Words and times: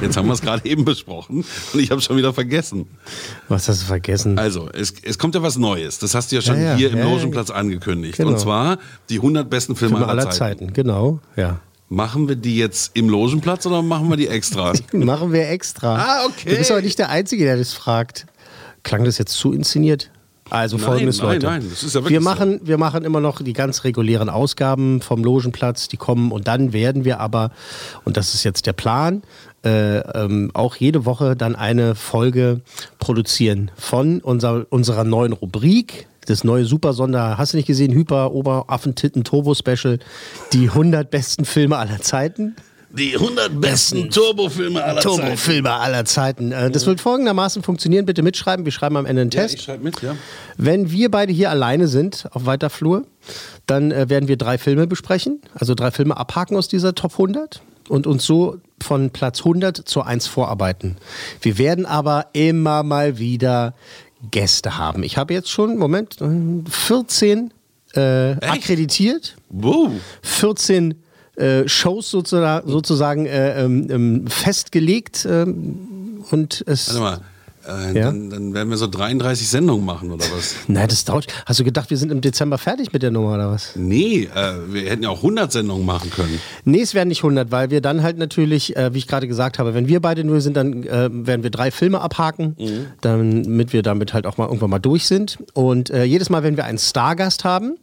Jetzt 0.00 0.16
haben 0.16 0.26
wir 0.26 0.34
es 0.34 0.40
gerade 0.40 0.64
eben 0.68 0.84
besprochen 0.84 1.44
und 1.72 1.80
ich 1.80 1.90
habe 1.90 2.00
schon 2.00 2.16
wieder 2.16 2.32
vergessen. 2.32 2.86
Was 3.48 3.68
hast 3.68 3.82
du 3.82 3.86
vergessen? 3.86 4.38
Also, 4.38 4.68
es, 4.72 4.94
es 5.02 5.18
kommt 5.18 5.34
ja 5.34 5.42
was 5.42 5.56
Neues. 5.56 5.98
Das 5.98 6.14
hast 6.14 6.30
du 6.30 6.36
ja 6.36 6.42
schon 6.42 6.56
Ja, 6.56 6.70
ja, 6.70 6.76
hier 6.76 6.90
im 6.90 6.98
ja, 6.98 7.04
ja. 7.04 7.10
Logenplatz 7.10 7.50
angekündigt. 7.50 8.16
Genau. 8.16 8.30
Und 8.30 8.40
zwar 8.40 8.78
die 9.08 9.16
100 9.16 9.48
besten 9.48 9.76
Filme, 9.76 9.96
Filme 9.96 10.10
aller, 10.10 10.22
aller 10.22 10.30
Zeiten. 10.30 10.66
Zeiten, 10.66 10.72
genau, 10.72 11.20
ja. 11.36 11.60
Machen 11.90 12.28
wir 12.28 12.36
die 12.36 12.58
jetzt 12.58 12.90
im 12.94 13.08
Logenplatz 13.08 13.64
oder 13.64 13.80
machen 13.80 14.10
wir 14.10 14.18
die 14.18 14.28
extra? 14.28 14.74
Machen 14.92 15.32
wir 15.32 15.48
extra. 15.48 15.96
Ah, 15.96 16.26
okay. 16.26 16.50
Du 16.50 16.56
bist 16.56 16.70
aber 16.70 16.82
nicht 16.82 16.98
der 16.98 17.08
Einzige, 17.08 17.44
der 17.44 17.56
das 17.56 17.72
fragt. 17.72 18.26
Klang 18.82 19.04
das 19.04 19.16
jetzt 19.16 19.32
zu 19.32 19.52
inszeniert? 19.52 20.10
Also 20.50 20.76
Nein, 20.76 20.86
folgendes, 20.86 21.18
nein, 21.18 21.26
Leute. 21.26 21.46
nein, 21.46 21.66
das 21.68 21.82
ist 21.82 21.94
ja 21.94 22.00
wirklich 22.00 22.12
wir, 22.12 22.20
machen, 22.20 22.60
wir 22.64 22.78
machen 22.78 23.04
immer 23.04 23.20
noch 23.20 23.42
die 23.42 23.52
ganz 23.52 23.84
regulären 23.84 24.28
Ausgaben 24.28 25.00
vom 25.00 25.22
Logenplatz, 25.22 25.88
die 25.88 25.96
kommen 25.96 26.32
und 26.32 26.48
dann 26.48 26.72
werden 26.72 27.04
wir 27.04 27.20
aber, 27.20 27.50
und 28.04 28.16
das 28.16 28.34
ist 28.34 28.44
jetzt 28.44 28.66
der 28.66 28.72
Plan, 28.72 29.22
äh, 29.64 29.98
ähm, 29.98 30.50
auch 30.54 30.76
jede 30.76 31.04
Woche 31.04 31.36
dann 31.36 31.56
eine 31.56 31.94
Folge 31.94 32.60
produzieren 32.98 33.70
von 33.76 34.20
unser, 34.20 34.66
unserer 34.70 35.04
neuen 35.04 35.32
Rubrik. 35.32 36.06
Das 36.26 36.44
neue 36.44 36.64
Super-Sonder, 36.64 37.38
hast 37.38 37.54
du 37.54 37.56
nicht 37.56 37.66
gesehen? 37.66 37.92
Hyper, 37.92 38.32
Ober, 38.32 38.66
Affentitten, 38.68 39.24
Turbo-Special. 39.24 39.98
Die 40.52 40.68
100 40.68 41.10
besten 41.10 41.44
Filme 41.44 41.78
aller 41.78 42.00
Zeiten. 42.00 42.54
Die 42.90 43.14
100 43.14 43.60
besten 43.60 44.08
Turbofilme 44.10 44.82
aller 44.82 45.00
Zeiten. 45.02 45.16
Turbofilme 45.18 45.70
aller 45.72 46.04
Zeiten. 46.06 46.52
Äh, 46.52 46.70
Das 46.70 46.86
wird 46.86 47.00
folgendermaßen 47.00 47.62
funktionieren. 47.62 48.06
Bitte 48.06 48.22
mitschreiben. 48.22 48.64
Wir 48.64 48.72
schreiben 48.72 48.96
am 48.96 49.04
Ende 49.04 49.22
einen 49.22 49.30
Ja, 49.30 49.42
Test. 49.42 49.54
ich 49.56 49.62
schreibe 49.62 49.84
mit, 49.84 50.00
ja. 50.00 50.16
Wenn 50.56 50.90
wir 50.90 51.10
beide 51.10 51.32
hier 51.32 51.50
alleine 51.50 51.86
sind 51.86 52.26
auf 52.32 52.46
weiter 52.46 52.70
Flur, 52.70 53.04
dann 53.66 53.90
äh, 53.92 54.08
werden 54.08 54.26
wir 54.28 54.36
drei 54.38 54.56
Filme 54.56 54.86
besprechen, 54.86 55.40
also 55.54 55.74
drei 55.74 55.90
Filme 55.90 56.16
abhaken 56.16 56.56
aus 56.56 56.68
dieser 56.68 56.94
Top 56.94 57.12
100 57.12 57.60
und 57.90 58.06
uns 58.06 58.24
so 58.24 58.56
von 58.82 59.10
Platz 59.10 59.40
100 59.40 59.76
zur 59.86 60.06
1 60.06 60.26
vorarbeiten. 60.26 60.96
Wir 61.42 61.58
werden 61.58 61.84
aber 61.84 62.26
immer 62.32 62.82
mal 62.84 63.18
wieder 63.18 63.74
Gäste 64.30 64.78
haben. 64.78 65.02
Ich 65.02 65.16
habe 65.18 65.34
jetzt 65.34 65.50
schon, 65.50 65.76
Moment, 65.76 66.20
äh, 66.22 66.70
14 66.70 67.52
äh, 67.94 68.32
akkreditiert, 68.46 69.36
Wow. 69.50 69.92
14 70.22 70.94
äh, 71.38 71.68
Shows 71.68 72.10
sozusagen, 72.10 72.68
sozusagen 72.70 73.26
äh, 73.26 73.64
ähm, 73.64 73.86
ähm, 73.90 74.26
festgelegt 74.26 75.26
ähm, 75.30 76.24
und 76.30 76.62
es... 76.66 76.88
Warte 76.88 77.00
mal. 77.00 77.20
Äh, 77.68 77.98
Ja? 77.98 78.04
dann, 78.06 78.30
dann 78.30 78.54
werden 78.54 78.70
wir 78.70 78.76
so 78.78 78.86
33 78.86 79.46
Sendungen 79.46 79.84
machen 79.84 80.10
oder 80.10 80.24
was? 80.34 80.54
Nein, 80.68 80.88
das 80.88 81.04
dauert. 81.04 81.26
Hast 81.44 81.60
du 81.60 81.64
gedacht, 81.64 81.90
wir 81.90 81.96
sind 81.98 82.10
im 82.10 82.20
Dezember 82.20 82.56
fertig 82.56 82.92
mit 82.92 83.02
der 83.02 83.10
Nummer 83.10 83.34
oder 83.34 83.50
was? 83.50 83.72
Nee, 83.76 84.28
äh, 84.34 84.52
wir 84.72 84.88
hätten 84.88 85.02
ja 85.02 85.10
auch 85.10 85.18
100 85.18 85.52
Sendungen 85.52 85.84
machen 85.84 86.10
können. 86.10 86.40
Nee, 86.64 86.80
es 86.80 86.94
werden 86.94 87.08
nicht 87.08 87.22
100, 87.22 87.50
weil 87.50 87.70
wir 87.70 87.80
dann 87.82 88.02
halt 88.02 88.16
natürlich, 88.16 88.76
äh, 88.76 88.94
wie 88.94 88.98
ich 88.98 89.06
gerade 89.06 89.28
gesagt 89.28 89.58
habe, 89.58 89.74
wenn 89.74 89.86
wir 89.86 90.00
beide 90.00 90.24
nur 90.24 90.40
sind, 90.40 90.56
dann 90.56 90.84
äh, 90.84 91.10
werden 91.12 91.42
wir 91.42 91.50
drei 91.50 91.70
Filme 91.70 92.00
abhaken, 92.00 92.56
damit 93.02 93.72
wir 93.72 93.82
damit 93.82 94.14
halt 94.14 94.26
auch 94.26 94.38
mal 94.38 94.46
irgendwann 94.46 94.70
mal 94.70 94.78
durch 94.78 95.06
sind. 95.06 95.38
Und 95.52 95.90
äh, 95.90 96.04
jedes 96.04 96.30
Mal, 96.30 96.42
wenn 96.42 96.56
wir 96.56 96.64
einen 96.64 96.78
Stargast 96.78 97.44
haben, 97.44 97.76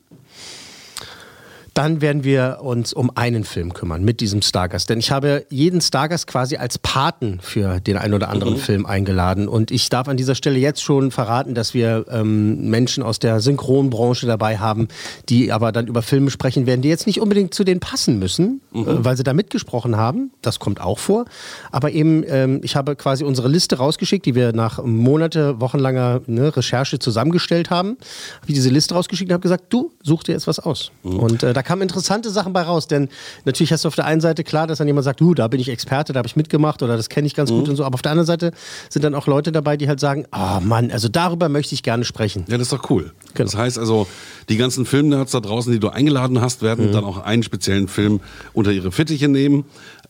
dann 1.75 1.99
werden 1.99 2.23
wir 2.23 2.59
uns 2.61 2.93
um 2.93 3.11
einen 3.15 3.43
Film 3.43 3.73
kümmern 3.73 4.01
mit 4.01 4.21
diesem 4.21 4.41
Stargast. 4.41 4.89
Denn 4.89 4.97
ich 4.97 5.11
habe 5.11 5.45
jeden 5.49 5.81
Stargast 5.81 6.25
quasi 6.25 6.55
als 6.55 6.79
Paten 6.79 7.39
für 7.41 7.81
den 7.81 7.97
einen 7.97 8.13
oder 8.13 8.29
anderen 8.29 8.55
Film 8.55 8.85
eingeladen. 8.85 9.49
Und 9.49 9.71
ich 9.71 9.89
darf 9.89 10.07
an 10.07 10.15
dieser 10.15 10.35
Stelle 10.35 10.57
jetzt 10.57 10.81
schon 10.81 11.11
verraten, 11.11 11.53
dass 11.53 11.73
wir 11.73 12.05
ähm, 12.09 12.69
Menschen 12.69 13.03
aus 13.03 13.19
der 13.19 13.41
Synchronbranche 13.41 14.25
dabei 14.25 14.57
haben, 14.57 14.87
die 15.27 15.51
aber 15.51 15.73
dann 15.73 15.87
über 15.87 16.01
Filme 16.01 16.31
sprechen 16.31 16.65
werden, 16.65 16.81
die 16.81 16.87
jetzt 16.87 17.07
nicht 17.07 17.19
unbedingt 17.19 17.53
zu 17.53 17.65
denen 17.65 17.81
passen 17.81 18.19
müssen, 18.19 18.61
äh, 18.73 18.79
weil 18.85 19.17
sie 19.17 19.23
da 19.23 19.33
mitgesprochen 19.33 19.97
haben. 19.97 20.31
Das 20.41 20.59
kommt 20.59 20.79
auch 20.79 20.99
vor. 20.99 21.25
Aber 21.71 21.91
eben, 21.91 22.23
ähm, 22.25 22.61
ich 22.63 22.77
habe 22.77 22.95
quasi 22.95 23.25
unsere 23.25 23.49
Liste 23.49 23.75
rausgeschickt, 23.79 24.25
die 24.25 24.33
wir 24.33 24.53
nach 24.53 24.81
Monate, 24.81 25.59
wochenlanger 25.59 26.21
ne, 26.25 26.55
Recherche 26.55 26.99
zusammengestellt 26.99 27.69
haben. 27.69 27.97
Habe 28.41 28.53
diese 28.53 28.69
Liste 28.69 28.95
rausgeschickt 28.95 29.29
und 29.29 29.33
habe 29.33 29.43
gesagt, 29.43 29.65
du 29.73 29.91
such 30.01 30.23
dir 30.23 30.31
jetzt 30.31 30.47
was 30.47 30.59
aus. 30.59 30.91
Und 31.03 31.43
äh, 31.43 31.51
da 31.51 31.64
kamen 31.65 31.81
interessante 31.81 32.29
Sachen 32.29 32.53
bei 32.53 32.61
raus, 32.61 32.87
denn 32.87 33.09
natürlich 33.43 33.73
hast 33.73 33.83
du 33.83 33.87
auf 33.89 33.95
der 33.95 34.05
einen 34.05 34.21
Seite 34.21 34.43
klar, 34.43 34.67
dass 34.67 34.77
dann 34.77 34.87
jemand 34.87 35.03
sagt, 35.03 35.19
du, 35.19 35.33
da 35.33 35.47
bin 35.49 35.59
ich 35.59 35.67
Experte, 35.69 36.13
da 36.13 36.19
habe 36.19 36.27
ich 36.27 36.35
mitgemacht 36.35 36.81
oder 36.83 36.95
das 36.95 37.09
kenne 37.09 37.27
ich 37.27 37.33
ganz 37.35 37.49
gut 37.49 37.67
und 37.67 37.75
so. 37.75 37.83
Aber 37.83 37.95
auf 37.95 38.01
der 38.01 38.11
anderen 38.11 38.27
Seite 38.27 38.51
sind 38.89 39.03
dann 39.03 39.15
auch 39.15 39.27
Leute 39.27 39.51
dabei, 39.51 39.75
die 39.75 39.87
halt 39.87 39.99
sagen, 39.99 40.25
ah 40.31 40.59
Mann, 40.61 40.91
also 40.91 41.09
darüber 41.09 41.49
möchte 41.49 41.75
ich 41.75 41.83
gerne 41.83 42.05
sprechen. 42.05 42.45
Ja, 42.47 42.57
das 42.57 42.67
ist 42.67 42.73
doch 42.73 42.89
cool. 42.89 43.11
Genau. 43.33 43.45
Das 43.51 43.57
heißt 43.57 43.77
also, 43.77 44.07
die 44.47 44.57
ganzen 44.57 44.85
Filmnerds 44.85 45.31
da 45.33 45.39
draußen, 45.41 45.71
die 45.73 45.79
du 45.79 45.89
eingeladen 45.89 46.39
hast, 46.41 46.61
Mhm. 46.61 46.65
werden 46.67 46.91
dann 46.91 47.03
auch 47.03 47.17
einen 47.17 47.43
speziellen 47.43 47.87
Film 47.87 48.19
unter 48.53 48.71
ihre 48.71 48.91
Fittiche 48.91 49.27
nehmen. 49.27 49.65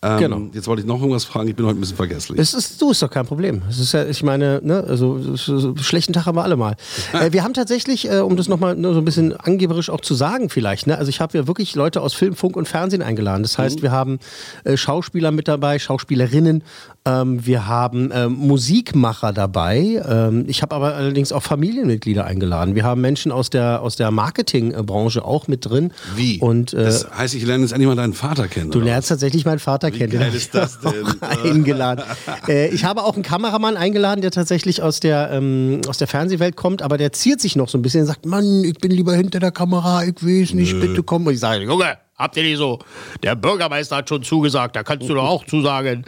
Ähm, 0.06 0.20
Genau. 0.20 0.42
Jetzt 0.54 0.68
wollte 0.68 0.82
ich 0.82 0.88
noch 0.88 1.00
irgendwas 1.00 1.26
fragen, 1.26 1.48
ich 1.48 1.56
bin 1.56 1.66
heute 1.66 1.78
ein 1.78 1.82
bisschen 1.82 1.98
vergesslich. 1.98 2.40
Es 2.40 2.54
ist, 2.54 2.82
du 2.82 2.92
ist 2.92 3.02
doch 3.02 3.10
kein 3.10 3.26
Problem. 3.26 3.64
Es 3.70 3.80
ist 3.80 3.94
ja, 3.94 4.06
ich 4.06 4.24
meine, 4.24 4.60
ne, 4.64 4.84
also 4.88 5.20
so, 5.36 5.60
so, 5.60 5.76
schlechten 5.78 6.14
Tag 6.14 6.26
haben 6.26 6.38
wir 6.38 6.44
alle 6.44 6.56
mal. 6.56 6.76
äh, 7.14 7.32
wir 7.32 7.44
haben 7.44 7.54
tatsächlich, 7.54 8.10
äh, 8.10 8.20
um 8.20 8.38
das 8.38 8.48
nochmal 8.48 8.76
ne, 8.76 8.94
so 8.94 9.00
ein 9.00 9.06
bisschen 9.06 9.36
angeberisch 9.36 9.90
auch 9.90 10.02
zu 10.02 10.14
sagen, 10.14 10.50
vielleicht, 10.50 10.88
ne, 10.88 10.98
also 10.98 11.10
ich 11.10 11.22
habe 11.22 11.38
ja 11.38 11.48
wirklich 11.48 11.76
Leute 11.76 12.02
aus 12.02 12.14
Film, 12.14 12.36
Funk 12.36 12.56
und 12.56 12.68
Fernsehen 12.68 13.02
eingeladen. 13.02 13.44
Das 13.44 13.58
heißt, 13.58 13.82
wir 13.82 13.92
haben 13.92 14.20
äh, 14.64 14.78
Schauspieler 14.78 15.32
mit 15.32 15.48
dabei, 15.48 15.80
Schauspielerinnen, 15.80 16.64
ähm, 17.06 17.46
wir 17.46 17.68
haben 17.68 18.10
ähm, 18.14 18.34
Musikmacher 18.34 19.32
dabei. 19.32 20.02
Ähm, 20.08 20.46
ich 20.48 20.62
habe 20.64 20.76
aber 20.76 20.96
allerdings 20.96 21.32
auch 21.32 21.44
Familienmitglieder 21.44 22.26
eingeladen. 22.26 22.74
Wir 22.74 22.84
haben 22.84 23.00
Menschen 23.02 23.32
aus 23.32 23.50
der 23.52 23.82
aus 23.82 23.96
der 23.96 24.10
Marketingbranche 24.10 25.24
auch 25.24 25.48
mit 25.48 25.66
drin. 25.66 25.94
Wie? 26.16 26.40
Und 26.40 26.74
äh, 26.74 26.84
das 26.84 27.08
heißt, 27.16 27.36
ich 27.36 27.46
lerne 27.46 27.64
jetzt 27.64 27.74
endlich 27.74 27.88
mal 27.88 27.96
deinen 27.96 28.14
Vater 28.14 28.48
kennen. 28.48 28.72
Du 28.72 28.80
lernst 28.80 29.10
tatsächlich 29.10 29.46
meinen 29.46 29.60
Vater 29.60 29.92
hab 30.01 30.28
ich 30.29 30.35
ist 30.35 30.56
das 30.56 30.79
denn? 30.79 31.06
eingeladen. 31.44 32.06
äh, 32.47 32.69
ich 32.69 32.85
habe 32.85 33.03
auch 33.03 33.13
einen 33.13 33.23
Kameramann 33.23 33.78
eingeladen, 33.78 34.22
der 34.22 34.31
tatsächlich 34.31 34.81
aus 34.81 35.00
der, 35.00 35.31
ähm, 35.31 35.81
aus 35.88 35.97
der 35.97 36.07
Fernsehwelt 36.07 36.56
kommt, 36.56 36.81
aber 36.81 36.97
der 36.97 37.13
ziert 37.13 37.41
sich 37.41 37.56
noch 37.56 37.69
so 37.69 37.78
ein 37.78 37.81
bisschen 37.81 38.01
und 38.01 38.07
sagt, 38.07 38.25
Mann, 38.25 38.63
ich 38.63 38.75
bin 38.75 38.91
lieber 38.91 39.13
hinter 39.16 39.39
der 39.39 39.51
Kamera, 39.51 40.03
ich 40.03 40.16
weiß 40.22 40.53
nicht, 40.53 40.79
bitte 40.79 41.03
komm. 41.03 41.25
Und 41.28 41.33
ich 41.33 41.39
sage, 41.39 41.63
Junge, 41.63 41.97
habt 42.17 42.38
ihr 42.38 42.44
nicht 42.44 42.57
so? 42.57 42.79
Der 43.23 43.35
Bürgermeister 43.35 43.97
hat 43.97 44.09
schon 44.09 44.23
zugesagt, 44.23 44.75
da 44.75 44.83
kannst 44.83 45.09
du 45.09 45.13
doch 45.13 45.28
auch 45.28 45.45
zusagen. 45.45 46.06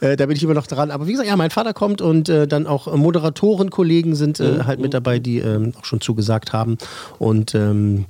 Äh, 0.00 0.16
da 0.16 0.26
bin 0.26 0.36
ich 0.36 0.42
immer 0.42 0.54
noch 0.54 0.66
dran. 0.66 0.90
Aber 0.90 1.06
wie 1.06 1.12
gesagt, 1.12 1.28
ja, 1.28 1.36
mein 1.36 1.50
Vater 1.50 1.74
kommt 1.74 2.00
und 2.00 2.28
äh, 2.28 2.46
dann 2.46 2.66
auch 2.66 2.94
Moderatorenkollegen 2.94 4.14
sind 4.14 4.40
äh, 4.40 4.64
halt 4.64 4.80
mit 4.80 4.94
dabei, 4.94 5.18
die 5.18 5.38
ähm, 5.38 5.74
auch 5.78 5.84
schon 5.84 6.00
zugesagt 6.00 6.52
haben. 6.52 6.78
Und 7.18 7.54
ähm, 7.54 8.06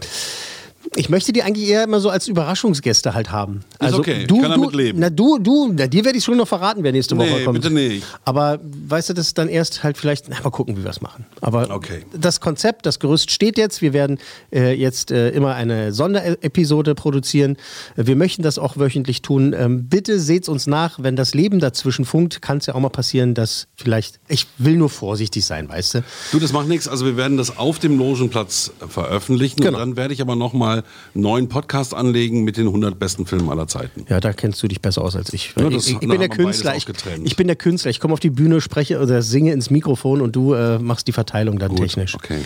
ich 0.97 1.09
möchte 1.09 1.32
die 1.32 1.43
eigentlich 1.43 1.69
eher 1.69 1.84
immer 1.84 2.00
so 2.00 2.10
als 2.10 2.28
Überraschungsgäste 2.28 3.15
halt 3.15 3.31
haben. 3.31 3.60
Also 3.78 3.99
okay, 3.99 4.26
du, 4.26 4.41
kann 4.41 4.50
du, 4.53 4.56
damit 4.56 4.75
leben. 4.75 4.99
Na 5.00 5.10
du, 5.10 5.38
du, 5.38 5.72
na, 5.72 5.87
dir 5.87 6.04
werde 6.04 6.19
ich 6.19 6.25
schon 6.25 6.37
noch 6.37 6.49
verraten, 6.49 6.82
wer 6.82 6.93
nächste 6.93 7.16
Woche 7.16 7.26
Nee, 7.28 7.44
kommt. 7.44 7.60
bitte 7.60 7.72
nicht. 7.72 8.04
Aber 8.25 8.59
weißt 8.62 9.10
du, 9.10 9.15
das 9.15 9.28
ist 9.28 9.38
dann 9.38 9.49
erst 9.49 9.82
halt 9.84 9.97
vielleicht, 9.99 10.28
na, 10.28 10.37
mal 10.43 10.50
gucken, 10.50 10.76
wie 10.76 10.82
wir 10.85 10.90
es 10.90 11.00
machen. 11.00 11.26
Aber 11.40 11.70
Okay. 11.70 12.05
das 12.19 12.40
Konzept, 12.40 12.87
das 12.87 12.99
Gerüst 12.99 13.31
steht 13.31 13.58
jetzt. 13.58 13.82
Wir 13.82 13.93
werden 13.93 14.19
äh, 14.52 14.73
jetzt 14.75 15.11
äh, 15.11 15.31
immer 15.31 15.55
eine 15.55 15.93
Sonderepisode 15.93 16.94
produzieren. 16.94 17.56
Wir 17.96 18.17
möchten 18.17 18.43
das 18.43 18.58
auch 18.58 18.76
wöchentlich 18.76 19.23
tun. 19.23 19.55
Ähm, 19.56 19.88
bitte 19.88 20.19
seht's 20.19 20.49
uns 20.49 20.67
nach, 20.67 21.02
wenn 21.02 21.17
das 21.17 21.34
Leben 21.34 21.58
dazwischen 21.61 22.05
funkt, 22.05 22.43
kann 22.43 22.58
es 22.58 22.67
ja 22.67 22.75
auch 22.75 22.81
mal 22.81 22.88
passieren, 22.88 23.34
dass 23.34 23.67
vielleicht, 23.76 24.20
ich 24.29 24.46
will 24.58 24.76
nur 24.76 24.88
vorsichtig 24.91 25.44
sein, 25.44 25.69
weißt 25.69 25.94
du? 25.96 26.05
Du, 26.32 26.38
das 26.38 26.52
macht 26.52 26.69
nichts. 26.69 26.88
Also 26.88 27.05
wir 27.05 27.17
werden 27.17 27.37
das 27.37 27.56
auf 27.58 27.79
dem 27.79 27.99
Logenplatz 27.99 28.73
veröffentlichen. 28.88 29.61
Genau. 29.61 29.79
Und 29.79 29.79
dann 29.79 29.96
werde 29.96 30.14
ich 30.14 30.20
aber 30.20 30.37
nochmal 30.37 30.77
einen 31.14 31.22
neuen 31.22 31.48
Podcast 31.48 31.94
anlegen 31.94 32.44
mit 32.44 32.56
den 32.56 32.66
100 32.66 32.98
besten 32.98 33.26
Filmen 33.26 33.48
aller 33.50 33.66
Zeiten. 33.66 34.04
Ja, 34.08 34.20
da 34.20 34.32
kennst 34.32 34.62
du 34.62 34.69
dich 34.69 34.80
besser 34.80 35.02
aus 35.02 35.16
als 35.16 35.32
ich. 35.32 35.54
Ja, 35.56 35.69
das 35.69 35.86
ich, 35.86 35.94
ich 35.94 36.00
bin 36.00 36.19
der 36.19 36.28
Künstler. 36.28 36.75
Ich, 36.76 36.86
ich 37.25 37.36
bin 37.36 37.46
der 37.46 37.56
Künstler. 37.56 37.90
Ich 37.90 38.00
komme 38.00 38.14
auf 38.14 38.20
die 38.20 38.30
Bühne, 38.30 38.60
spreche 38.60 39.00
oder 39.00 39.22
singe 39.22 39.52
ins 39.52 39.70
Mikrofon 39.70 40.20
und 40.20 40.34
du 40.36 40.54
äh, 40.54 40.78
machst 40.78 41.08
die 41.08 41.12
Verteilung 41.12 41.58
dann 41.58 41.70
Gut, 41.70 41.80
technisch. 41.80 42.14
Okay. 42.14 42.40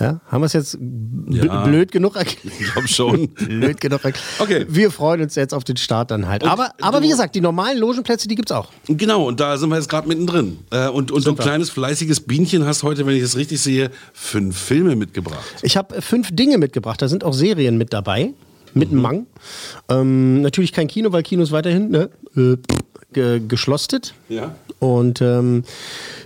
Ja, 0.00 0.20
haben 0.30 0.42
wir 0.42 0.46
es 0.46 0.52
jetzt 0.52 0.78
Ja. 1.30 1.64
blöd 1.64 1.90
genug 1.90 2.14
erklärt? 2.16 2.54
Ich 2.60 2.72
glaube 2.72 2.88
schon. 2.88 3.28
blöd 3.34 3.80
genug 3.80 4.04
erklärt. 4.04 4.24
Okay. 4.38 4.64
Wir 4.68 4.90
freuen 4.90 5.22
uns 5.22 5.34
jetzt 5.34 5.52
auf 5.52 5.64
den 5.64 5.76
Start 5.76 6.10
dann 6.12 6.28
halt. 6.28 6.44
Und 6.44 6.48
Aber, 6.50 6.70
aber 6.80 7.02
wie 7.02 7.08
gesagt, 7.08 7.34
die 7.34 7.40
normalen 7.40 7.78
Logenplätze, 7.78 8.28
die 8.28 8.34
gibt's 8.36 8.52
auch. 8.52 8.68
Genau, 8.86 9.26
und 9.26 9.40
da 9.40 9.56
sind 9.56 9.70
wir 9.70 9.76
jetzt 9.76 9.88
gerade 9.88 10.06
mittendrin. 10.06 10.58
Äh, 10.70 10.88
und 10.88 11.10
und 11.10 11.24
du 11.24 11.30
Super. 11.30 11.42
kleines 11.42 11.70
fleißiges 11.70 12.20
Bienchen 12.20 12.64
hast 12.64 12.82
heute, 12.84 13.06
wenn 13.06 13.16
ich 13.16 13.22
es 13.22 13.36
richtig 13.36 13.60
sehe, 13.60 13.90
fünf 14.12 14.56
Filme 14.56 14.94
mitgebracht. 14.94 15.44
Ich 15.62 15.76
habe 15.76 15.96
äh, 15.96 16.00
fünf 16.00 16.28
Dinge 16.32 16.58
mitgebracht. 16.58 17.02
Da 17.02 17.08
sind 17.08 17.24
auch 17.24 17.34
Serien 17.34 17.76
mit 17.76 17.92
dabei. 17.92 18.34
Mit 18.74 18.90
einem 18.90 19.00
Mang. 19.00 19.26
Ähm, 19.88 20.42
natürlich 20.42 20.72
kein 20.72 20.88
Kino, 20.88 21.10
weil 21.10 21.22
Kino 21.22 21.42
ist 21.42 21.52
weiterhin 21.52 21.90
ne, 21.90 22.10
äh, 22.36 22.56
ge 23.12 23.40
geschlostet. 23.46 24.14
Ja. 24.28 24.54
Und 24.80 25.20
ähm, 25.22 25.64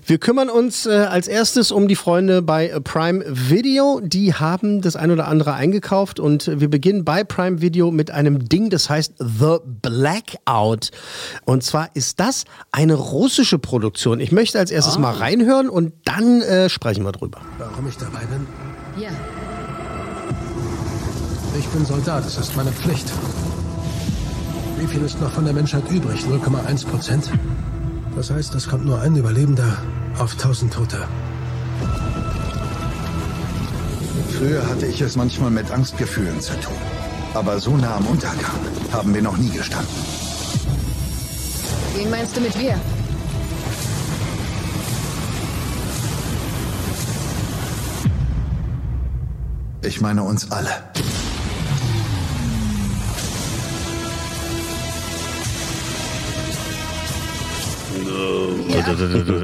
wir 0.05 0.19
kümmern 0.19 0.51
uns 0.51 0.85
äh, 0.85 0.91
als 0.91 1.29
erstes 1.29 1.73
um 1.73 1.89
die 1.89 1.97
Freunde 1.97 2.43
bei 2.43 2.69
Prime 2.85 3.25
Video. 3.27 4.01
Die 4.03 4.35
haben 4.35 4.83
das 4.83 4.97
ein 4.97 5.11
oder 5.11 5.29
andere 5.29 5.55
eingekauft 5.55 6.21
und 6.21 6.51
wir 6.61 6.69
beginnen 6.69 7.05
bei 7.05 7.25
Prime 7.25 7.61
Video 7.61 7.91
mit 7.91 8.11
einem 8.11 8.49
Ding, 8.49 8.69
das 8.69 8.91
heißt 8.91 9.15
The 9.19 9.59
Blackout. 9.65 10.91
Und 11.45 11.63
zwar 11.63 11.89
ist 11.95 12.21
das 12.21 12.45
eine 12.73 12.95
russische 12.95 13.59
Produktion. 13.59 14.21
Ich 14.21 14.33
möchte 14.33 14.59
als 14.59 14.71
erstes 14.71 14.99
mal 14.99 15.13
reinhören 15.13 15.69
und 15.69 15.93
dann 16.05 16.43
äh, 16.43 16.69
sprechen 16.69 17.05
wir 17.05 17.13
drüber. 17.13 17.41
Warum 17.59 17.87
ich 17.89 17.97
dabei 17.97 18.21
bin? 18.27 18.47
Ja, 19.01 19.11
Ich 21.59 21.67
bin 21.69 21.85
Soldat, 21.87 22.27
es 22.27 22.39
ist 22.39 22.57
meine 22.57 22.73
Pflicht. 22.73 23.11
Wie 24.83 24.89
viel 24.89 25.05
ist 25.05 25.21
noch 25.21 25.31
von 25.31 25.45
der 25.45 25.55
Menschheit 25.55 25.89
übrig? 25.91 26.23
0,1 26.23 26.85
Prozent? 26.89 27.31
Das 28.17 28.33
heißt, 28.33 28.53
es 28.57 28.69
kommt 28.69 28.85
nur 28.85 29.01
ein 29.01 29.15
Überlebender 29.15 29.77
auf 30.19 30.33
1000 30.33 30.75
Tote. 30.75 31.07
Früher 34.37 34.69
hatte 34.69 34.87
ich 34.87 35.01
es 35.01 35.15
manchmal 35.15 35.53
mit 35.53 35.71
Angstgefühlen 35.71 36.41
zu 36.41 36.55
tun. 36.55 36.75
Aber 37.33 37.61
so 37.61 37.77
nah 37.77 37.95
am 37.95 38.07
Untergang 38.09 38.59
haben 38.91 39.15
wir 39.15 39.23
noch 39.23 39.37
nie 39.37 39.51
gestanden. 39.51 39.87
wen 41.95 42.11
meinst 42.11 42.37
du 42.37 42.41
mit 42.41 42.59
wir? 42.59 42.75
Ich 49.83 50.01
meine 50.01 50.25
uns 50.25 50.51
alle. 50.51 50.71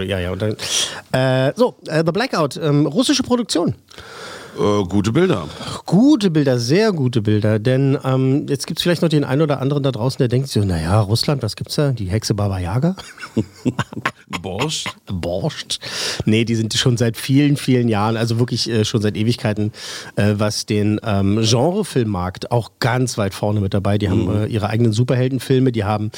Ja, 0.05 0.19
ja. 0.19 0.31
Und 0.31 0.43
dann, 0.43 0.57
äh, 1.13 1.53
so, 1.57 1.77
äh, 1.87 2.03
The 2.05 2.13
Blackout, 2.13 2.57
ähm, 2.57 2.87
russische 2.87 3.23
Produktion. 3.23 3.75
Äh, 4.59 4.85
gute 4.85 5.13
Bilder. 5.13 5.47
Gute 5.89 6.31
Bilder, 6.31 6.59
sehr 6.59 6.93
gute 6.93 7.23
Bilder. 7.23 7.59
Denn 7.59 7.97
ähm, 8.05 8.45
jetzt 8.47 8.67
gibt 8.67 8.79
es 8.79 8.83
vielleicht 8.83 9.01
noch 9.01 9.09
den 9.09 9.25
einen 9.25 9.41
oder 9.41 9.59
anderen 9.59 9.83
da 9.83 9.91
draußen, 9.91 10.19
der 10.19 10.29
denkt 10.29 10.51
so, 10.51 10.61
naja, 10.61 11.01
Russland, 11.01 11.43
was 11.43 11.57
gibt's 11.57 11.77
da? 11.77 11.93
Die 11.93 12.11
Hexe 12.11 12.35
Baba 12.35 12.59
Yaga? 12.59 12.95
Borscht. 14.43 14.95
Borscht. 15.07 15.79
Nee, 16.27 16.45
die 16.45 16.57
sind 16.57 16.75
schon 16.75 16.99
seit 16.99 17.17
vielen, 17.17 17.57
vielen 17.57 17.89
Jahren, 17.89 18.19
also 18.19 18.39
wirklich 18.39 18.69
äh, 18.69 18.85
schon 18.85 19.01
seit 19.01 19.17
Ewigkeiten, 19.17 19.73
äh, 20.17 20.35
was 20.37 20.67
den 20.67 21.01
ähm, 21.03 21.41
Genrefilmmarkt 21.41 22.53
auch 22.53 22.73
ganz 22.81 23.17
weit 23.17 23.33
vorne 23.33 23.61
mit 23.61 23.73
dabei. 23.73 23.97
Die 23.97 24.11
haben 24.11 24.31
äh, 24.31 24.45
ihre 24.45 24.69
eigenen 24.69 24.93
Superheldenfilme, 24.93 25.73
die 25.73 25.85
haben 25.85 26.11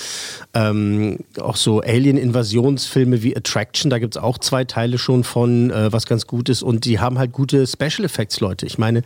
ähm, 0.52 1.18
auch 1.40 1.54
so 1.54 1.80
Alien-Invasionsfilme 1.80 3.22
wie 3.22 3.36
Attraction, 3.36 3.88
da 3.88 4.00
gibt 4.00 4.16
es 4.16 4.22
auch 4.22 4.38
zwei 4.38 4.64
Teile 4.64 4.98
schon 4.98 5.22
von, 5.22 5.70
äh, 5.70 5.92
was 5.92 6.06
ganz 6.06 6.26
gut 6.26 6.48
ist. 6.48 6.64
Und 6.64 6.86
die 6.86 6.98
haben 6.98 7.20
halt 7.20 7.30
gute 7.30 7.68
Special 7.68 8.04
Effects, 8.04 8.40
Leute. 8.40 8.66
Ich 8.66 8.76
meine, 8.76 9.02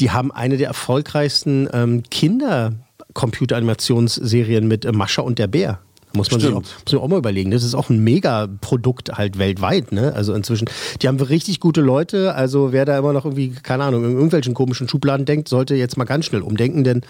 die 0.00 0.07
haben 0.12 0.32
eine 0.32 0.56
der 0.56 0.66
erfolgreichsten 0.68 1.68
ähm, 1.72 2.02
Kinder-Computeranimationsserien 2.10 4.68
mit 4.68 4.84
äh, 4.84 4.92
Mascha 4.92 5.22
und 5.22 5.38
der 5.38 5.46
Bär. 5.46 5.78
Muss 6.14 6.30
man, 6.30 6.40
sich 6.40 6.50
auch, 6.50 6.62
muss 6.62 6.92
man 6.92 7.02
auch 7.02 7.08
mal 7.08 7.18
überlegen. 7.18 7.50
Das 7.50 7.62
ist 7.62 7.74
auch 7.74 7.90
ein 7.90 8.02
Mega-Produkt 8.02 9.18
halt 9.18 9.38
weltweit. 9.38 9.92
Ne? 9.92 10.12
Also 10.14 10.32
inzwischen, 10.32 10.68
die 11.02 11.08
haben 11.08 11.20
richtig 11.20 11.60
gute 11.60 11.82
Leute. 11.82 12.34
Also 12.34 12.72
wer 12.72 12.84
da 12.84 12.98
immer 12.98 13.12
noch 13.12 13.24
irgendwie, 13.24 13.50
keine 13.50 13.84
Ahnung, 13.84 14.04
in 14.04 14.12
irgendwelchen 14.12 14.54
komischen 14.54 14.88
Schubladen 14.88 15.26
denkt, 15.26 15.48
sollte 15.48 15.74
jetzt 15.74 15.96
mal 15.96 16.04
ganz 16.04 16.24
schnell 16.24 16.40
umdenken. 16.40 16.82
Denn 16.82 17.02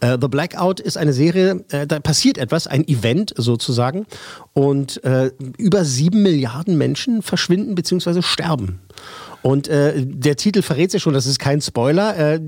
äh, 0.00 0.16
The 0.20 0.28
Blackout 0.28 0.80
ist 0.80 0.96
eine 0.96 1.12
Serie, 1.12 1.64
äh, 1.70 1.86
da 1.86 2.00
passiert 2.00 2.38
etwas, 2.38 2.66
ein 2.66 2.86
Event 2.88 3.34
sozusagen. 3.36 4.06
Und 4.54 5.04
äh, 5.04 5.30
über 5.58 5.84
sieben 5.84 6.22
Milliarden 6.22 6.78
Menschen 6.78 7.22
verschwinden 7.22 7.74
bzw. 7.74 8.22
sterben. 8.22 8.80
Und 9.40 9.68
äh, 9.68 9.92
der 10.04 10.34
Titel 10.36 10.62
verrät 10.62 10.92
ja 10.92 10.98
schon, 10.98 11.14
das 11.14 11.26
ist 11.26 11.38
kein 11.38 11.60
Spoiler. 11.60 12.16
Äh, 12.34 12.40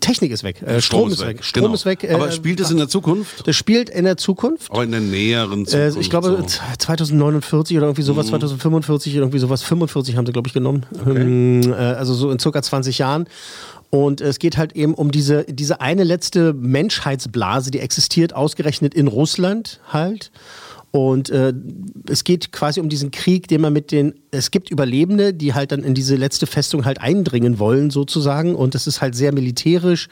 Technik 0.00 0.30
ist 0.30 0.44
weg, 0.44 0.62
äh, 0.62 0.80
Strom, 0.80 1.10
ist 1.10 1.26
weg. 1.26 1.42
Strom 1.44 1.62
Genau. 1.64 1.74
ist 1.74 1.84
weg. 1.86 2.04
Äh, 2.04 2.12
Aber 2.14 2.30
spielt 2.30 2.60
es 2.60 2.70
in 2.70 2.76
der 2.76 2.88
Zukunft? 2.88 3.46
das 3.48 3.56
spielt 3.56 3.90
in 3.90 4.04
der 4.04 4.16
Zukunft. 4.16 4.70
Aber 4.70 4.84
in 4.84 4.92
der 4.92 5.00
näheren 5.00 5.62
Äh, 5.62 5.66
Zukunft. 5.66 6.00
ich 6.00 6.10
glaube, 6.10 6.28
so. 6.28 6.38
Mhm. 6.38 6.46
z- 6.48 6.60
2049 6.78 7.76
oder 7.76 7.86
irgendwie 7.86 8.02
sowas, 8.02 8.28
2045 8.28 9.14
irgendwie 9.16 9.38
sowas, 9.40 9.62
45 9.64 10.16
haben 10.16 10.24
sie, 10.26 10.32
glaube 10.32 10.46
ich, 10.46 10.54
genommen. 10.54 10.86
Ähm, 11.04 11.62
äh, 11.72 11.74
also 11.74 12.14
so 12.14 12.30
in 12.30 12.38
circa 12.38 12.62
20 12.62 12.98
Jahren. 12.98 13.26
Und 13.90 14.20
es 14.20 14.38
geht 14.40 14.56
halt 14.56 14.74
eben 14.74 14.94
um 14.94 15.10
diese, 15.12 15.44
diese 15.44 15.80
eine 15.80 16.04
letzte 16.04 16.52
Menschheitsblase, 16.52 17.70
die 17.70 17.80
existiert, 17.80 18.34
ausgerechnet 18.34 18.94
in 18.94 19.06
Russland 19.08 19.80
halt. 19.92 20.30
Und 20.94 21.28
äh, 21.30 21.52
es 22.08 22.22
geht 22.22 22.52
quasi 22.52 22.78
um 22.78 22.88
diesen 22.88 23.10
Krieg, 23.10 23.48
den 23.48 23.60
man 23.60 23.72
mit 23.72 23.90
den, 23.90 24.14
es 24.30 24.52
gibt 24.52 24.70
Überlebende, 24.70 25.34
die 25.34 25.52
halt 25.52 25.72
dann 25.72 25.82
in 25.82 25.92
diese 25.92 26.14
letzte 26.14 26.46
Festung 26.46 26.84
halt 26.84 27.00
eindringen 27.00 27.58
wollen 27.58 27.90
sozusagen. 27.90 28.54
Und 28.54 28.76
das 28.76 28.86
ist 28.86 29.00
halt 29.00 29.16
sehr 29.16 29.34
militärisch 29.34 30.08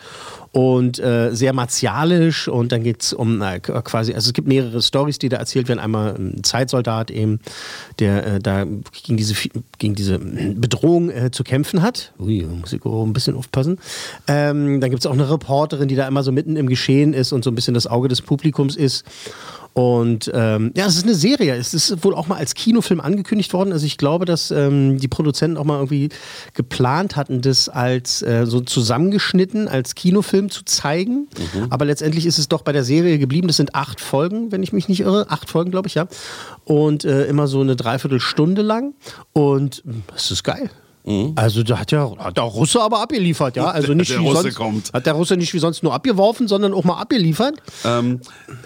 und 0.51 0.99
äh, 0.99 1.31
sehr 1.35 1.53
martialisch. 1.53 2.49
Und 2.49 2.73
dann 2.73 2.83
geht 2.83 3.05
es 3.05 3.13
um 3.13 3.43
äh, 3.43 3.61
quasi, 3.61 4.13
also 4.13 4.31
es 4.31 4.33
gibt 4.33 4.49
mehrere 4.49 4.83
Stories, 4.83 5.21
die 5.21 5.29
da 5.29 5.37
erzählt 5.37 5.69
werden. 5.69 5.79
Einmal 5.79 6.17
ein 6.17 6.43
Zeitsoldat 6.43 7.13
eben, 7.13 7.39
der 8.01 8.27
äh, 8.27 8.39
da 8.41 8.65
gegen 8.65 9.17
diese, 9.17 9.35
gegen 9.79 9.95
diese 9.95 10.19
Bedrohung 10.19 11.11
äh, 11.11 11.31
zu 11.31 11.45
kämpfen 11.45 11.83
hat. 11.83 12.13
Ui, 12.19 12.43
muss 12.43 12.73
ich 12.73 12.85
ein 12.85 13.13
bisschen 13.13 13.37
aufpassen. 13.37 13.79
Ähm, 14.27 14.81
dann 14.81 14.91
gibt 14.91 15.05
es 15.05 15.07
auch 15.07 15.15
eine 15.15 15.31
Reporterin, 15.31 15.87
die 15.87 15.95
da 15.95 16.09
immer 16.09 16.25
so 16.25 16.33
mitten 16.33 16.57
im 16.57 16.67
Geschehen 16.67 17.15
ist 17.15 17.31
und 17.31 17.45
so 17.45 17.53
ein 17.53 17.55
bisschen 17.55 17.75
das 17.75 17.87
Auge 17.87 18.09
des 18.09 18.21
Publikums 18.21 18.75
ist. 18.75 19.05
Und 19.75 20.31
ähm, 20.35 20.73
ja, 20.77 20.87
es 20.87 20.97
ist 20.97 21.05
eine 21.05 21.15
Serie. 21.15 21.55
Es 21.57 21.73
ist 21.73 22.05
wohl 22.05 22.15
auch 22.15 22.29
mal 22.29 22.37
als 22.37 22.55
Kinofilm 22.55 23.01
angekündigt 23.01 23.53
worden. 23.55 23.73
Also 23.73 23.87
ich 23.87 23.97
glaube, 23.97 24.27
dass 24.27 24.51
ähm, 24.51 24.99
die 24.99 25.09
Produzenten 25.09 25.57
auch 25.57 25.65
mal 25.65 25.77
irgendwie 25.77 26.11
geplant 26.53 27.17
hatten, 27.17 27.41
das 27.41 27.69
als 27.69 28.23
äh, 28.23 28.45
so 28.47 28.61
zusammengeschnitten 28.61 29.69
als 29.69 29.95
Kinofilm 29.95 30.51
zu 30.51 30.65
zeigen. 30.65 31.29
Aber 31.71 31.85
letztendlich 31.87 32.27
ist 32.27 32.39
es 32.39 32.49
doch 32.49 32.63
bei 32.63 32.73
der 32.73 32.85
Serie 32.85 33.19
geblieben. 33.19 33.47
Das 33.47 33.57
sind 33.57 33.75
acht 33.75 34.01
Folgen, 34.01 34.53
wenn 34.53 34.63
ich 34.63 34.73
mich 34.73 34.89
nicht 34.89 35.01
irre. 35.01 35.27
Acht 35.31 35.49
Folgen, 35.49 35.71
glaube 35.71 35.89
ich, 35.89 35.95
ja. 35.95 36.07
Und 36.65 37.05
äh, 37.05 37.25
immer 37.27 37.47
so 37.47 37.61
eine 37.61 37.77
Dreiviertelstunde 37.77 38.63
lang. 38.63 38.95
Und 39.33 39.83
mh, 39.87 39.95
es 40.15 40.31
ist 40.31 40.45
geil. 40.45 40.71
Also 41.35 41.65
da 41.65 41.81
hat 41.81 41.91
ja 41.91 42.17
hat 42.17 42.37
der 42.37 42.45
Russe 42.45 42.81
aber 42.81 43.01
abgeliefert, 43.03 43.57
ja. 43.57 43.67
Also 43.67 43.93
nicht 43.93 44.13
Der 44.13 44.21
wie 44.21 44.27
Russe 44.29 44.43
sonst, 44.43 44.55
kommt. 44.55 44.93
Hat 44.93 45.05
der 45.05 45.15
Russe 45.15 45.37
nicht 45.37 45.53
wie 45.53 45.59
sonst 45.59 45.83
nur 45.83 45.93
abgeworfen, 45.95 46.47
sondern 46.47 46.73
auch 46.73 46.85
mal 46.85 47.01
abgeliefert. 47.01 47.55
Ähm, 47.85 48.21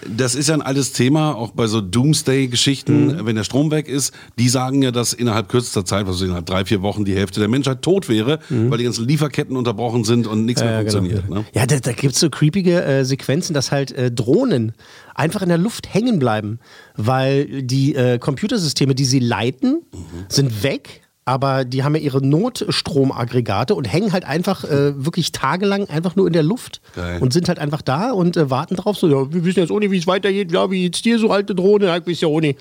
das 0.06 0.34
ist 0.34 0.48
ja 0.48 0.54
ein 0.54 0.60
altes 0.62 0.92
Thema, 0.92 1.34
auch 1.34 1.52
bei 1.52 1.66
so 1.66 1.80
Doomsday-Geschichten, 1.80 3.06
Mhm. 3.06 3.26
wenn 3.26 3.36
der 3.36 3.44
Strom 3.44 3.70
weg 3.70 3.88
ist. 3.88 4.12
Die 4.38 4.48
sagen 4.48 4.82
ja, 4.82 4.90
dass 4.90 5.12
innerhalb 5.14 5.48
kürzester 5.48 5.84
Zeit, 5.84 6.06
also 6.06 6.24
innerhalb 6.24 6.44
drei, 6.46 6.64
vier 6.64 6.82
Wochen, 6.82 7.04
die 7.04 7.14
Hälfte 7.14 7.40
der 7.40 7.48
Menschheit 7.48 7.80
tot 7.82 8.08
wäre, 8.08 8.38
weil 8.50 8.78
die 8.78 8.84
ganzen 8.84 9.06
Lieferketten 9.08 9.56
unterbrochen 9.56 10.04
sind 10.04 10.26
und 10.26 10.44
nichts 10.44 10.60
mehr 10.62 10.70
Mhm. 10.72 10.74
Ja, 10.76 10.80
funktioniert. 10.92 11.22
genau. 11.26 11.40
Ne? 11.40 11.44
Ja, 11.54 11.66
da, 11.66 11.78
da 11.80 11.92
gibt 11.92 12.14
es 12.14 12.20
so 12.20 12.28
creepige 12.28 12.82
äh, 12.84 13.04
Sequenzen, 13.04 13.54
dass 13.54 13.72
halt 13.72 13.92
äh, 13.92 14.10
Drohnen 14.10 14.72
einfach 15.14 15.40
in 15.42 15.48
der 15.48 15.58
Luft 15.58 15.92
hängen 15.94 16.18
bleiben, 16.18 16.58
weil 16.96 17.62
die 17.62 17.94
äh, 17.94 18.18
Computersysteme, 18.18 18.94
die 18.94 19.04
sie 19.06 19.20
leiten, 19.20 19.80
Mhm. 19.92 20.26
sind 20.28 20.62
weg. 20.62 21.02
Aber 21.28 21.64
die 21.64 21.82
haben 21.82 21.96
ja 21.96 22.00
ihre 22.00 22.24
Notstromaggregate 22.24 23.74
und 23.74 23.84
hängen 23.84 24.12
halt 24.12 24.24
einfach 24.24 24.62
äh, 24.62 25.04
wirklich 25.04 25.32
tagelang 25.32 25.88
einfach 25.90 26.14
nur 26.14 26.28
in 26.28 26.32
der 26.32 26.44
Luft 26.44 26.80
Geil. 26.94 27.20
und 27.20 27.32
sind 27.32 27.48
halt 27.48 27.58
einfach 27.58 27.82
da 27.82 28.12
und 28.12 28.36
äh, 28.36 28.48
warten 28.48 28.76
drauf. 28.76 28.96
So, 28.96 29.08
ja, 29.08 29.32
wir 29.32 29.44
wissen 29.44 29.58
jetzt 29.58 29.72
auch 29.72 29.80
nicht, 29.80 29.90
wie 29.90 29.98
es 29.98 30.06
weitergeht. 30.06 30.52
Ja, 30.52 30.70
wie 30.70 30.84
jetzt 30.84 31.04
dir 31.04 31.18
so 31.18 31.30
alte 31.32 31.56
Drohne? 31.56 31.86
Ja, 31.86 31.96
ich 31.96 32.06
weiß 32.06 32.20
ja 32.20 32.28
auch 32.28 32.40
nicht. 32.40 32.60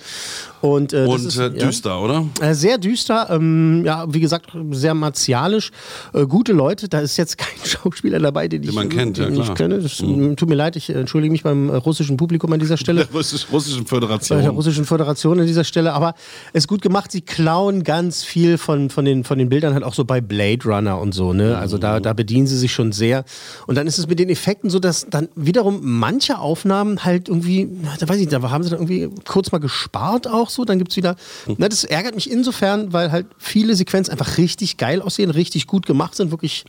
Und, 0.62 0.94
äh, 0.94 1.06
Und 1.06 1.24
ist, 1.26 1.38
äh, 1.38 1.44
ja. 1.44 1.50
düster, 1.50 2.02
oder? 2.02 2.26
Äh, 2.42 2.56
Sehr 2.56 2.80
düster, 2.80 3.28
ähm, 3.30 3.84
ja, 3.86 4.12
wie 4.12 4.20
gesagt, 4.20 4.48
sehr 4.72 4.96
martialisch. 4.96 5.72
Äh, 6.16 6.26
gute 6.26 6.52
Leute, 6.54 6.90
da 6.90 7.02
ist 7.02 7.18
jetzt 7.18 7.38
kein 7.38 7.64
Schauspieler 7.64 8.18
dabei, 8.18 8.48
den, 8.48 8.64
ich, 8.64 8.74
man 8.74 8.90
kennt, 8.90 9.20
ja, 9.20 9.26
den 9.26 9.36
ich 9.36 9.42
klar. 9.42 9.52
Mhm. 9.52 9.56
kenne. 9.56 9.80
Das, 9.80 9.98
Tut 9.98 10.50
mir 10.50 10.56
leid, 10.56 10.76
ich 10.76 10.90
entschuldige 10.90 11.32
mich 11.32 11.44
beim 11.44 11.70
russischen 11.70 12.18
Publikum 12.18 12.52
an 12.52 12.60
dieser 12.60 12.78
Stelle. 12.78 13.06
Der 13.06 13.14
Russisch, 13.16 13.46
Russischen 13.52 13.84
Bei 13.84 13.90
Föderation. 13.90 14.42
der 14.42 14.50
russischen 14.50 14.86
Föderation 14.86 15.40
an 15.40 15.46
dieser 15.46 15.64
Stelle, 15.64 15.94
aber 15.94 16.16
es 16.52 16.64
ist 16.64 16.68
gut 16.68 16.82
gemacht. 16.82 17.12
Sie 17.12 17.22
klauen 17.22 17.84
ganz 17.84 18.24
viel 18.24 18.55
Von, 18.58 18.90
von, 18.90 19.06
den, 19.06 19.24
von 19.24 19.38
den 19.38 19.50
Bildern 19.50 19.74
halt 19.74 19.84
auch 19.84 19.94
so 19.94 20.06
bei 20.06 20.22
Blade 20.22 20.64
Runner 20.66 21.00
und 21.00 21.14
so, 21.14 21.34
ne? 21.34 21.58
Also 21.58 21.78
da, 21.78 22.00
da 22.00 22.14
bedienen 22.14 22.48
sie 22.48 22.58
sich 22.58 22.74
schon 22.74 22.92
sehr. 22.92 23.26
Und 23.68 23.76
dann 23.76 23.88
ist 23.88 23.98
es 23.98 24.08
mit 24.08 24.20
den 24.20 24.30
Effekten 24.30 24.70
so, 24.70 24.80
dass 24.80 25.08
dann 25.10 25.30
wiederum 25.36 25.80
manche 25.84 26.40
Aufnahmen 26.40 27.04
halt 27.04 27.30
irgendwie, 27.30 27.70
da 28.00 28.08
weiß 28.08 28.18
ich 28.18 28.28
nicht, 28.28 28.34
da 28.34 28.42
haben 28.50 28.64
sie 28.64 28.70
dann 28.70 28.80
irgendwie 28.80 29.10
kurz 29.26 29.52
mal 29.52 29.60
gespart 29.60 30.28
auch 30.28 30.50
so, 30.50 30.66
dann 30.66 30.78
gibt 30.78 30.92
es 30.92 30.98
wieder. 30.98 31.16
Na, 31.58 31.70
das 31.70 31.84
ärgert 31.84 32.16
mich 32.16 32.30
insofern, 32.30 32.94
weil 32.94 33.12
halt 33.12 33.28
viele 33.38 33.76
Sequenzen 33.76 34.12
einfach 34.12 34.38
richtig 34.38 34.78
geil 34.78 35.02
aussehen, 35.02 35.30
richtig 35.30 35.68
gut 35.68 35.86
gemacht 35.86 36.16
sind, 36.16 36.32
wirklich 36.32 36.66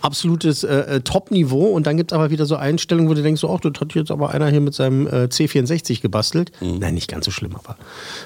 absolutes 0.00 0.64
äh, 0.64 0.96
äh, 0.96 1.00
Top-Niveau 1.00 1.66
und 1.66 1.86
dann 1.86 1.96
gibt 1.96 2.12
es 2.12 2.14
aber 2.14 2.30
wieder 2.30 2.46
so 2.46 2.56
Einstellungen, 2.56 3.10
wo 3.10 3.14
du 3.14 3.22
denkst, 3.22 3.40
so, 3.40 3.52
ach, 3.54 3.60
das 3.60 3.72
hat 3.80 3.94
jetzt 3.94 4.10
aber 4.10 4.30
einer 4.30 4.48
hier 4.48 4.60
mit 4.60 4.74
seinem 4.74 5.06
äh, 5.06 5.24
C64 5.24 6.00
gebastelt. 6.00 6.52
Nein, 6.60 6.94
nicht 6.94 7.08
ganz 7.08 7.24
so 7.24 7.30
schlimm, 7.30 7.56
aber 7.56 7.76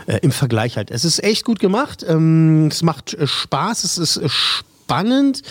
äh, 0.06 0.18
im 0.22 0.32
Vergleich 0.32 0.76
halt. 0.76 0.90
Es 0.90 1.04
ist 1.04 1.22
echt 1.22 1.44
gut 1.44 1.58
gemacht, 1.58 2.04
ähm, 2.08 2.68
es 2.68 2.82
macht 2.82 3.14
äh, 3.14 3.26
Spaß, 3.26 3.84
es 3.84 3.98
ist 3.98 4.16
äh, 4.16 4.28
spannend. 4.28 5.42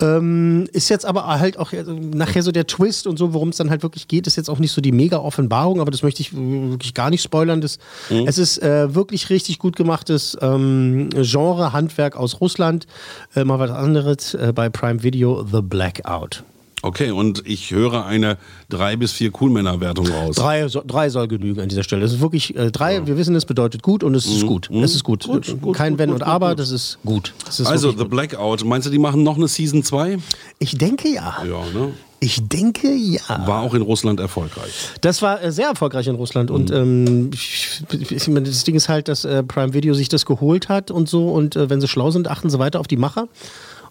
Ähm, 0.00 0.68
ist 0.72 0.88
jetzt 0.90 1.04
aber 1.04 1.26
halt 1.26 1.58
auch 1.58 1.72
äh, 1.72 1.82
nachher 1.82 2.42
so 2.42 2.52
der 2.52 2.66
Twist 2.66 3.06
und 3.06 3.18
so, 3.18 3.34
worum 3.34 3.48
es 3.48 3.56
dann 3.56 3.68
halt 3.68 3.82
wirklich 3.82 4.06
geht, 4.06 4.26
ist 4.26 4.36
jetzt 4.36 4.48
auch 4.48 4.60
nicht 4.60 4.70
so 4.70 4.80
die 4.80 4.92
Mega-Offenbarung, 4.92 5.80
aber 5.80 5.90
das 5.90 6.02
möchte 6.02 6.20
ich 6.22 6.32
wirklich 6.34 6.94
gar 6.94 7.10
nicht 7.10 7.22
spoilern. 7.22 7.60
Das, 7.60 7.78
Es 8.26 8.38
ist 8.38 8.62
äh, 8.62 8.94
wirklich 8.94 9.28
richtig 9.30 9.58
gut 9.58 9.74
gemachtes 9.76 10.36
ähm, 10.40 11.08
Genre, 11.10 11.72
Handwerk 11.72 12.16
aus 12.16 12.40
Russland. 12.40 12.86
Äh, 13.34 13.44
mal 13.44 13.58
was 13.58 13.70
anderes 13.70 14.34
äh, 14.34 14.52
bei 14.54 14.68
Prime 14.68 15.02
Video, 15.02 15.44
The 15.44 15.62
Blackout. 15.62 16.44
Okay, 16.82 17.10
und 17.10 17.42
ich 17.46 17.70
höre 17.72 18.06
eine 18.06 18.38
drei 18.68 18.96
bis 18.96 19.12
vier 19.12 19.30
Coolmänner-Wertung 19.32 20.06
raus. 20.08 20.36
Drei, 20.36 20.66
drei 20.86 21.10
soll 21.10 21.26
genügen 21.26 21.60
an 21.60 21.68
dieser 21.68 21.82
Stelle. 21.82 22.04
Es 22.04 22.12
ist 22.12 22.20
wirklich 22.20 22.56
äh, 22.56 22.70
drei, 22.70 23.04
wir 23.06 23.16
wissen, 23.16 23.34
es 23.34 23.44
bedeutet 23.46 23.82
gut 23.82 24.04
und 24.04 24.14
es 24.14 24.26
ist 24.26 24.46
gut. 24.46 24.70
Es 24.70 24.94
ist 24.94 25.02
gut. 25.04 25.26
Mhm. 25.26 25.32
Gut, 25.32 25.60
gut, 25.60 25.76
Kein 25.76 25.92
gut, 25.94 25.98
Wenn 25.98 26.10
und 26.10 26.22
Aber, 26.22 26.54
das 26.54 26.70
ist 26.70 26.98
gut. 27.04 27.34
Das 27.44 27.58
ist 27.60 27.66
Also, 27.66 27.90
The. 27.92 28.04
Blackout, 28.04 28.64
meinst 28.64 28.86
du, 28.86 28.90
die 28.90 28.98
machen 28.98 29.22
noch 29.22 29.36
eine 29.36 29.48
Season 29.48 29.82
2? 29.82 30.18
Ich 30.60 30.78
denke 30.78 31.08
ja. 31.08 31.38
Ja, 31.44 31.64
ne? 31.74 31.92
Ich 32.20 32.48
denke 32.48 32.92
ja. 32.92 33.20
War 33.46 33.62
auch 33.62 33.74
in 33.74 33.82
Russland 33.82 34.18
erfolgreich. 34.18 34.72
Das 35.02 35.22
war 35.22 35.42
äh, 35.42 35.52
sehr 35.52 35.68
erfolgreich 35.68 36.06
in 36.08 36.16
Russland 36.16 36.50
und 36.50 36.70
Mhm. 36.70 36.76
ähm, 36.76 37.30
ich, 37.32 37.80
ich 38.10 38.28
meine, 38.28 38.42
das 38.48 38.64
Ding 38.64 38.74
ist 38.74 38.88
halt, 38.88 39.06
dass 39.08 39.24
äh, 39.24 39.42
Prime 39.44 39.72
Video 39.72 39.94
sich 39.94 40.08
das 40.08 40.26
geholt 40.26 40.68
hat 40.68 40.90
und 40.90 41.08
so 41.08 41.28
und 41.28 41.54
äh, 41.54 41.70
wenn 41.70 41.80
sie 41.80 41.86
schlau 41.88 42.10
sind, 42.10 42.26
achten 42.28 42.50
sie 42.50 42.58
weiter 42.58 42.80
auf 42.80 42.88
die 42.88 42.96
Macher 42.96 43.28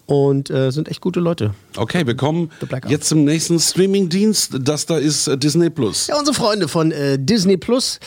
und 0.08 0.48
äh, 0.48 0.70
sind 0.70 0.88
echt 0.88 1.02
gute 1.02 1.20
Leute. 1.20 1.52
Okay, 1.76 2.06
wir 2.06 2.16
kommen 2.16 2.50
jetzt 2.88 3.08
zum 3.10 3.24
nächsten 3.24 3.60
Streaming-Dienst. 3.60 4.56
Das 4.62 4.86
da 4.86 4.96
ist 4.96 5.28
äh, 5.28 5.36
Disney 5.36 5.68
Plus. 5.68 6.06
Ja, 6.06 6.18
unsere 6.18 6.34
Freunde 6.34 6.66
von 6.66 6.92
äh, 6.92 7.18
Disney 7.18 7.58
Plus. 7.58 8.00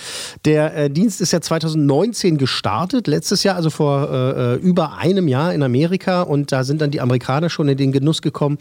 Der 0.44 0.76
äh, 0.76 0.90
Dienst 0.90 1.22
ist 1.22 1.32
ja 1.32 1.42
2019 1.42 2.40
gestartet, 2.40 3.06
letztes 3.06 3.44
Jahr, 3.44 3.56
also 3.56 3.70
vor 3.70 4.10
äh, 4.12 4.54
äh, 4.54 4.56
über 4.56 4.98
einem 4.98 5.28
Jahr 5.28 5.54
in 5.54 5.62
Amerika. 5.62 6.24
Und 6.24 6.52
da 6.52 6.64
sind 6.64 6.82
dann 6.82 6.90
die 6.90 7.02
Amerikaner 7.02 7.52
schon 7.52 7.70
in 7.70 7.78
den 7.78 7.92
Genuss 7.92 8.24
gekommen 8.24 8.58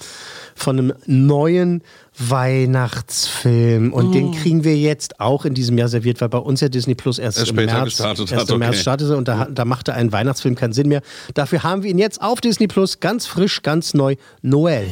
von 0.55 0.79
einem 0.79 0.93
neuen 1.07 1.83
Weihnachtsfilm. 2.19 3.93
Und 3.93 4.13
den 4.13 4.33
kriegen 4.33 4.65
wir 4.65 4.77
jetzt 4.77 5.21
auch 5.21 5.45
in 5.45 5.55
diesem 5.55 5.79
Jahr 5.79 5.89
serviert, 5.89 6.21
weil 6.21 6.29
bei 6.29 6.39
uns 6.39 6.61
ja 6.61 6.69
Disney 6.69 6.95
Plus 6.95 7.19
erst, 7.19 7.39
Erst 7.39 7.51
im 7.51 7.57
März, 7.57 7.85
gestartet 7.85 8.33
erst 8.33 8.43
hat, 8.43 8.51
im 8.51 8.59
März 8.59 8.75
okay. 8.75 8.83
startete. 8.83 9.17
Und 9.17 9.29
da, 9.29 9.47
da 9.51 9.65
machte 9.65 9.95
ein 9.95 10.13
Weihnachtsfilm 10.13 10.55
keinen 10.55 10.73
Sinn 10.73 10.89
mehr. 10.89 11.03
Dafür 11.35 11.63
haben 11.63 11.83
wir 11.83 11.91
ihn 11.91 11.99
jetzt 11.99 12.21
auf 12.21 12.41
Disney 12.41 12.67
Plus, 12.67 13.01
ganz 13.01 13.27
frisch, 13.27 13.63
ganz 13.63 13.95
neu, 13.95 14.17
Noel. 14.43 14.87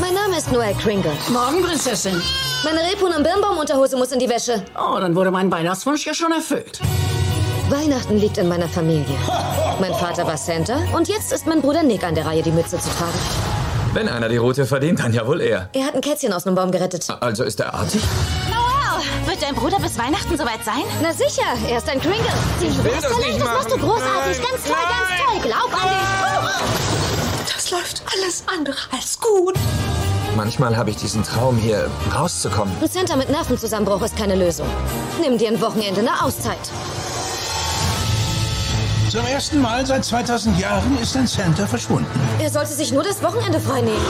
Mein 0.00 0.14
Name 0.14 0.36
ist 0.36 0.52
Noel 0.52 0.74
Kringle. 0.74 1.12
Morgen, 1.32 1.62
Prinzessin. 1.62 2.20
Meine 2.64 2.80
Rebhuhn- 2.80 3.16
und 3.16 3.24
Birnbaumunterhose 3.24 3.96
muss 3.96 4.12
in 4.12 4.18
die 4.18 4.28
Wäsche. 4.28 4.62
Oh, 4.76 4.98
dann 5.00 5.16
wurde 5.16 5.30
mein 5.30 5.50
Weihnachtswunsch 5.50 6.06
ja 6.06 6.14
schon 6.14 6.32
erfüllt. 6.32 6.80
Weihnachten 7.70 8.18
liegt 8.18 8.38
in 8.38 8.48
meiner 8.48 8.68
Familie. 8.68 9.16
Mein 9.80 9.94
Vater 9.94 10.26
war 10.26 10.36
Santa 10.36 10.76
und 10.94 11.08
jetzt 11.08 11.32
ist 11.32 11.46
mein 11.46 11.60
Bruder 11.60 11.82
Nick 11.82 12.04
an 12.04 12.14
der 12.14 12.26
Reihe, 12.26 12.42
die 12.42 12.52
Mütze 12.52 12.78
zu 12.78 12.90
tragen. 12.90 13.61
Wenn 13.94 14.08
einer 14.08 14.28
die 14.30 14.38
Route 14.38 14.64
verdient, 14.64 15.00
dann 15.00 15.12
ja 15.12 15.26
wohl 15.26 15.40
er. 15.42 15.68
Er 15.74 15.84
hat 15.84 15.94
ein 15.94 16.00
Kätzchen 16.00 16.32
aus 16.32 16.46
einem 16.46 16.56
Baum 16.56 16.70
gerettet. 16.70 17.06
Also 17.20 17.44
ist 17.44 17.60
er 17.60 17.74
artig? 17.74 18.02
Noel, 18.48 19.28
wird 19.28 19.42
dein 19.42 19.54
Bruder 19.54 19.78
bis 19.80 19.98
Weihnachten 19.98 20.36
soweit 20.38 20.64
sein? 20.64 20.82
Na 21.02 21.12
sicher, 21.12 21.42
er 21.68 21.76
ist 21.76 21.88
ein 21.90 22.00
Kringle. 22.00 22.24
Ich 22.60 22.82
will 22.82 22.90
das 23.02 23.18
nicht 23.18 23.38
das 23.38 23.44
machst 23.44 23.70
du 23.70 23.76
machen. 23.76 23.88
großartig. 23.90 24.38
Nein, 24.38 24.46
ganz 24.50 24.64
toll, 24.64 24.76
ganz 24.76 25.42
toll. 25.42 25.50
Glaub 25.50 25.82
an 25.82 25.88
dich. 25.90 27.54
Das 27.54 27.70
läuft 27.70 28.02
alles 28.14 28.44
andere 28.46 28.76
als 28.92 29.20
gut. 29.20 29.56
Manchmal 30.36 30.74
habe 30.74 30.88
ich 30.88 30.96
diesen 30.96 31.22
Traum 31.22 31.58
hier, 31.58 31.90
rauszukommen. 32.14 32.74
Ein 32.80 32.88
Santa 32.88 33.16
mit 33.16 33.28
Nervenzusammenbruch 33.28 34.00
ist 34.00 34.16
keine 34.16 34.36
Lösung. 34.36 34.66
Nimm 35.20 35.36
dir 35.36 35.48
ein 35.48 35.60
Wochenende 35.60 36.00
eine 36.00 36.22
Auszeit. 36.24 36.56
Zum 39.12 39.26
ersten 39.26 39.60
Mal 39.60 39.84
seit 39.84 40.06
2000 40.06 40.58
Jahren 40.58 40.96
ist 40.96 41.14
ein 41.18 41.26
Center 41.26 41.66
verschwunden. 41.66 42.08
Er 42.40 42.48
sollte 42.48 42.72
sich 42.72 42.92
nur 42.92 43.02
das 43.02 43.22
Wochenende 43.22 43.60
freinehmen. 43.60 44.00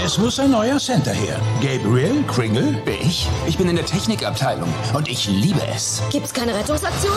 Es 0.00 0.16
muss 0.16 0.38
ein 0.38 0.52
neuer 0.52 0.78
Center 0.78 1.10
her. 1.10 1.40
Gabriel 1.60 2.22
Kringle? 2.28 2.80
Ich? 3.02 3.28
Ich 3.48 3.58
bin 3.58 3.68
in 3.68 3.74
der 3.74 3.84
Technikabteilung 3.84 4.72
und 4.92 5.08
ich 5.08 5.26
liebe 5.26 5.60
es. 5.74 6.00
Gibt's 6.12 6.32
keine 6.32 6.54
Rettungsaktion? 6.54 7.16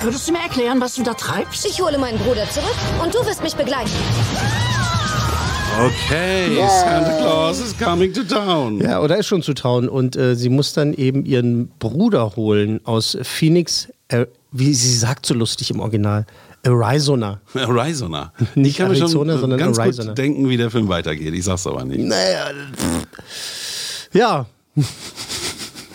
Würdest 0.00 0.28
du 0.28 0.32
mir 0.32 0.42
erklären, 0.42 0.80
was 0.80 0.94
du 0.94 1.02
da 1.02 1.14
treibst? 1.14 1.66
Ich 1.66 1.82
hole 1.82 1.98
meinen 1.98 2.20
Bruder 2.20 2.48
zurück 2.48 2.76
und 3.02 3.12
du 3.12 3.26
wirst 3.26 3.42
mich 3.42 3.56
begleiten. 3.56 3.90
Okay, 5.76 6.56
Santa 6.68 7.18
Claus 7.18 7.58
is 7.58 7.76
coming 7.76 8.12
to 8.12 8.22
town. 8.22 8.80
Ja, 8.80 9.00
oder 9.00 9.16
ist 9.16 9.26
schon 9.26 9.42
zu 9.42 9.54
trauen. 9.54 9.88
Und 9.88 10.14
äh, 10.14 10.36
sie 10.36 10.50
muss 10.50 10.72
dann 10.72 10.94
eben 10.94 11.24
ihren 11.24 11.66
Bruder 11.80 12.36
holen 12.36 12.80
aus 12.84 13.18
Phoenix, 13.22 13.88
wie 14.52 14.74
sie 14.74 14.96
sagt 14.96 15.26
so 15.26 15.34
lustig 15.34 15.70
im 15.70 15.80
Original, 15.80 16.26
Arizona. 16.64 17.40
Arizona. 17.54 18.32
Nicht 18.54 18.70
ich 18.70 18.76
kann 18.78 18.88
mir 18.88 18.94
schon 18.96 19.04
Arizona, 19.04 19.34
äh, 19.34 19.38
sondern 19.38 19.58
ganz 19.58 19.78
Arizona. 19.78 20.08
gut 20.08 20.18
denken, 20.18 20.48
wie 20.48 20.56
der 20.56 20.70
Film 20.70 20.88
weitergeht. 20.88 21.34
Ich 21.34 21.44
sag's 21.44 21.66
aber 21.66 21.84
nicht. 21.84 22.00
Naja, 22.00 22.50
ja, 24.12 24.46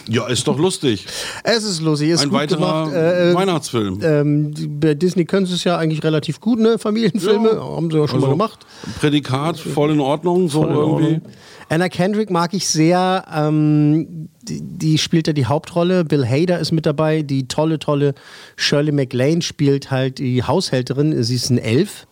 Ja, 0.09 0.27
ist 0.27 0.47
doch 0.47 0.57
lustig. 0.57 1.05
es 1.43 1.63
ist 1.63 1.81
lustig, 1.81 2.09
ist 2.09 2.21
Ein 2.21 2.29
gut 2.29 2.37
weiterer 2.39 2.85
gemacht. 2.85 2.93
Äh, 2.93 3.31
äh, 3.31 3.35
Weihnachtsfilm. 3.35 3.99
ähm, 4.03 4.53
bei 4.79 4.93
Disney 4.95 5.25
können 5.25 5.45
sie 5.45 5.53
es 5.53 5.63
ja 5.63 5.77
eigentlich 5.77 6.03
relativ 6.03 6.39
gut, 6.41 6.59
ne? 6.59 6.77
Familienfilme, 6.77 7.49
Ja. 7.53 7.61
haben 7.63 7.89
sie 7.89 7.97
ja 7.97 8.07
schon 8.07 8.15
Also, 8.17 8.27
mal 8.27 8.33
gemacht. 8.33 8.65
Prädikat 8.99 9.57
voll 9.59 9.91
in 9.91 9.99
Ordnung, 9.99 10.49
so 10.49 10.63
in 10.65 10.69
irgendwie. 10.73 11.03
Ordnung. 11.15 11.21
Anna 11.69 11.89
Kendrick 11.89 12.29
mag 12.29 12.53
ich 12.53 12.67
sehr. 12.67 13.23
Ähm, 13.33 14.29
die, 14.43 14.61
die 14.61 14.97
spielt 14.97 15.27
ja 15.27 15.33
die 15.33 15.45
Hauptrolle. 15.45 16.03
Bill 16.03 16.27
Hader 16.27 16.59
ist 16.59 16.71
mit 16.73 16.85
dabei. 16.85 17.21
Die 17.21 17.47
tolle, 17.47 17.79
tolle 17.79 18.13
Shirley 18.57 18.91
MacLaine 18.91 19.41
spielt 19.41 19.89
halt 19.89 20.19
die 20.19 20.43
Haushälterin. 20.43 21.23
Sie 21.23 21.35
ist 21.35 21.49
ein 21.49 21.57
Elf. 21.57 22.05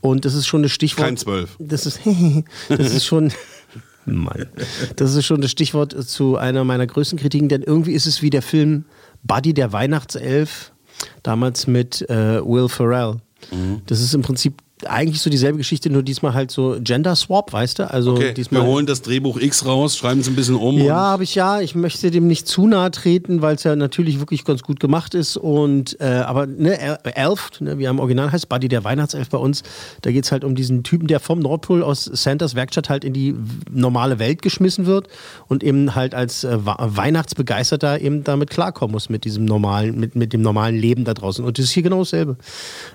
Und 0.00 0.24
das 0.24 0.34
ist 0.34 0.46
schon 0.46 0.62
das 0.62 0.72
Stichwort. 0.72 1.06
Kein 1.08 1.16
Zwölf. 1.18 1.56
Das 1.58 1.84
ist, 1.84 2.00
das 2.68 2.92
ist 2.94 3.04
schon. 3.04 3.32
Mann. 4.04 4.46
Das 4.96 5.14
ist 5.14 5.24
schon 5.24 5.40
das 5.40 5.50
Stichwort 5.50 5.92
zu 6.08 6.36
einer 6.36 6.64
meiner 6.64 6.86
größten 6.86 7.18
Kritiken, 7.18 7.48
denn 7.48 7.62
irgendwie 7.62 7.92
ist 7.92 8.06
es 8.06 8.22
wie 8.22 8.30
der 8.30 8.42
Film 8.42 8.84
Buddy 9.22 9.54
der 9.54 9.72
Weihnachtself, 9.72 10.72
damals 11.22 11.66
mit 11.66 12.02
äh, 12.10 12.44
Will 12.44 12.68
Ferrell. 12.68 13.16
Das 13.86 14.00
ist 14.00 14.14
im 14.14 14.22
Prinzip 14.22 14.62
eigentlich 14.88 15.20
so 15.20 15.30
dieselbe 15.30 15.58
Geschichte, 15.58 15.90
nur 15.90 16.02
diesmal 16.02 16.34
halt 16.34 16.50
so 16.50 16.76
Gender 16.80 17.14
Swap, 17.16 17.52
weißt 17.52 17.78
du? 17.80 17.90
Also 17.90 18.12
Okay, 18.12 18.32
diesmal 18.34 18.62
wir 18.62 18.66
holen 18.68 18.86
das 18.86 19.02
Drehbuch 19.02 19.38
X 19.40 19.64
raus, 19.66 19.96
schreiben 19.96 20.20
es 20.20 20.28
ein 20.28 20.36
bisschen 20.36 20.56
um. 20.56 20.78
ja, 20.78 20.94
habe 20.96 21.24
ich 21.24 21.34
ja. 21.34 21.60
Ich 21.60 21.74
möchte 21.74 22.10
dem 22.10 22.26
nicht 22.26 22.46
zu 22.48 22.66
nahe 22.66 22.90
treten, 22.90 23.42
weil 23.42 23.56
es 23.56 23.62
ja 23.64 23.76
natürlich 23.76 24.18
wirklich 24.18 24.44
ganz 24.44 24.62
gut 24.62 24.80
gemacht 24.80 25.14
ist. 25.14 25.36
Und 25.36 26.00
äh, 26.00 26.04
aber 26.04 26.46
ne, 26.46 26.78
El- 26.78 26.98
Elf, 27.14 27.50
ne, 27.60 27.78
wie 27.78 27.84
er 27.84 27.90
im 27.90 27.98
Original 27.98 28.32
heißt, 28.32 28.48
Buddy 28.48 28.68
der 28.68 28.84
Weihnachtself 28.84 29.28
bei 29.30 29.38
uns, 29.38 29.62
da 30.02 30.10
geht 30.10 30.24
es 30.24 30.32
halt 30.32 30.44
um 30.44 30.54
diesen 30.54 30.82
Typen, 30.82 31.06
der 31.06 31.20
vom 31.20 31.38
Nordpol 31.38 31.82
aus 31.82 32.04
Santas 32.04 32.54
Werkstatt 32.54 32.88
halt 32.88 33.04
in 33.04 33.12
die 33.12 33.34
normale 33.70 34.18
Welt 34.18 34.42
geschmissen 34.42 34.86
wird 34.86 35.08
und 35.48 35.62
eben 35.62 35.94
halt 35.94 36.14
als 36.14 36.44
äh, 36.44 36.58
Weihnachtsbegeisterter 37.12 38.00
eben 38.00 38.24
damit 38.24 38.50
klarkommen 38.50 38.92
muss 38.92 39.08
mit 39.08 39.24
diesem 39.24 39.44
normalen, 39.44 39.98
mit, 39.98 40.16
mit 40.16 40.32
dem 40.32 40.42
normalen 40.42 40.76
Leben 40.76 41.04
da 41.04 41.14
draußen. 41.14 41.44
Und 41.44 41.58
das 41.58 41.66
ist 41.66 41.72
hier 41.72 41.82
genau 41.82 42.00
dasselbe. 42.00 42.36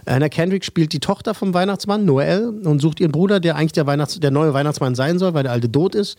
Anna 0.06 0.30
Kendrick 0.30 0.66
spielt 0.66 0.94
die 0.94 1.00
Tochter 1.00 1.34
vom 1.34 1.54
Weihnachtsmann, 1.78 2.06
Noel, 2.06 2.54
und 2.64 2.82
sucht 2.82 3.00
ihren 3.00 3.12
Bruder, 3.12 3.40
der 3.40 3.56
eigentlich 3.56 3.74
der, 3.74 3.86
Weihnachts-, 3.86 4.20
der 4.20 4.32
neue 4.32 4.54
Weihnachtsmann 4.54 4.96
sein 4.96 5.20
soll, 5.20 5.34
weil 5.36 5.44
der 5.44 5.52
alte 5.52 5.72
tot 5.72 5.94
ist. 5.94 6.18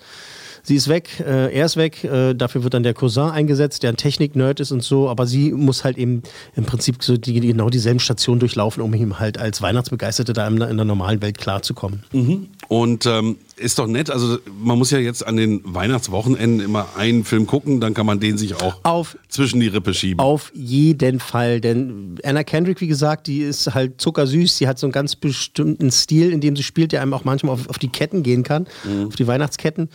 Sie 0.62 0.74
ist 0.76 0.88
weg, 0.88 1.08
äh, 1.20 1.52
er 1.54 1.66
ist 1.66 1.76
weg, 1.76 2.04
äh, 2.04 2.34
dafür 2.34 2.62
wird 2.64 2.74
dann 2.74 2.82
der 2.82 2.94
Cousin 2.94 3.30
eingesetzt, 3.30 3.82
der 3.82 3.90
ein 3.90 3.96
Technik-Nerd 3.96 4.60
ist 4.60 4.72
und 4.72 4.82
so, 4.82 5.08
aber 5.08 5.26
sie 5.26 5.52
muss 5.52 5.84
halt 5.84 5.98
eben 5.98 6.22
im 6.56 6.64
Prinzip 6.64 7.02
so 7.02 7.16
die, 7.16 7.40
genau 7.40 7.70
dieselben 7.70 8.00
Stationen 8.00 8.40
durchlaufen, 8.40 8.82
um 8.82 8.92
ihm 8.94 9.18
halt 9.18 9.38
als 9.38 9.62
Weihnachtsbegeisterte 9.62 10.32
da 10.32 10.46
in, 10.48 10.56
der- 10.58 10.68
in 10.70 10.76
der 10.76 10.84
normalen 10.86 11.22
Welt 11.22 11.38
klarzukommen. 11.38 12.02
Mhm. 12.12 12.48
Und 12.68 13.06
ähm, 13.06 13.36
ist 13.56 13.78
doch 13.78 13.86
nett, 13.86 14.10
also 14.10 14.38
man 14.60 14.76
muss 14.78 14.90
ja 14.90 14.98
jetzt 14.98 15.26
an 15.26 15.36
den 15.36 15.60
Weihnachtswochenenden 15.64 16.60
immer 16.60 16.86
einen 16.96 17.24
Film 17.24 17.46
gucken, 17.46 17.80
dann 17.80 17.94
kann 17.94 18.04
man 18.06 18.20
den 18.20 18.36
sich 18.38 18.54
auch 18.60 18.80
Auf 18.84 19.16
zwischen 19.28 19.60
die 19.60 19.68
Rippe 19.68 19.94
schieben. 19.94 20.20
Auf 20.20 20.52
jeden 20.54 21.18
Fall, 21.18 21.60
denn 21.60 22.16
Anna 22.22 22.44
Kendrick, 22.44 22.80
wie 22.80 22.86
gesagt, 22.86 23.26
die 23.26 23.38
ist 23.40 23.74
halt 23.74 24.00
zuckersüß. 24.00 24.56
Sie 24.58 24.68
hat 24.68 24.78
so 24.78 24.86
einen 24.86 24.92
ganz 24.92 25.16
bestimmten 25.16 25.90
Stil, 25.90 26.30
in 26.32 26.40
dem 26.40 26.56
sie 26.56 26.62
spielt, 26.62 26.92
der 26.92 27.02
einem 27.02 27.14
auch 27.14 27.24
manchmal 27.24 27.54
auf, 27.54 27.68
auf 27.68 27.78
die 27.78 27.88
Ketten 27.88 28.22
gehen 28.22 28.42
kann, 28.42 28.66
auf 29.06 29.16
die 29.16 29.26
Weihnachtsketten. 29.26 29.88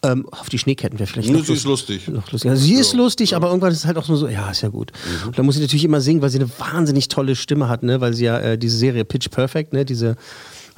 Ähm, 0.00 0.28
auf 0.30 0.48
die 0.48 0.58
Schneeketten 0.58 0.98
wäre 1.00 1.08
vielleicht 1.08 1.28
Nee, 1.28 1.38
noch 1.38 1.44
sie 1.44 1.54
ist 1.54 1.64
lustig. 1.64 2.06
Noch 2.06 2.30
lustig. 2.30 2.48
Also 2.48 2.62
sie 2.62 2.74
ist 2.74 2.94
lustig, 2.94 3.34
aber 3.34 3.48
irgendwann 3.48 3.72
ist 3.72 3.78
es 3.78 3.86
halt 3.86 3.96
auch 3.96 4.06
nur 4.06 4.16
so, 4.16 4.28
ja, 4.28 4.48
ist 4.48 4.60
ja 4.60 4.68
gut. 4.68 4.92
Mhm. 4.92 5.28
Und 5.28 5.38
da 5.38 5.42
muss 5.42 5.56
sie 5.56 5.60
natürlich 5.60 5.84
immer 5.84 6.00
singen, 6.00 6.22
weil 6.22 6.30
sie 6.30 6.38
eine 6.38 6.48
wahnsinnig 6.58 7.08
tolle 7.08 7.34
Stimme 7.34 7.68
hat, 7.68 7.82
ne? 7.82 8.00
weil 8.00 8.14
sie 8.14 8.26
ja 8.26 8.38
äh, 8.38 8.58
diese 8.58 8.76
Serie 8.76 9.04
Pitch 9.04 9.28
Perfect, 9.28 9.72
ne? 9.72 9.84
diese 9.84 10.16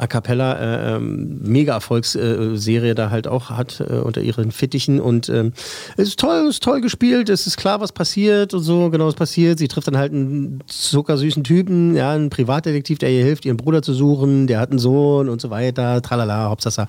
A 0.01 0.07
Cappella 0.07 0.55
äh, 0.55 0.97
ähm, 0.97 1.41
Mega-Erfolgsserie 1.43 2.95
da 2.95 3.11
halt 3.11 3.29
auch 3.29 3.51
hat 3.51 3.81
äh, 3.81 3.97
unter 3.97 4.23
ihren 4.23 4.51
Fittichen 4.51 4.99
und 4.99 5.29
ähm, 5.29 5.53
es 5.99 6.09
ist 6.09 6.19
toll, 6.19 6.47
es 6.49 6.55
ist 6.55 6.63
toll 6.63 6.81
gespielt, 6.81 7.29
es 7.29 7.47
ist 7.47 7.59
klar, 7.59 7.83
was 7.83 7.93
passiert 7.93 8.55
und 8.55 8.63
so, 8.63 8.89
genau 8.89 9.07
was 9.07 9.15
passiert. 9.15 9.59
Sie 9.59 9.69
trifft 9.69 9.89
dann 9.89 9.99
halt 9.99 10.13
einen 10.13 10.61
zuckersüßen 10.67 11.45
Typen, 11.45 11.95
ja, 11.95 12.13
einen 12.13 12.31
Privatdetektiv, 12.31 12.99
der 12.99 13.11
ihr 13.11 13.23
hilft, 13.25 13.45
ihren 13.45 13.59
Bruder 13.59 13.83
zu 13.83 13.93
suchen, 13.93 14.47
der 14.47 14.59
hat 14.59 14.71
einen 14.71 14.79
Sohn 14.79 15.29
und 15.29 15.43
so 15.43 15.51
weiter, 15.51 16.01
tralala, 16.01 16.49
Hauptsache. 16.49 16.87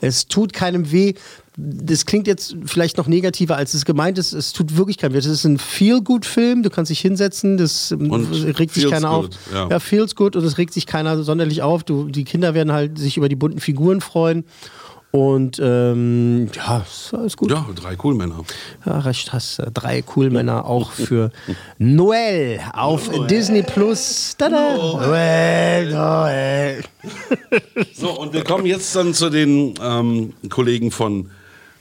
Es 0.00 0.28
tut 0.28 0.52
keinem 0.52 0.92
weh. 0.92 1.14
Das 1.56 2.06
klingt 2.06 2.26
jetzt 2.26 2.56
vielleicht 2.64 2.96
noch 2.96 3.06
negativer, 3.06 3.56
als 3.56 3.74
es 3.74 3.84
gemeint 3.84 4.16
ist. 4.16 4.32
Es 4.32 4.52
tut 4.54 4.76
wirklich 4.76 4.96
keinem 4.96 5.12
weh. 5.12 5.18
Das 5.18 5.26
ist 5.26 5.44
ein 5.44 5.58
Feel-Good-Film. 5.58 6.62
Du 6.62 6.70
kannst 6.70 6.90
dich 6.90 7.00
hinsetzen, 7.00 7.58
das 7.58 7.90
ähm, 7.90 8.10
Und 8.10 8.32
regt 8.58 8.72
sich 8.72 8.88
keiner 8.88 9.10
auf. 9.10 9.24
good, 9.26 9.38
ja. 9.52 9.68
ja, 9.68 9.78
feels 9.78 10.16
good 10.16 10.34
und 10.34 10.44
es 10.44 10.56
regt 10.56 10.72
sich 10.72 10.86
keiner 10.86 11.22
sonderlich 11.22 11.60
auf. 11.60 11.84
Du, 11.84 12.08
die 12.08 12.24
Kinder 12.24 12.54
werden 12.54 12.72
halt 12.72 12.98
sich 12.98 13.18
über 13.18 13.28
die 13.28 13.36
bunten 13.36 13.60
Figuren 13.60 14.00
freuen. 14.00 14.44
Und 15.10 15.60
ähm, 15.62 16.48
ja, 16.54 16.78
ist 16.78 17.12
alles 17.12 17.36
gut. 17.36 17.50
Ja, 17.50 17.66
drei 17.74 17.98
cool 18.02 18.14
Männer. 18.14 18.44
Ja, 18.86 19.00
recht 19.00 19.34
hast. 19.34 19.58
du. 19.58 19.70
Drei 19.70 20.02
cool 20.16 20.30
Männer 20.30 20.64
auch 20.64 20.90
für 20.90 21.30
Noel 21.76 22.60
auf 22.72 23.10
Disney 23.28 23.62
Plus. 23.62 24.34
Tada! 24.38 24.74
Noel, 24.74 25.90
Noel. 25.92 26.82
So, 27.92 28.18
und 28.18 28.32
wir 28.32 28.42
kommen 28.42 28.64
jetzt 28.64 28.96
dann 28.96 29.12
zu 29.12 29.28
den 29.28 29.74
ähm, 29.82 30.32
Kollegen 30.48 30.90
von 30.90 31.28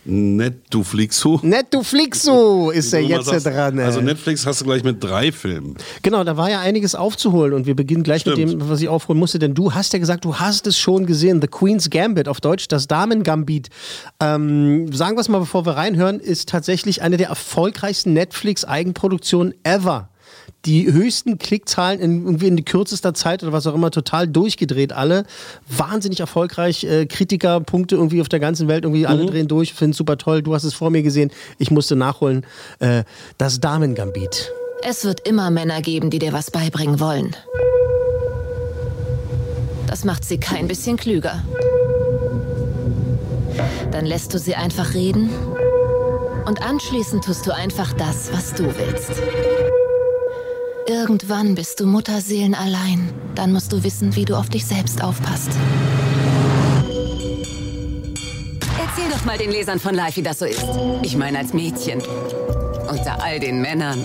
Netflixu. 0.04 1.40
Netflixu 1.44 2.72
ist 2.72 2.92
er 2.94 3.02
jetzt 3.02 3.26
sagst. 3.26 3.46
dran. 3.46 3.78
ey. 3.78 3.86
Also 3.86 4.02
Netflix 4.02 4.46
hast 4.46 4.62
du 4.62 4.66
gleich 4.66 4.84
mit 4.84 5.04
drei 5.04 5.32
Filmen. 5.32 5.76
Genau, 6.02 6.24
da 6.24 6.38
war 6.38 6.50
ja 6.50 6.60
einiges 6.60 6.96
aufzuholen 6.96 7.54
und 7.54 7.66
wir 7.66 7.76
beginnen 7.76 8.04
gleich 8.04 8.26
mit 8.26 8.36
Stimmt. 8.36 8.62
dem, 8.62 8.70
was 8.70 8.82
ich 8.82 8.88
aufholen 8.88 9.20
musste, 9.20 9.40
denn 9.40 9.54
du 9.54 9.74
hast 9.74 9.94
ja 9.94 10.00
gesagt, 10.00 10.26
du 10.26 10.36
hast 10.36 10.68
es 10.68 10.78
schon 10.78 11.06
gesehen, 11.06 11.42
The 11.42 11.48
Queen's 11.48 11.90
Gambit 11.90 12.28
auf 12.28 12.42
Deutsch, 12.42 12.68
das 12.68 12.88
Damen-Gambit. 12.88 13.70
Ähm, 14.20 14.92
sagen 14.94 15.18
wir 15.18 15.22
es 15.22 15.30
mal, 15.30 15.40
bevor 15.40 15.66
wir 15.66 15.74
reinhören, 15.74 16.20
ist 16.20 16.50
tatsächlich 16.50 17.02
eine 17.02 17.18
der 17.18 17.30
erfolgreichsten 17.30 18.14
Netflix-Eigenproduktionen 18.14 19.54
ever. 19.64 20.11
Die 20.66 20.92
höchsten 20.92 21.38
Klickzahlen 21.38 22.00
in, 22.00 22.26
irgendwie 22.26 22.48
in 22.48 22.64
kürzester 22.64 23.14
Zeit 23.14 23.44
oder 23.44 23.52
was 23.52 23.66
auch 23.68 23.74
immer, 23.74 23.92
total 23.92 24.28
durchgedreht 24.28 24.94
alle. 24.94 25.26
Wahnsinnig 25.68 26.20
erfolgreich, 26.20 26.84
äh, 26.84 27.06
Kritikerpunkte 27.06 27.96
irgendwie 27.96 28.22
auf 28.22 28.30
der 28.30 28.40
ganzen 28.40 28.68
Welt, 28.68 28.84
irgendwie 28.84 29.08
alle 29.08 29.26
drehen 29.26 29.48
durch, 29.48 29.74
finden 29.74 29.94
super 29.94 30.18
toll. 30.18 30.42
Du 30.44 30.54
hast 30.54 30.64
es 30.64 30.74
vor 30.74 30.90
mir 30.90 31.04
gesehen, 31.04 31.32
ich 31.58 31.72
musste 31.72 31.96
nachholen. 31.96 32.46
Äh, 32.80 33.04
das 33.38 33.60
Damen-Gambit. 33.60 34.52
Es 34.84 35.06
wird 35.06 35.28
immer 35.28 35.52
Männer 35.52 35.82
geben, 35.82 36.10
die 36.10 36.20
dir 36.20 36.34
was 36.34 36.52
beibringen 36.52 37.00
wollen. 37.00 37.36
Das 39.88 40.06
macht 40.06 40.24
sie 40.24 40.38
kein 40.38 40.68
bisschen 40.68 40.98
klüger. 40.98 41.44
Dann 43.92 44.06
lässt 44.06 44.34
du 44.34 44.40
sie 44.40 44.56
einfach 44.56 44.94
reden 44.94 45.30
und 46.46 46.62
anschließend 46.62 47.24
tust 47.24 47.46
du 47.46 47.54
einfach 47.54 47.94
das, 47.94 48.32
was 48.34 48.54
du 48.54 48.66
willst. 48.66 49.12
Irgendwann 50.92 51.56
bist 51.56 51.80
du 51.80 51.88
Mutterseelen 51.88 52.54
allein. 52.54 53.14
Dann 53.34 53.54
musst 53.54 53.72
du 53.72 53.82
wissen, 53.82 54.14
wie 54.18 54.26
du 54.26 54.36
auf 54.36 54.50
dich 54.50 54.66
selbst 54.66 55.02
aufpasst. 55.02 55.52
Erzähl 58.78 59.10
doch 59.10 59.24
mal 59.24 59.38
den 59.38 59.52
Lesern 59.52 59.80
von 59.80 59.96
Life, 59.96 60.18
wie 60.18 60.22
das 60.22 60.40
so 60.40 60.46
ist. 60.46 60.66
Ich 61.02 61.16
meine 61.16 61.38
als 61.38 61.54
Mädchen. 61.54 62.02
Unter 62.90 63.24
all 63.24 63.40
den 63.40 63.62
Männern. 63.62 64.00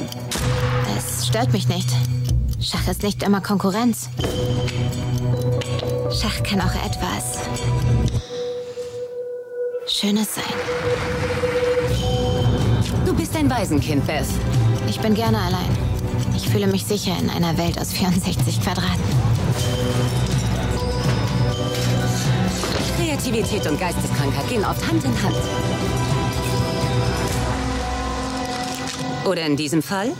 Es 0.96 1.26
stört 1.26 1.52
mich 1.52 1.66
nicht. 1.66 1.88
Schach 2.60 2.86
ist 2.86 3.02
nicht 3.02 3.20
immer 3.24 3.40
Konkurrenz. 3.40 4.08
Schach 6.12 6.40
kann 6.44 6.60
auch 6.60 6.74
etwas 6.86 7.40
Schönes 9.88 10.36
sein. 10.36 10.44
Du 13.04 13.12
bist 13.12 13.34
ein 13.34 13.50
Waisenkind, 13.50 14.06
Beth. 14.06 14.26
Ich 14.88 15.00
bin 15.00 15.14
gerne 15.14 15.38
allein. 15.38 15.75
Ich 16.36 16.48
fühle 16.48 16.66
mich 16.66 16.84
sicher 16.84 17.16
in 17.20 17.30
einer 17.30 17.56
Welt 17.58 17.78
aus 17.78 17.92
64 17.92 18.60
Quadraten. 18.60 19.02
Kreativität 22.96 23.66
und 23.66 23.78
Geisteskrankheit 23.78 24.48
gehen 24.48 24.64
oft 24.64 24.86
Hand 24.86 25.04
in 25.04 25.22
Hand. 25.22 25.36
Oder 29.26 29.46
in 29.46 29.56
diesem 29.56 29.82
Fall? 29.82 30.12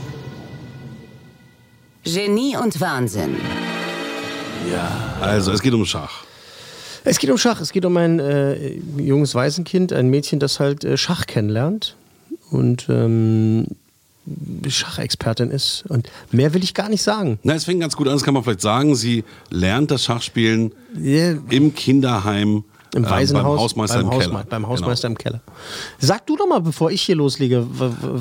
Genie 2.05 2.57
und 2.57 2.81
Wahnsinn. 2.81 3.37
Also, 5.21 5.53
es 5.53 5.63
geht 5.63 5.73
um 5.75 5.85
Schach. 5.85 6.25
Es 7.05 7.19
geht 7.19 7.31
um 7.31 7.39
Schach. 7.39 7.61
Es 7.61 7.73
geht 7.73 7.85
um 7.85 7.97
ein 7.97 8.19
äh, 8.19 8.75
junges 8.99 9.35
Waisenkind, 9.35 9.93
ein 9.93 10.09
Mädchen, 10.09 10.41
das 10.41 10.61
halt 10.61 10.85
äh, 10.85 10.97
Schach 10.97 11.27
kennenlernt 11.27 11.97
und 12.51 12.87
ähm, 12.89 13.67
Schachexpertin 14.69 15.51
ist. 15.51 15.85
Und 15.89 16.09
mehr 16.33 16.53
will 16.55 16.63
ich 16.65 16.75
gar 16.75 16.89
nicht 16.89 17.03
sagen. 17.03 17.39
Na, 17.43 17.55
es 17.55 17.65
fängt 17.65 17.81
ganz 17.81 17.97
gut 17.97 18.07
an, 18.09 18.15
das 18.15 18.23
kann 18.25 18.35
man 18.35 18.43
vielleicht 18.43 18.61
sagen. 18.61 18.95
Sie 18.95 19.25
lernt 19.51 19.91
das 19.91 20.05
Schachspielen 20.05 20.73
im 21.51 21.75
Kinderheim. 21.75 22.65
Im 22.95 23.05
äh, 23.05 23.11
Waisenhaus. 23.11 23.45
beim 23.45 23.59
Hausmeister 23.61 23.97
beim 23.97 24.07
im 24.07 24.11
Hausme- 24.13 24.19
Keller. 24.21 24.31
Genau. 24.39 24.49
Beim 24.51 24.69
Hausmeister 24.69 25.09
im 25.09 25.19
Keller. 25.19 25.41
Sag 25.99 26.27
du 26.27 26.37
doch 26.37 26.49
mal, 26.49 26.61
bevor 26.61 26.91
ich 26.91 27.03
hier 27.03 27.17
loslege. 27.17 27.67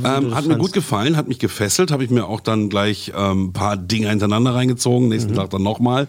Ähm, 0.04 0.36
hat 0.36 0.46
mir 0.48 0.58
gut 0.58 0.74
gefallen, 0.74 1.16
hat 1.16 1.28
mich 1.30 1.40
gefesselt, 1.40 1.92
habe 1.92 2.04
ich 2.04 2.10
mir 2.10 2.26
auch 2.26 2.42
dann 2.42 2.68
gleich 2.70 3.14
ähm, 3.16 3.46
ein 3.46 3.54
paar 3.54 3.78
Dinge 3.78 4.10
hintereinander 4.10 4.54
reingezogen, 4.54 5.08
nächsten 5.08 5.32
Mhm. 5.32 5.36
Tag 5.36 5.50
dann 5.52 5.64
nochmal. 5.64 6.08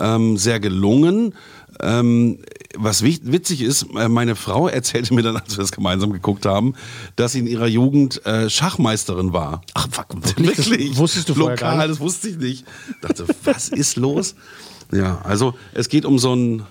Ähm, 0.00 0.36
sehr 0.38 0.58
gelungen. 0.60 1.34
Ähm, 1.82 2.38
was 2.76 3.02
witzig 3.02 3.62
ist, 3.62 3.86
äh, 3.96 4.08
meine 4.08 4.36
Frau 4.36 4.68
erzählte 4.68 5.12
mir 5.14 5.22
dann, 5.22 5.36
als 5.36 5.56
wir 5.56 5.62
das 5.62 5.72
gemeinsam 5.72 6.12
geguckt 6.12 6.46
haben, 6.46 6.74
dass 7.16 7.32
sie 7.32 7.40
in 7.40 7.46
ihrer 7.46 7.66
Jugend 7.66 8.24
äh, 8.26 8.48
Schachmeisterin 8.48 9.32
war. 9.32 9.62
Ach, 9.74 9.88
fuck, 9.90 10.14
wirklich? 10.14 10.56
Das 10.56 10.98
wusstest 10.98 11.28
du 11.28 11.34
vorher 11.34 11.56
Lokal, 11.56 11.76
gar 11.76 11.76
nicht? 11.78 11.90
das 11.90 12.00
wusste 12.00 12.28
ich 12.28 12.38
nicht. 12.38 12.64
Dachte, 13.00 13.26
was 13.44 13.68
ist 13.68 13.96
los? 13.96 14.34
Ja, 14.92 15.20
also 15.22 15.54
es 15.72 15.88
geht 15.88 16.04
um 16.04 16.18
so 16.18 16.34
ein 16.34 16.62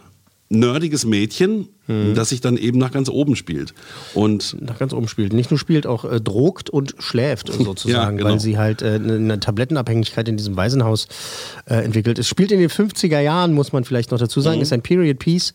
nerdiges 0.49 1.05
Mädchen, 1.05 1.67
Mhm. 1.87 2.13
das 2.15 2.29
sich 2.29 2.39
dann 2.41 2.57
eben 2.57 2.77
nach 2.77 2.91
ganz 2.91 3.09
oben 3.09 3.35
spielt. 3.35 3.73
Und 4.13 4.55
nach 4.61 4.77
ganz 4.77 4.93
oben 4.93 5.07
spielt. 5.07 5.33
Nicht 5.33 5.49
nur 5.51 5.57
spielt, 5.59 5.87
auch 5.87 6.05
äh, 6.05 6.19
drogt 6.21 6.69
und 6.69 6.93
schläft 6.99 7.47
sozusagen, 7.53 8.17
Ja, 8.17 8.23
genau. 8.23 8.29
weil 8.31 8.39
sie 8.39 8.57
halt 8.57 8.81
äh, 8.81 8.93
eine 8.95 9.13
eine 9.15 9.39
Tablettenabhängigkeit 9.39 10.27
in 10.27 10.37
diesem 10.37 10.55
Waisenhaus 10.55 11.07
äh, 11.65 11.75
entwickelt. 11.75 12.19
Es 12.19 12.27
spielt 12.27 12.51
in 12.51 12.59
den 12.59 12.69
50er 12.69 13.19
Jahren, 13.19 13.53
muss 13.53 13.73
man 13.73 13.83
vielleicht 13.85 14.11
noch 14.11 14.19
dazu 14.19 14.39
sagen, 14.41 14.57
Mhm. 14.57 14.63
ist 14.63 14.73
ein 14.73 14.81
Period 14.81 15.17
Piece. 15.19 15.53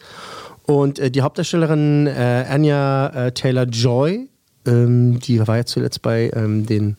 Und 0.67 0.99
äh, 0.99 1.11
die 1.11 1.23
Hauptdarstellerin 1.23 2.07
äh, 2.09 2.47
Anya 2.49 3.27
äh, 3.27 3.33
Taylor-Joy, 3.33 4.29
ähm, 4.67 5.21
die 5.21 5.47
war 5.47 5.57
ja 5.59 5.65
zuletzt 5.67 6.03
bei 6.03 6.31
ähm, 6.35 6.67
den 6.67 6.97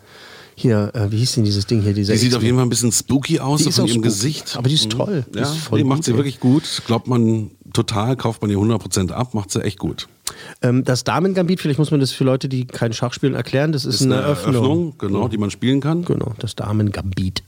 hier, 0.57 0.91
äh, 0.93 1.11
wie 1.11 1.17
hieß 1.17 1.33
denn 1.35 1.43
dieses 1.43 1.65
Ding 1.65 1.81
hier? 1.81 1.91
Dieser 1.93 2.13
Die 2.13 2.19
sieht 2.19 2.35
auf 2.35 2.43
jeden 2.43 2.55
Fall 2.55 2.65
ein 2.65 2.69
bisschen 2.69 2.91
spooky 2.93 3.39
aus, 3.41 3.63
Die 3.63 3.71
so 3.71 3.81
von 3.81 3.87
ihrem. 3.89 4.01
Gesicht. 4.01 4.55
Aber 4.55 4.69
die 4.69 4.75
ist 4.75 4.85
Mhm. 4.85 4.89
toll. 4.91 5.25
Die 5.33 5.39
Ja, 5.39 5.43
ist 5.43 5.55
voll 5.57 5.79
die 5.79 5.83
macht 5.83 6.03
sie 6.05 6.13
wirklich 6.15 6.39
gut. 6.39 6.63
Glaubt 6.87 7.07
man 7.07 7.51
total, 7.75 8.15
kauft 8.15 8.41
man 8.41 8.49
ihr 8.49 8.57
100% 8.57 9.11
ab, 9.11 9.33
macht 9.33 9.51
sie 9.51 9.63
echt 9.63 9.77
gut. 9.79 10.07
Ähm, 10.61 10.83
das 10.83 11.03
Damen-Gambit, 11.03 11.61
vielleicht 11.61 11.79
muss 11.79 11.91
man 11.91 11.99
das 11.99 12.11
für 12.11 12.23
Leute, 12.23 12.49
die 12.49 12.65
kein 12.65 12.93
Schach 12.93 13.13
spielen, 13.13 13.35
erklären. 13.35 13.71
Das 13.71 13.85
ist, 13.85 13.95
Ist 13.95 14.01
eine 14.03 14.15
eine 14.15 14.23
Eröffnung. 14.23 14.55
Eröffnung, 14.55 14.95
genau, 14.97 15.27
die 15.27 15.37
man 15.37 15.51
spielen 15.51 15.81
kann. 15.81 16.03
Genau, 16.05 16.33
das 16.39 16.55
Damen-Gambit. 16.55 17.43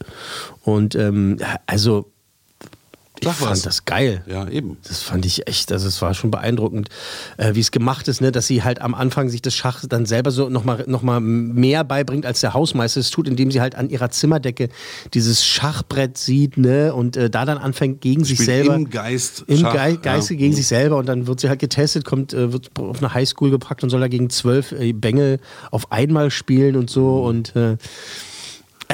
Und 0.63 0.95
ähm, 0.95 1.37
also, 1.65 2.11
ich 3.21 3.29
fand 3.29 3.65
das 3.65 3.85
geil. 3.85 4.23
Ja, 4.27 4.47
eben. 4.47 4.77
Das 4.87 5.01
fand 5.01 5.25
ich 5.25 5.47
echt, 5.47 5.71
also 5.71 5.87
es 5.87 6.01
war 6.01 6.13
schon 6.13 6.31
beeindruckend, 6.31 6.89
äh, 7.37 7.55
wie 7.55 7.59
es 7.59 7.71
gemacht 7.71 8.07
ist, 8.07 8.21
ne? 8.21 8.31
dass 8.31 8.47
sie 8.47 8.63
halt 8.63 8.81
am 8.81 8.93
Anfang 8.93 9.29
sich 9.29 9.41
das 9.41 9.55
Schach 9.55 9.83
dann 9.87 10.05
selber 10.05 10.31
so 10.31 10.49
nochmal 10.49 10.85
noch 10.87 11.01
mal 11.01 11.19
mehr 11.19 11.83
beibringt, 11.83 12.25
als 12.25 12.41
der 12.41 12.53
Hausmeister 12.53 12.99
es 12.99 13.09
tut, 13.09 13.27
indem 13.27 13.51
sie 13.51 13.61
halt 13.61 13.75
an 13.75 13.89
ihrer 13.89 14.09
Zimmerdecke 14.09 14.69
dieses 15.13 15.45
Schachbrett 15.45 16.17
sieht 16.17 16.57
ne? 16.57 16.93
und 16.93 17.17
äh, 17.17 17.29
da 17.29 17.45
dann 17.45 17.57
anfängt 17.57 18.01
gegen 18.01 18.23
sich 18.23 18.37
Spielt 18.37 18.49
selber. 18.49 18.75
im 18.75 18.89
Geist 18.89 19.43
Im 19.47 19.57
Schach, 19.57 19.73
Ge 19.73 19.97
Geiste 20.01 20.33
ja. 20.33 20.39
gegen 20.39 20.53
sich 20.53 20.67
selber 20.67 20.97
und 20.97 21.07
dann 21.07 21.27
wird 21.27 21.39
sie 21.39 21.49
halt 21.49 21.59
getestet, 21.59 22.05
kommt, 22.05 22.33
äh, 22.33 22.51
wird 22.53 22.71
auf 22.79 22.99
eine 22.99 23.13
Highschool 23.13 23.51
gepackt 23.51 23.83
und 23.83 23.89
soll 23.89 23.99
da 23.99 24.07
gegen 24.07 24.29
zwölf 24.29 24.71
äh, 24.71 24.93
Bengel 24.93 25.39
auf 25.71 25.91
einmal 25.91 26.31
spielen 26.31 26.75
und 26.75 26.89
so 26.89 27.23
und 27.23 27.55
äh, 27.55 27.77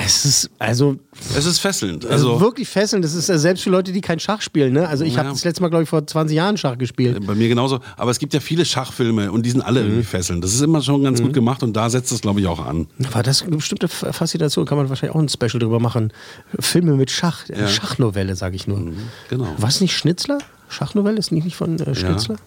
es 0.06 0.26
ist 0.26 0.50
also 0.60 0.98
Es 1.36 1.46
ist 1.46 1.60
fesselnd. 1.60 2.06
also 2.06 2.32
Also, 2.34 2.42
wirklich 2.42 2.68
fesselnd. 2.68 3.04
Das 3.06 3.14
ist 3.14 3.30
ja 3.30 3.38
selbst 3.38 3.64
für 3.64 3.70
Leute, 3.70 3.92
die 3.92 4.02
kein 4.02 4.20
Schach 4.20 4.42
spielen. 4.42 4.74
Ne? 4.74 4.88
Also 4.88 5.04
ich 5.04 5.18
habe 5.18 5.28
Ja. 5.28 5.34
das 5.34 5.44
letzte 5.44 5.62
Mal, 5.62 5.70
glaube 5.70 5.84
ich, 5.84 5.90
vor 5.90 6.06
20 6.06 6.36
Jahren 6.36 6.58
Schach 6.58 6.78
gespielt. 6.78 7.26
bei 7.26 7.36
mir 7.36 7.48
genauso. 7.50 7.80
Aber 7.98 8.12
es 8.12 8.20
gibt 8.20 8.34
ja 8.34 8.40
viele 8.40 8.66
Schachfilme 8.66 9.32
und 9.32 9.46
die 9.46 9.52
sind 9.52 9.62
Mhm. 9.62 9.66
alle 9.68 9.82
irgendwie 9.82 10.04
fesselnd. 10.04 10.44
Das 10.44 10.54
ist 10.54 10.62
immer 10.62 10.82
schon 10.82 11.04
ganz 11.04 11.22
gut 11.22 11.34
gemacht 11.34 11.64
und 11.64 11.74
da 11.74 11.90
setzt 11.90 12.12
es, 12.12 12.22
glaube 12.22 12.40
ich, 12.40 12.48
auch 12.48 12.66
an. 12.66 12.88
War 13.12 13.24
das 13.24 13.42
eine 13.44 13.56
bestimmte 13.58 13.88
Faszination? 13.88 14.66
Kann 14.66 14.78
man 14.78 14.90
wahrscheinlich 14.90 15.16
auch 15.16 15.22
ein 15.22 15.30
Special 15.30 15.60
drüber 15.60 15.80
machen. 15.80 16.12
Filme 16.60 16.94
mit 16.96 17.12
Schach. 17.12 17.50
Eine 17.50 17.62
Ja. 17.64 17.68
Schachnovelle, 17.68 18.36
sage 18.36 18.56
ich 18.56 18.68
nur. 18.68 18.92
Genau. 19.30 19.48
Was 19.58 19.82
nicht 19.82 19.96
Schnitzler? 19.98 20.38
Schachnovelle 20.70 21.18
ist 21.20 21.32
nicht, 21.32 21.44
nicht 21.46 21.56
von 21.56 21.80
äh, 21.80 21.94
Schnitzler? 21.96 22.38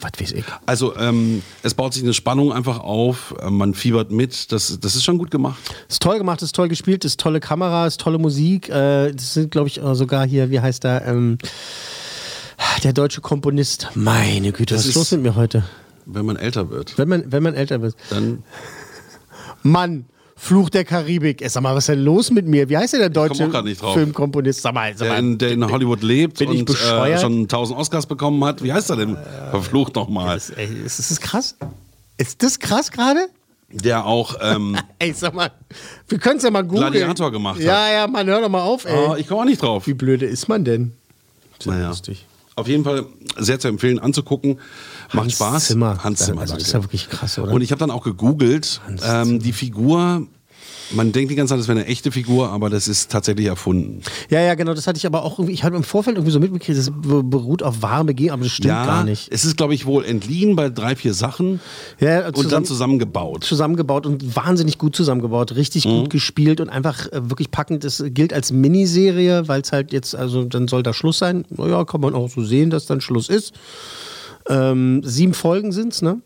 Was 0.00 0.12
weiß 0.20 0.32
ich. 0.32 0.44
Also 0.66 0.96
ähm, 0.96 1.42
es 1.62 1.74
baut 1.74 1.94
sich 1.94 2.02
eine 2.02 2.14
Spannung 2.14 2.52
einfach 2.52 2.80
auf, 2.80 3.34
äh, 3.40 3.50
man 3.50 3.74
fiebert 3.74 4.10
mit, 4.10 4.52
das, 4.52 4.78
das 4.80 4.94
ist 4.94 5.04
schon 5.04 5.18
gut 5.18 5.30
gemacht. 5.30 5.58
Ist 5.88 6.02
toll 6.02 6.18
gemacht, 6.18 6.42
ist 6.42 6.54
toll 6.54 6.68
gespielt, 6.68 7.04
ist 7.04 7.18
tolle 7.20 7.40
Kamera, 7.40 7.86
ist 7.86 8.00
tolle 8.00 8.18
Musik. 8.18 8.68
Äh, 8.68 9.12
das 9.12 9.34
sind, 9.34 9.50
glaube 9.50 9.68
ich, 9.68 9.80
sogar 9.92 10.26
hier, 10.26 10.50
wie 10.50 10.60
heißt 10.60 10.84
der, 10.84 11.06
ähm, 11.06 11.38
der 12.84 12.92
deutsche 12.92 13.20
Komponist. 13.20 13.88
Meine 13.94 14.52
Güte, 14.52 14.74
Das 14.74 14.82
was 14.82 14.86
ist 14.86 14.90
ist- 14.90 14.96
los 14.96 15.10
mit 15.12 15.22
mir 15.22 15.34
heute? 15.36 15.64
Wenn 16.06 16.24
man 16.24 16.36
älter 16.36 16.70
wird, 16.70 16.96
Wenn 16.96 17.08
man, 17.08 17.30
wenn 17.32 17.42
man 17.42 17.54
älter 17.54 17.82
wird. 17.82 17.94
dann 18.10 18.42
Mann, 19.62 20.06
Fluch 20.40 20.70
der 20.70 20.84
Karibik. 20.84 21.42
Ey, 21.42 21.48
Sag 21.48 21.62
mal, 21.62 21.74
was 21.74 21.84
ist 21.84 21.88
denn 21.88 22.04
los 22.04 22.30
mit 22.30 22.46
mir? 22.46 22.68
Wie 22.68 22.76
heißt 22.76 22.92
der, 22.92 23.00
der 23.00 23.10
deutsche 23.10 23.44
auch 23.44 23.50
grad 23.50 23.64
nicht 23.64 23.82
drauf. 23.82 23.94
Filmkomponist? 23.94 24.62
Sag 24.62 24.72
mal, 24.72 24.92
sag 24.96 25.00
der 25.00 25.08
mal. 25.14 25.18
in, 25.18 25.36
der 25.36 25.50
in 25.50 25.70
Hollywood 25.70 26.02
lebt 26.02 26.38
bin 26.38 26.52
ich 26.52 26.60
und 26.60 26.70
äh, 26.70 27.18
schon 27.18 27.42
1000 27.42 27.78
Oscars 27.78 28.06
bekommen 28.06 28.42
hat. 28.44 28.62
Wie 28.62 28.72
heißt 28.72 28.88
er 28.90 28.96
denn? 28.96 29.16
Verflucht 29.50 29.96
nochmal. 29.96 30.36
Das, 30.36 30.50
ey, 30.50 30.68
ist 30.86 30.98
das 30.98 31.20
krass? 31.20 31.56
Ist 32.18 32.42
das 32.42 32.58
krass 32.60 32.90
gerade? 32.92 33.28
Der 33.70 34.06
auch 34.06 34.36
ähm, 34.40 34.78
Ey, 35.00 35.12
sag 35.12 35.34
mal, 35.34 35.50
wir 36.08 36.18
können 36.18 36.38
es 36.38 36.44
ja 36.44 36.50
mal 36.50 36.62
googeln. 36.62 36.92
Gladiator 36.92 37.32
gemacht 37.32 37.58
hat. 37.58 37.64
Ja, 37.64 37.90
ja, 37.90 38.06
Mann, 38.06 38.26
hör 38.28 38.40
doch 38.40 38.48
mal 38.48 38.62
auf, 38.62 38.84
ey. 38.84 38.94
Oh, 38.96 39.16
ich 39.16 39.26
komme 39.26 39.40
auch 39.40 39.44
nicht 39.44 39.60
drauf. 39.60 39.86
Wie 39.86 39.94
blöde 39.94 40.24
ist 40.24 40.48
man 40.48 40.64
denn? 40.64 40.92
Naja. 41.64 41.88
lustig. 41.88 42.24
Auf 42.58 42.68
jeden 42.68 42.84
Fall 42.84 43.06
sehr 43.36 43.58
zu 43.60 43.68
empfehlen, 43.68 43.98
anzugucken. 43.98 44.58
Macht 45.12 45.24
Hans 45.24 45.32
Spaß. 45.34 45.66
Zimmer. 45.68 46.02
Hans 46.02 46.26
Zimmer, 46.26 46.40
Also, 46.42 46.54
das 46.54 46.64
ist 46.64 46.72
ja 46.72 46.82
wirklich 46.82 47.08
krass, 47.08 47.38
oder? 47.38 47.52
Und 47.52 47.62
ich 47.62 47.70
habe 47.70 47.78
dann 47.78 47.90
auch 47.90 48.02
gegoogelt, 48.02 48.80
ähm, 49.04 49.38
die 49.38 49.52
Figur, 49.52 50.26
man 50.90 51.12
denkt 51.12 51.30
die 51.30 51.34
ganze 51.34 51.52
Zeit, 51.52 51.60
das 51.60 51.68
wäre 51.68 51.78
eine 51.78 51.88
echte 51.88 52.10
Figur, 52.10 52.48
aber 52.50 52.70
das 52.70 52.88
ist 52.88 53.10
tatsächlich 53.10 53.46
erfunden. 53.46 54.00
Ja, 54.30 54.40
ja, 54.40 54.54
genau, 54.54 54.74
das 54.74 54.86
hatte 54.86 54.96
ich 54.96 55.06
aber 55.06 55.22
auch 55.24 55.38
irgendwie, 55.38 55.52
ich 55.52 55.64
hatte 55.64 55.76
im 55.76 55.82
Vorfeld 55.82 56.16
irgendwie 56.16 56.32
so 56.32 56.40
mitbekriegt, 56.40 56.78
das 56.78 56.90
beruht 56.92 57.62
auf 57.62 57.82
warme 57.82 58.06
Begegnungen, 58.06 58.34
aber 58.40 58.44
das 58.44 58.52
stimmt 58.52 58.68
ja, 58.68 58.86
gar 58.86 59.04
nicht. 59.04 59.28
es 59.32 59.44
ist, 59.44 59.56
glaube 59.56 59.74
ich, 59.74 59.86
wohl 59.86 60.04
entliehen 60.04 60.56
bei 60.56 60.68
drei, 60.70 60.96
vier 60.96 61.14
Sachen 61.14 61.60
Ja, 62.00 62.28
und 62.28 62.50
dann 62.52 62.64
zusammengebaut. 62.64 63.44
zusammengebaut 63.44 64.06
und 64.06 64.34
wahnsinnig 64.36 64.78
gut 64.78 64.96
zusammengebaut, 64.96 65.54
richtig 65.56 65.84
gut 65.84 66.10
gespielt 66.10 66.60
und 66.60 66.68
einfach 66.68 67.06
äh, 67.12 67.28
wirklich 67.28 67.50
packend. 67.50 67.84
Das 67.84 68.02
gilt 68.08 68.32
als 68.32 68.52
Miniserie, 68.52 69.46
weil 69.48 69.60
es 69.60 69.72
halt 69.72 69.92
jetzt, 69.92 70.14
also 70.14 70.44
dann 70.44 70.68
soll 70.68 70.82
da 70.82 70.92
Schluss 70.92 71.18
sein. 71.18 71.44
Naja, 71.50 71.84
kann 71.84 72.00
man 72.00 72.14
auch 72.14 72.30
so 72.30 72.42
sehen, 72.44 72.70
dass 72.70 72.86
dann 72.86 73.00
Schluss 73.00 73.28
ist. 73.28 73.52
Ähm, 74.48 75.02
sieben 75.04 75.34
Folgen 75.34 75.72
sind's, 75.72 76.00
ne? 76.00 76.20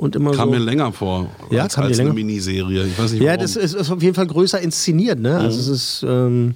Und 0.00 0.16
immer 0.16 0.30
Kam 0.32 0.48
so. 0.48 0.54
mir 0.54 0.60
länger 0.64 0.92
vor 0.92 1.28
Ja, 1.50 1.64
als, 1.64 1.74
kam 1.74 1.84
als 1.84 1.98
eine 1.98 2.08
länger? 2.08 2.14
Miniserie. 2.14 2.86
Ich 2.86 2.98
weiß 2.98 3.12
nicht 3.12 3.20
Ja, 3.20 3.32
warum. 3.32 3.40
das 3.42 3.56
ist, 3.56 3.74
ist 3.74 3.90
auf 3.90 4.02
jeden 4.02 4.14
Fall 4.14 4.26
größer 4.26 4.58
inszeniert, 4.58 5.18
ne? 5.20 5.36
Also 5.36 5.56
Mhm. 5.58 5.60
es 5.60 5.68
ist 5.68 6.04
ähm, 6.08 6.54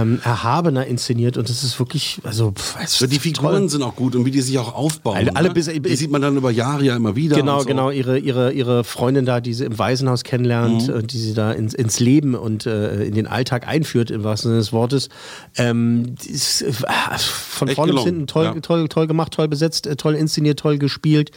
ähm, 0.00 0.20
erhabener 0.24 0.86
inszeniert 0.86 1.36
und 1.36 1.48
das 1.48 1.62
ist 1.64 1.78
wirklich, 1.78 2.18
also 2.24 2.52
pff, 2.52 3.06
die 3.08 3.18
Figuren 3.18 3.52
toll. 3.60 3.68
sind 3.68 3.82
auch 3.82 3.96
gut 3.96 4.14
und 4.16 4.24
wie 4.24 4.30
die 4.30 4.40
sich 4.40 4.58
auch 4.58 4.74
aufbauen. 4.74 5.16
Alle- 5.16 5.36
alle 5.36 5.48
ne? 5.48 5.54
bis- 5.54 5.66
die 5.66 5.96
sieht 5.96 6.10
man 6.10 6.22
dann 6.22 6.36
über 6.36 6.50
Jahre 6.50 6.84
ja 6.84 6.96
immer 6.96 7.16
wieder. 7.16 7.36
Genau, 7.36 7.60
so. 7.60 7.66
genau, 7.66 7.90
ihre, 7.90 8.18
ihre, 8.18 8.52
ihre 8.52 8.84
Freundin 8.84 9.26
da, 9.26 9.40
die 9.40 9.54
sie 9.54 9.64
im 9.64 9.78
Waisenhaus 9.78 10.24
kennenlernt, 10.24 10.88
Mhm. 10.88 10.94
äh, 10.94 11.02
die 11.02 11.18
sie 11.18 11.34
da 11.34 11.52
ins, 11.52 11.74
ins 11.74 12.00
Leben 12.00 12.34
und 12.34 12.66
äh, 12.66 13.04
in 13.04 13.14
den 13.14 13.26
Alltag 13.26 13.66
einführt, 13.66 14.10
im 14.10 14.24
wahrsten 14.24 14.50
Sinne 14.50 14.58
des 14.60 14.72
Wortes. 14.72 15.08
Ähm, 15.56 16.14
ist, 16.26 16.62
äh, 16.62 16.72
von 16.72 17.68
Echt 17.68 17.76
vorne 17.76 17.92
bis 17.94 18.04
hinten 18.04 18.26
toll, 18.26 18.44
ja. 18.44 18.60
toll, 18.60 18.88
toll 18.88 19.06
gemacht, 19.06 19.32
toll 19.32 19.48
besetzt, 19.48 19.86
äh, 19.86 19.96
toll 19.96 20.14
inszeniert, 20.14 20.58
toll 20.58 20.78
gespielt, 20.78 21.30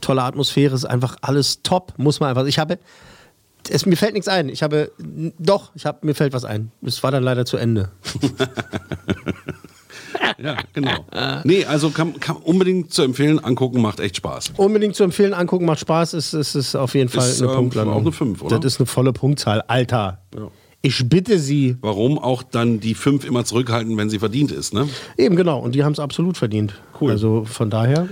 tolle 0.00 0.22
Atmosphäre, 0.22 0.74
ist 0.74 0.84
einfach 0.84 1.16
alles 1.22 1.62
top, 1.62 1.94
muss 1.96 2.20
man 2.20 2.28
einfach. 2.30 2.46
Ich 2.46 2.58
habe. 2.58 2.78
Es, 3.70 3.86
mir 3.86 3.96
fällt 3.96 4.14
nichts 4.14 4.28
ein. 4.28 4.48
Ich 4.48 4.62
habe. 4.62 4.92
Doch, 5.38 5.72
ich 5.74 5.86
habe, 5.86 6.06
mir 6.06 6.14
fällt 6.14 6.32
was 6.32 6.44
ein. 6.44 6.70
Es 6.82 7.02
war 7.02 7.10
dann 7.10 7.22
leider 7.22 7.44
zu 7.44 7.56
Ende. 7.56 7.90
Ja, 10.38 10.56
genau. 10.72 11.06
Nee, 11.44 11.64
also 11.64 11.90
kann, 11.90 12.18
kann 12.20 12.36
unbedingt 12.36 12.92
zu 12.92 13.02
empfehlen, 13.02 13.38
angucken, 13.38 13.80
macht 13.80 14.00
echt 14.00 14.16
Spaß. 14.16 14.52
Unbedingt 14.56 14.94
zu 14.94 15.04
empfehlen, 15.04 15.34
angucken, 15.34 15.64
macht 15.64 15.80
Spaß, 15.80 16.14
ist, 16.14 16.34
ist, 16.34 16.54
ist 16.54 16.74
auf 16.76 16.94
jeden 16.94 17.08
Fall 17.08 17.28
Ist, 17.28 17.42
eine 17.42 17.50
ähm, 17.50 17.56
Punktlandung. 17.56 17.94
auch 17.94 18.00
eine 18.00 18.12
Fünf, 18.12 18.42
oder? 18.42 18.58
Das 18.58 18.74
ist 18.74 18.80
eine 18.80 18.86
volle 18.86 19.12
Punktzahl. 19.12 19.62
Alter. 19.66 20.20
Ich 20.82 21.08
bitte 21.08 21.38
Sie. 21.38 21.76
Warum 21.80 22.18
auch 22.18 22.42
dann 22.42 22.78
die 22.80 22.94
fünf 22.94 23.24
immer 23.24 23.44
zurückhalten, 23.44 23.96
wenn 23.96 24.10
sie 24.10 24.18
verdient 24.18 24.52
ist, 24.52 24.74
ne? 24.74 24.88
Eben 25.16 25.34
genau, 25.34 25.58
und 25.60 25.74
die 25.74 25.82
haben 25.82 25.92
es 25.92 25.98
absolut 25.98 26.36
verdient. 26.36 26.74
Cool. 27.00 27.10
Also 27.10 27.44
von 27.44 27.70
daher. 27.70 28.08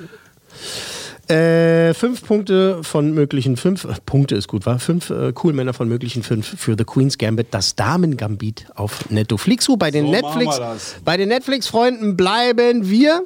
Äh, 1.28 1.94
fünf 1.94 2.26
Punkte 2.26 2.82
von 2.82 3.14
möglichen 3.14 3.56
fünf, 3.56 3.84
äh, 3.84 3.94
Punkte 4.04 4.34
ist 4.34 4.48
gut, 4.48 4.66
war? 4.66 4.80
Fünf 4.80 5.10
äh, 5.10 5.32
cool 5.42 5.52
Männer 5.52 5.72
von 5.72 5.88
möglichen 5.88 6.22
fünf 6.24 6.58
für 6.58 6.74
The 6.76 6.84
Queen's 6.84 7.16
Gambit, 7.16 7.48
das 7.52 7.76
Damen-Gambit 7.76 8.66
auf 8.74 9.08
Netflix. 9.08 9.68
Bei 9.78 9.90
den 9.90 10.06
So 10.06 10.10
Netflix, 10.10 10.60
bei 11.04 11.16
den 11.16 11.28
Netflix-Freunden 11.28 12.16
bleiben 12.16 12.88
wir. 12.88 13.22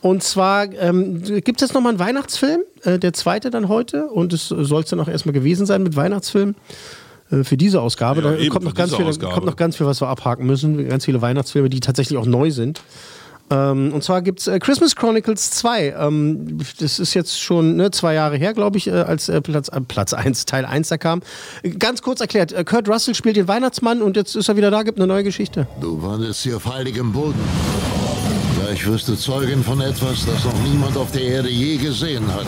Und 0.00 0.22
zwar 0.24 0.72
ähm, 0.72 1.22
gibt 1.22 1.60
es 1.60 1.68
jetzt 1.68 1.74
nochmal 1.74 1.90
einen 1.90 2.00
Weihnachtsfilm, 2.00 2.62
äh, 2.82 2.98
der 2.98 3.12
zweite 3.12 3.50
dann 3.50 3.68
heute. 3.68 4.06
Und 4.08 4.32
es 4.32 4.48
soll 4.48 4.82
es 4.82 4.90
dann 4.90 4.98
auch 4.98 5.08
erstmal 5.08 5.32
gewesen 5.34 5.64
sein 5.66 5.82
mit 5.82 5.94
Weihnachtsfilm. 5.94 6.56
äh, 7.30 7.44
Für 7.44 7.56
diese 7.56 7.80
Ausgabe. 7.80 8.22
Ja, 8.22 8.32
da 8.32 8.48
kommt, 8.48 8.64
noch 8.64 8.74
ganz 8.74 8.96
viel, 8.96 9.04
Ausgabe. 9.04 9.34
kommt 9.34 9.46
noch 9.46 9.56
ganz 9.56 9.76
viel, 9.76 9.86
was 9.86 10.00
wir 10.00 10.08
abhaken 10.08 10.46
müssen. 10.46 10.88
Ganz 10.88 11.04
viele 11.04 11.22
Weihnachtsfilme, 11.22 11.68
die 11.68 11.80
tatsächlich 11.80 12.18
auch 12.18 12.26
neu 12.26 12.50
sind. 12.50 12.80
Ähm, 13.52 13.92
und 13.92 14.02
zwar 14.02 14.22
gibt 14.22 14.40
es 14.40 14.46
äh, 14.46 14.58
Christmas 14.58 14.96
Chronicles 14.96 15.50
2. 15.50 15.94
Ähm, 15.98 16.58
das 16.78 16.98
ist 16.98 17.12
jetzt 17.12 17.38
schon 17.40 17.76
ne, 17.76 17.90
zwei 17.90 18.14
Jahre 18.14 18.36
her, 18.36 18.54
glaube 18.54 18.78
ich, 18.78 18.86
äh, 18.86 18.92
als 18.92 19.28
äh, 19.28 19.40
Platz, 19.42 19.68
äh, 19.68 19.80
Platz 19.80 20.14
1, 20.14 20.46
Teil 20.46 20.64
1 20.64 20.88
da 20.88 20.96
kam. 20.96 21.20
Ganz 21.78 22.00
kurz 22.00 22.20
erklärt, 22.20 22.52
äh, 22.52 22.64
Kurt 22.64 22.88
Russell 22.88 23.14
spielt 23.14 23.36
den 23.36 23.48
Weihnachtsmann 23.48 24.00
und 24.00 24.16
jetzt 24.16 24.36
ist 24.36 24.48
er 24.48 24.56
wieder 24.56 24.70
da, 24.70 24.82
gibt 24.82 24.98
eine 24.98 25.06
neue 25.06 25.24
Geschichte. 25.24 25.66
Du 25.80 26.02
wandelst 26.02 26.42
hier 26.42 26.56
auf 26.56 26.72
heiligem 26.72 27.12
Boden. 27.12 27.40
Gleich 28.58 28.86
wirst 28.86 29.08
du 29.08 29.16
Zeugin 29.16 29.62
von 29.62 29.80
etwas, 29.80 30.24
das 30.24 30.44
noch 30.44 30.58
niemand 30.62 30.96
auf 30.96 31.10
der 31.12 31.22
Erde 31.22 31.48
je 31.50 31.76
gesehen 31.76 32.26
hat. 32.32 32.46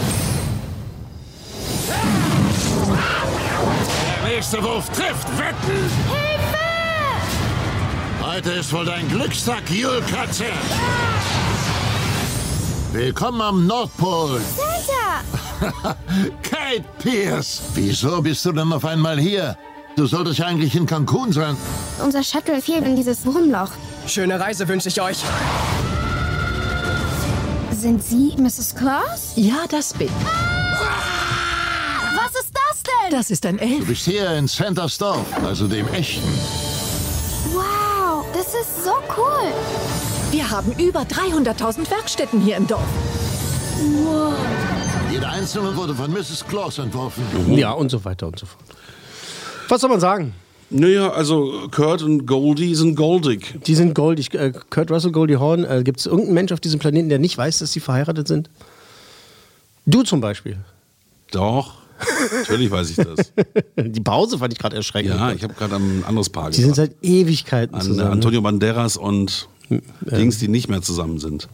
Der 4.22 4.34
nächste 4.34 4.62
Wurf 4.62 4.88
trifft. 4.88 5.28
Wetten! 5.38 6.43
Heute 8.34 8.50
ist 8.50 8.72
wohl 8.72 8.84
dein 8.84 9.08
Glückstag, 9.08 9.62
Julkatze. 9.70 10.46
Willkommen 12.92 13.40
am 13.40 13.64
Nordpol. 13.68 14.40
Santa! 14.56 15.96
Kate 16.42 16.84
Pierce. 16.98 17.62
Wieso 17.74 18.20
bist 18.20 18.44
du 18.44 18.50
denn 18.50 18.72
auf 18.72 18.84
einmal 18.84 19.20
hier? 19.20 19.56
Du 19.94 20.06
solltest 20.06 20.40
ja 20.40 20.46
eigentlich 20.46 20.74
in 20.74 20.84
Cancun 20.84 21.32
sein. 21.32 21.56
Unser 22.04 22.24
Shuttle 22.24 22.60
fiel 22.60 22.82
in 22.82 22.96
dieses 22.96 23.24
Wurmloch. 23.24 23.70
Schöne 24.08 24.40
Reise 24.40 24.66
wünsche 24.66 24.88
ich 24.88 25.00
euch. 25.00 25.18
Sind 27.70 28.02
Sie 28.02 28.34
Mrs. 28.36 28.74
Claus? 28.74 29.32
Ja, 29.36 29.64
das 29.70 29.92
bin 29.94 30.08
Was 32.16 32.34
ist 32.34 32.50
das 32.52 32.82
denn? 32.82 33.10
Das 33.16 33.30
ist 33.30 33.46
ein 33.46 33.58
Du 33.58 33.62
Elf. 33.64 33.86
bist 33.86 34.02
hier 34.06 34.28
in 34.32 34.48
Santa's 34.48 34.98
Dorf, 34.98 35.24
also 35.44 35.68
dem 35.68 35.86
echten. 35.94 36.28
Das 38.56 38.68
ist 38.68 38.84
so 38.84 38.92
cool. 39.16 39.52
Wir 40.30 40.48
haben 40.48 40.70
über 40.78 41.00
300.000 41.00 41.90
Werkstätten 41.90 42.40
hier 42.40 42.56
im 42.56 42.68
Dorf. 42.68 42.86
Wow. 44.04 44.34
Jeder 45.10 45.28
einzelne 45.30 45.74
wurde 45.76 45.92
von 45.92 46.12
Mrs. 46.12 46.44
Claus 46.46 46.78
entworfen. 46.78 47.24
Ja, 47.56 47.72
und 47.72 47.90
so 47.90 48.04
weiter 48.04 48.28
und 48.28 48.38
so 48.38 48.46
fort. 48.46 48.64
Was 49.68 49.80
soll 49.80 49.90
man 49.90 49.98
sagen? 49.98 50.34
Naja, 50.70 51.10
also 51.10 51.68
Kurt 51.72 52.02
und 52.02 52.26
Goldie 52.26 52.76
sind 52.76 52.94
goldig. 52.94 53.58
Die 53.66 53.74
sind 53.74 53.92
goldig. 53.92 54.32
Äh, 54.34 54.52
Kurt 54.70 54.88
Russell, 54.90 55.10
Goldie 55.10 55.36
Hawn. 55.36 55.64
Äh, 55.64 55.82
Gibt 55.82 55.98
es 55.98 56.06
irgendeinen 56.06 56.34
Mensch 56.34 56.52
auf 56.52 56.60
diesem 56.60 56.78
Planeten, 56.78 57.08
der 57.08 57.18
nicht 57.18 57.36
weiß, 57.36 57.58
dass 57.58 57.72
sie 57.72 57.80
verheiratet 57.80 58.28
sind? 58.28 58.50
Du 59.84 60.04
zum 60.04 60.20
Beispiel. 60.20 60.58
Doch, 61.32 61.74
natürlich 62.32 62.70
weiß 62.70 62.90
ich 62.90 62.96
das. 62.96 63.32
Die 63.78 64.00
Pause 64.00 64.38
fand 64.38 64.52
ich 64.52 64.58
gerade 64.58 64.76
erschreckend. 64.76 65.14
Ja, 65.14 65.32
ich 65.32 65.42
habe 65.42 65.54
gerade 65.54 65.76
ein 65.76 66.04
anderes 66.06 66.28
Paar 66.30 66.50
Die 66.50 66.60
sind 66.60 66.74
seit 66.74 66.94
Ewigkeiten 67.02 67.74
An 67.74 67.82
zusammen. 67.82 68.08
ne? 68.08 68.12
Antonio 68.12 68.40
Banderas 68.42 68.96
und 68.96 69.48
Dings, 70.02 70.38
die 70.38 70.48
nicht 70.48 70.68
mehr 70.68 70.82
zusammen 70.82 71.18
sind. 71.18 71.48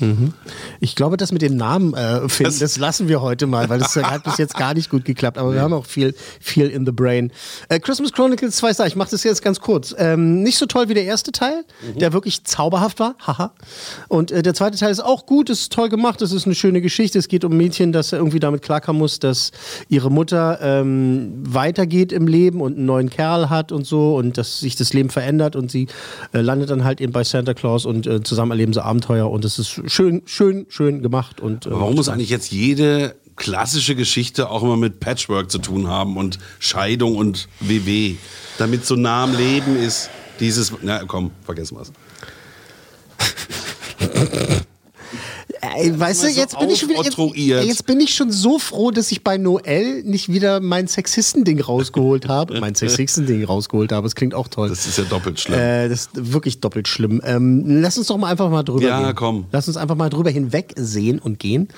Mhm. 0.00 0.32
Ich 0.80 0.96
glaube, 0.96 1.16
das 1.16 1.32
mit 1.32 1.42
dem 1.42 1.56
Namen 1.56 1.94
äh, 1.94 2.28
finden, 2.28 2.58
das, 2.60 2.78
lassen 2.78 3.08
wir 3.08 3.20
heute 3.20 3.46
mal, 3.46 3.68
weil 3.68 3.78
das 3.78 3.96
hat 3.96 4.24
bis 4.24 4.38
jetzt 4.38 4.56
gar 4.56 4.74
nicht 4.74 4.90
gut 4.90 5.04
geklappt. 5.04 5.38
Aber 5.38 5.52
wir 5.52 5.60
haben 5.60 5.72
auch 5.72 5.86
viel, 5.86 6.14
viel 6.40 6.68
in 6.68 6.86
the 6.86 6.92
brain. 6.92 7.32
Äh, 7.68 7.80
Christmas 7.80 8.12
Chronicles 8.12 8.56
2 8.56 8.74
Star, 8.74 8.86
ich 8.86 8.96
mache 8.96 9.10
das 9.10 9.24
jetzt 9.24 9.42
ganz 9.42 9.60
kurz. 9.60 9.94
Ähm, 9.98 10.42
nicht 10.42 10.58
so 10.58 10.66
toll 10.66 10.88
wie 10.88 10.94
der 10.94 11.04
erste 11.04 11.32
Teil, 11.32 11.64
der 11.96 12.12
wirklich 12.12 12.44
zauberhaft 12.44 13.00
war. 13.00 13.14
Haha. 13.26 13.52
Und 14.08 14.30
äh, 14.30 14.42
der 14.42 14.54
zweite 14.54 14.78
Teil 14.78 14.90
ist 14.90 15.00
auch 15.00 15.26
gut, 15.26 15.50
ist 15.50 15.72
toll 15.72 15.88
gemacht, 15.88 16.22
es 16.22 16.32
ist 16.32 16.46
eine 16.46 16.54
schöne 16.54 16.80
Geschichte. 16.80 17.18
Es 17.18 17.28
geht 17.28 17.44
um 17.44 17.52
ein 17.52 17.56
Mädchen, 17.56 17.92
das 17.92 18.12
irgendwie 18.12 18.40
damit 18.40 18.62
klarkommen 18.62 19.00
muss, 19.00 19.18
dass 19.18 19.52
ihre 19.88 20.10
Mutter 20.10 20.58
ähm, 20.62 21.32
weitergeht 21.42 22.12
im 22.12 22.26
Leben 22.26 22.60
und 22.60 22.76
einen 22.76 22.86
neuen 22.86 23.10
Kerl 23.10 23.50
hat 23.50 23.72
und 23.72 23.86
so 23.86 24.16
und 24.16 24.38
dass 24.38 24.60
sich 24.60 24.76
das 24.76 24.92
Leben 24.92 25.10
verändert 25.10 25.56
und 25.56 25.70
sie 25.70 25.86
äh, 26.32 26.40
landet 26.40 26.70
dann 26.70 26.84
halt 26.84 27.00
eben 27.00 27.12
bei 27.12 27.24
Santa 27.24 27.54
Claus 27.54 27.86
und 27.86 28.06
äh, 28.06 28.22
zusammen 28.22 28.52
erleben 28.52 28.72
sie 28.72 28.84
Abenteuer 28.84 29.30
und 29.30 29.44
es 29.44 29.58
ist 29.58 29.80
schön, 29.90 30.22
schön, 30.26 30.66
schön 30.68 31.02
gemacht. 31.02 31.40
Und, 31.40 31.66
äh, 31.66 31.70
Warum 31.70 31.96
muss 31.96 32.08
eigentlich 32.08 32.30
jetzt 32.30 32.50
jede 32.52 33.16
klassische 33.36 33.94
Geschichte 33.94 34.50
auch 34.50 34.62
immer 34.62 34.76
mit 34.76 35.00
Patchwork 35.00 35.50
zu 35.50 35.58
tun 35.58 35.88
haben 35.88 36.16
und 36.16 36.38
Scheidung 36.58 37.16
und 37.16 37.48
WW, 37.60 38.16
damit 38.58 38.86
so 38.86 38.96
nah 38.96 39.24
am 39.24 39.36
Leben 39.36 39.76
ist? 39.76 40.10
Dieses, 40.40 40.72
na 40.82 41.04
komm, 41.04 41.30
vergessen 41.44 41.76
wir's. 41.76 41.92
Ey, 45.62 45.98
weißt 45.98 46.22
du, 46.22 46.26
Immer 46.26 46.34
so 46.34 46.40
jetzt 46.40 46.58
bin, 46.58 46.70
ich 46.70 46.78
schon 46.80 46.88
wieder, 46.88 47.58
jetzt, 47.58 47.66
jetzt 47.68 47.86
bin 47.86 48.00
ich 48.00 48.14
schon 48.14 48.32
so 48.32 48.58
froh, 48.58 48.90
dass 48.90 49.12
ich 49.12 49.22
bei 49.22 49.36
Noel 49.36 50.02
nicht 50.04 50.32
wieder 50.32 50.60
mein 50.60 50.88
Sexisten-Ding 50.88 51.60
rausgeholt 51.60 52.28
habe. 52.28 52.60
mein 52.60 52.74
Sexisten-Ding 52.74 53.44
rausgeholt 53.44 53.92
habe. 53.92 54.06
Das 54.06 54.14
klingt 54.14 54.34
auch 54.34 54.48
toll. 54.48 54.70
Das 54.70 54.86
ist 54.86 54.96
ja 54.96 55.04
doppelt 55.04 55.38
schlimm. 55.38 55.58
Äh, 55.58 55.88
das 55.88 56.00
ist 56.06 56.32
wirklich 56.32 56.60
doppelt 56.60 56.88
schlimm. 56.88 57.20
Ähm, 57.24 57.64
lass 57.82 57.98
uns 57.98 58.06
doch 58.06 58.16
mal 58.16 58.28
einfach 58.30 58.50
mal 58.50 58.62
drüber 58.62 58.82
Ja, 58.86 59.04
gehen. 59.06 59.14
komm. 59.14 59.44
Lass 59.52 59.68
uns 59.68 59.76
einfach 59.76 59.96
mal 59.96 60.08
drüber 60.08 60.30
hinwegsehen 60.30 61.18
und 61.18 61.38
gehen. 61.38 61.68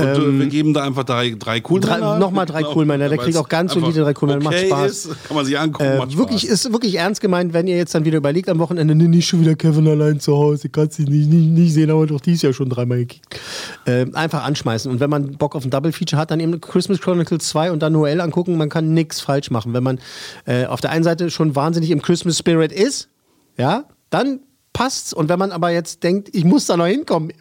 Und 0.00 0.06
äh, 0.06 0.14
Ähm, 0.14 0.38
wir 0.38 0.46
geben 0.46 0.74
da 0.74 0.84
einfach 0.84 1.02
drei, 1.04 1.34
drei 1.36 1.60
Coolmänner. 1.60 2.18
Nochmal 2.18 2.46
drei 2.46 2.60
Genau, 2.60 2.72
Coolmänner. 2.72 3.08
Der 3.08 3.18
kriegt 3.18 3.36
auch 3.36 3.48
ganz 3.48 3.72
solide 3.72 4.02
drei 4.02 4.14
Coolmänner. 4.14 4.44
Macht 4.44 4.54
okay 4.54 4.66
Spaß. 4.68 4.90
Ist, 5.06 5.24
kann 5.24 5.36
man 5.36 5.44
sich 5.44 5.58
angucken, 5.58 5.84
Äh, 5.84 5.98
macht 5.98 6.16
wirklich, 6.16 6.46
ist 6.46 6.72
wirklich 6.72 6.94
ernst 6.94 7.20
gemeint, 7.20 7.52
wenn 7.52 7.66
ihr 7.66 7.76
jetzt 7.76 7.94
dann 7.94 8.04
wieder 8.04 8.18
überlegt 8.18 8.48
am 8.48 8.60
Wochenende, 8.60 8.94
nee, 8.94 9.08
nicht 9.08 9.26
schon 9.28 9.40
wieder 9.40 9.56
Kevin 9.56 9.88
allein 9.88 10.20
zu 10.20 10.36
Hause, 10.36 10.68
kannst 10.68 10.98
du 11.00 11.02
nicht, 11.02 11.28
nicht, 11.28 11.48
nicht 11.48 11.74
sehen, 11.74 11.90
aber 11.90 12.06
doch 12.06 12.20
dies 12.20 12.42
Jahr 12.42 12.52
schon 12.52 12.68
dreimal 12.70 12.98
gekickt. 12.98 13.40
Äh, 13.86 14.06
einfach 14.14 14.44
anschmeißen. 14.44 14.90
Und 14.90 15.00
wenn 15.00 15.10
man 15.10 15.32
Bock 15.32 15.56
auf 15.56 15.64
ein 15.64 15.70
Double 15.70 15.90
Feature 15.92 16.20
hat, 16.20 16.30
dann 16.30 16.38
eben 16.38 16.60
Christmas 16.60 17.00
Chronicles 17.00 17.48
2 17.48 17.72
und 17.72 17.82
dann 17.82 17.92
Noel 17.92 18.20
angucken. 18.20 18.56
Man 18.56 18.68
kann 18.68 18.94
nichts 18.94 19.20
falsch 19.20 19.50
machen. 19.50 19.72
Wenn 19.74 19.82
man 19.82 19.98
äh, 20.46 20.66
auf 20.66 20.80
der 20.80 20.90
einen 20.90 21.02
Seite 21.04 21.30
schon 21.30 21.56
wahnsinnig 21.56 21.90
im 21.90 22.02
Christmas 22.02 22.38
Spirit 22.38 22.70
ist, 22.72 23.08
ja, 23.56 23.84
dann 24.10 24.40
passt's. 24.78 25.12
Und 25.12 25.28
wenn 25.28 25.38
man 25.38 25.50
aber 25.52 25.70
jetzt 25.70 26.02
denkt, 26.04 26.28
ich 26.32 26.44
muss 26.44 26.66
da 26.66 26.76
noch 26.76 26.86
hinkommen, 26.86 27.32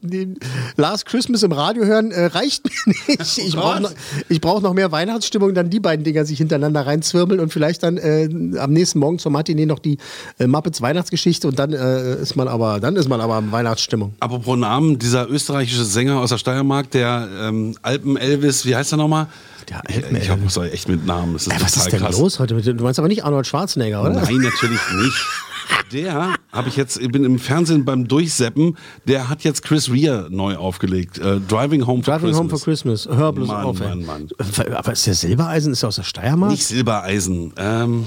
Last 0.75 1.05
Christmas 1.05 1.43
im 1.43 1.51
Radio 1.51 1.85
hören, 1.85 2.11
äh, 2.11 2.25
reicht 2.25 2.65
mir 2.65 2.93
nicht. 3.07 3.37
Ich 3.37 3.55
brauche 3.55 3.81
noch, 3.81 3.91
ich 4.27 4.41
brauch 4.41 4.61
noch 4.61 4.73
mehr 4.73 4.91
Weihnachtsstimmung, 4.91 5.53
dann 5.53 5.69
die 5.69 5.79
beiden 5.79 6.03
Dinger 6.03 6.25
sich 6.25 6.39
hintereinander 6.39 6.85
reinzwirbeln 6.85 7.39
und 7.39 7.53
vielleicht 7.53 7.83
dann 7.83 7.97
äh, 7.97 8.27
am 8.59 8.71
nächsten 8.73 8.99
Morgen 8.99 9.19
zur 9.19 9.31
Matinee 9.31 9.65
noch 9.65 9.79
die 9.79 9.97
äh, 10.39 10.47
Muppets 10.47 10.81
Weihnachtsgeschichte 10.81 11.47
und 11.47 11.59
dann 11.59 11.73
äh, 11.73 12.15
ist 12.21 12.35
man 12.35 12.47
aber, 12.47 12.79
dann 12.79 12.95
ist 12.95 13.07
man 13.07 13.21
aber 13.21 13.37
in 13.39 13.51
Weihnachtsstimmung. 13.51 14.13
Apropos 14.19 14.57
Namen, 14.57 14.97
dieser 14.97 15.29
österreichische 15.29 15.85
Sänger 15.85 16.19
aus 16.19 16.29
der 16.29 16.37
Steiermark, 16.39 16.89
der 16.91 17.27
ähm, 17.39 17.75
Alpen-Elvis, 17.83 18.65
wie 18.65 18.75
heißt 18.75 18.93
er 18.93 18.97
nochmal? 18.97 19.27
Der 19.69 19.83
Ich 20.21 20.29
habe 20.29 20.41
so 20.49 20.63
echt 20.63 20.87
mit 20.87 21.05
Namen. 21.05 21.33
Das 21.33 21.45
ist 21.47 21.53
Ey, 21.53 21.61
was 21.61 21.75
ist 21.75 21.91
denn 21.91 21.99
krass. 21.99 22.17
los 22.17 22.39
heute? 22.39 22.53
mit 22.55 22.65
dem- 22.65 22.77
Du 22.77 22.83
meinst 22.85 22.99
aber 22.99 23.09
nicht 23.09 23.25
Arnold 23.25 23.45
Schwarzenegger, 23.45 24.01
oder? 24.01 24.11
Nein, 24.21 24.37
natürlich 24.37 24.79
nicht. 24.95 25.25
Der 25.91 26.35
habe 26.51 26.69
ich 26.69 26.75
jetzt, 26.75 26.99
ich 26.99 27.09
bin 27.11 27.23
im 27.23 27.39
Fernsehen 27.39 27.85
beim 27.85 28.07
Durchseppen, 28.07 28.77
der 29.05 29.29
hat 29.29 29.43
jetzt 29.43 29.63
Chris 29.63 29.91
Rea 29.91 30.27
neu 30.29 30.55
aufgelegt. 30.57 31.17
Äh, 31.17 31.39
Driving 31.47 31.85
Home 31.87 32.03
for 32.03 32.13
Driving 32.13 32.29
Christmas. 32.31 32.37
Home 32.39 32.49
for 32.49 32.59
Christmas. 32.59 33.07
Hör 33.09 33.31
bloß 33.31 33.47
Mann, 33.47 33.65
auf. 33.65 33.79
Mann, 33.79 34.05
Mann. 34.05 34.27
Aber 34.75 34.91
ist 34.91 35.07
der 35.07 35.13
Silbereisen, 35.13 35.71
ist 35.73 35.81
der 35.83 35.89
aus 35.89 35.95
der 35.95 36.03
Steiermark? 36.03 36.51
Nicht 36.51 36.65
Silbereisen. 36.65 37.53
Ähm, 37.57 38.05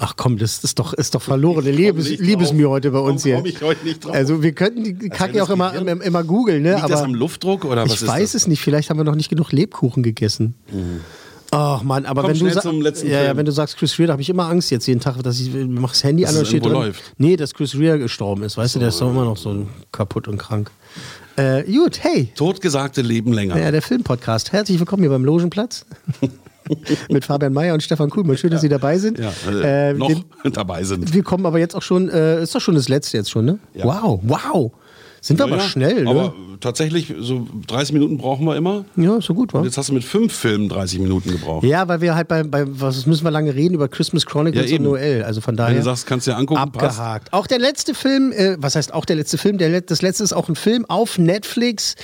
Ach 0.00 0.14
komm, 0.16 0.38
das 0.38 0.62
ist 0.62 0.78
doch, 0.78 0.92
ist 0.92 1.16
doch 1.16 1.22
verlorene 1.22 1.72
Liebes, 1.72 2.08
Liebesmühe 2.18 2.70
heute 2.70 2.92
bei 2.92 3.00
uns 3.00 3.24
hier. 3.24 3.44
ich 3.44 3.60
heute 3.60 3.84
nicht 3.84 4.04
drauf? 4.04 4.14
Also 4.14 4.44
wir 4.44 4.52
könnten 4.52 4.84
die 4.84 5.08
Kacke 5.08 5.42
auch 5.42 5.50
immer, 5.50 5.72
Gehirn- 5.72 6.00
immer, 6.00 6.22
googeln, 6.22 6.62
ne? 6.62 6.70
liegt 6.74 6.84
aber 6.84 6.92
das 6.92 7.02
am 7.02 7.14
Luftdruck 7.14 7.64
oder 7.64 7.84
was 7.84 7.94
ich 8.02 8.06
weiß 8.06 8.30
das? 8.30 8.34
Mhm. 8.34 8.36
es 8.36 8.46
nicht. 8.46 8.62
Vielleicht 8.62 8.90
haben 8.90 8.98
wir 8.98 9.02
noch 9.04 9.16
nicht 9.16 9.28
genug 9.28 9.50
Lebkuchen 9.50 10.04
gegessen. 10.04 10.54
Ach 11.50 11.82
Mann, 11.82 12.04
aber 12.04 12.22
Komm 12.22 12.32
wenn 12.32 12.38
du 12.38 12.60
zum 12.60 12.82
ja, 12.82 13.22
ja, 13.22 13.36
wenn 13.36 13.46
du 13.46 13.52
sagst 13.52 13.78
Chris 13.78 13.98
Rea, 13.98 14.06
da 14.08 14.12
habe 14.12 14.22
ich 14.22 14.28
immer 14.28 14.48
Angst 14.48 14.70
jetzt 14.70 14.86
jeden 14.86 15.00
Tag, 15.00 15.22
dass 15.22 15.40
ich 15.40 15.50
mach 15.68 15.92
das 15.92 16.04
Handy 16.04 16.22
Dass 16.24 16.34
an 16.34 16.40
und 16.40 16.46
steht 16.46 16.64
drin. 16.64 16.72
läuft. 16.72 17.02
Nee, 17.16 17.36
dass 17.36 17.54
Chris 17.54 17.74
Rea 17.74 17.96
gestorben 17.96 18.42
ist, 18.42 18.56
weißt 18.58 18.74
du, 18.74 18.78
der 18.80 18.88
ist 18.88 19.00
doch 19.00 19.10
immer 19.10 19.24
noch 19.24 19.36
so 19.38 19.66
kaputt 19.90 20.28
und 20.28 20.36
krank. 20.38 20.70
Äh, 21.36 21.62
gut, 21.64 22.02
hey. 22.02 22.30
Totgesagte 22.34 23.00
leben 23.00 23.32
länger. 23.32 23.58
Ja, 23.58 23.70
der 23.70 23.80
Filmpodcast. 23.80 24.52
Herzlich 24.52 24.78
willkommen 24.78 25.02
hier 25.02 25.10
beim 25.10 25.24
Logenplatz. 25.24 25.86
Mit 27.08 27.24
Fabian 27.24 27.54
Mayer 27.54 27.72
und 27.72 27.82
Stefan 27.82 28.10
Kuhlmann. 28.10 28.36
Schön, 28.36 28.50
dass 28.50 28.60
Sie 28.60 28.68
dabei 28.68 28.98
sind. 28.98 29.18
Ja, 29.18 29.32
äh, 29.50 29.90
Äh, 29.90 29.94
noch 29.94 30.08
den- 30.08 30.24
dabei 30.52 30.84
sind. 30.84 31.14
wir 31.14 31.22
kommen 31.22 31.46
aber 31.46 31.58
jetzt 31.58 31.74
auch 31.74 31.80
schon, 31.82 32.10
äh, 32.10 32.42
ist 32.42 32.54
doch 32.54 32.60
schon 32.60 32.74
das 32.74 32.90
letzte 32.90 33.16
jetzt 33.16 33.30
schon, 33.30 33.46
ne? 33.46 33.58
Ja. 33.72 33.84
Wow, 33.86 34.20
wow. 34.22 34.70
Sind 35.20 35.38
wir 35.38 35.46
Ja, 35.46 35.52
aber 35.52 35.62
ja. 35.62 35.68
schnell, 35.68 36.04
ne? 36.04 36.10
Aber 36.10 36.34
tatsächlich, 36.60 37.14
so 37.20 37.46
30 37.66 37.92
Minuten 37.92 38.18
brauchen 38.18 38.46
wir 38.46 38.56
immer. 38.56 38.84
ja, 38.96 39.20
so 39.20 39.34
gut, 39.34 39.52
wa? 39.54 39.58
Und 39.58 39.64
jetzt 39.64 39.76
hast 39.78 39.88
du 39.88 39.92
mit 39.94 40.04
fünf 40.04 40.32
Filmen 40.32 40.68
30 40.68 40.98
Minuten 41.00 41.30
gebraucht. 41.30 41.64
Ja, 41.64 41.86
weil 41.88 42.00
wir 42.00 42.14
halt 42.14 42.28
bei, 42.28 42.42
bei 42.42 42.64
was 42.66 43.06
müssen 43.06 43.24
wir 43.24 43.30
lange 43.30 43.54
reden 43.54 43.74
über 43.74 43.88
Christmas 43.88 44.26
Chronicles 44.26 44.70
Ja, 44.70 44.76
und. 44.78 44.84
Noel. 44.84 45.22
Also 45.24 45.40
von 45.40 45.52
Wenn 45.52 45.64
daher 45.64 45.76
du 45.78 45.82
sagst, 45.84 46.06
kannst 46.06 46.26
du 46.26 46.30
dir 46.32 46.36
angucken, 46.36 46.72
passt. 46.72 46.98
abgehakt. 46.98 47.32
Auch 47.32 47.46
der 47.46 47.58
letzte 47.58 47.94
Film, 47.94 48.32
äh, 48.32 48.56
was 48.58 48.74
heißt 48.76 48.92
auch 48.94 49.04
der 49.04 49.16
letzte 49.16 49.38
Film? 49.38 49.58
Der, 49.58 49.80
das 49.80 50.02
letzte 50.02 50.24
ist 50.24 50.32
auch 50.32 50.48
ein 50.48 50.56
Film 50.56 50.84
auf 50.88 51.18
Netflix, 51.18 51.94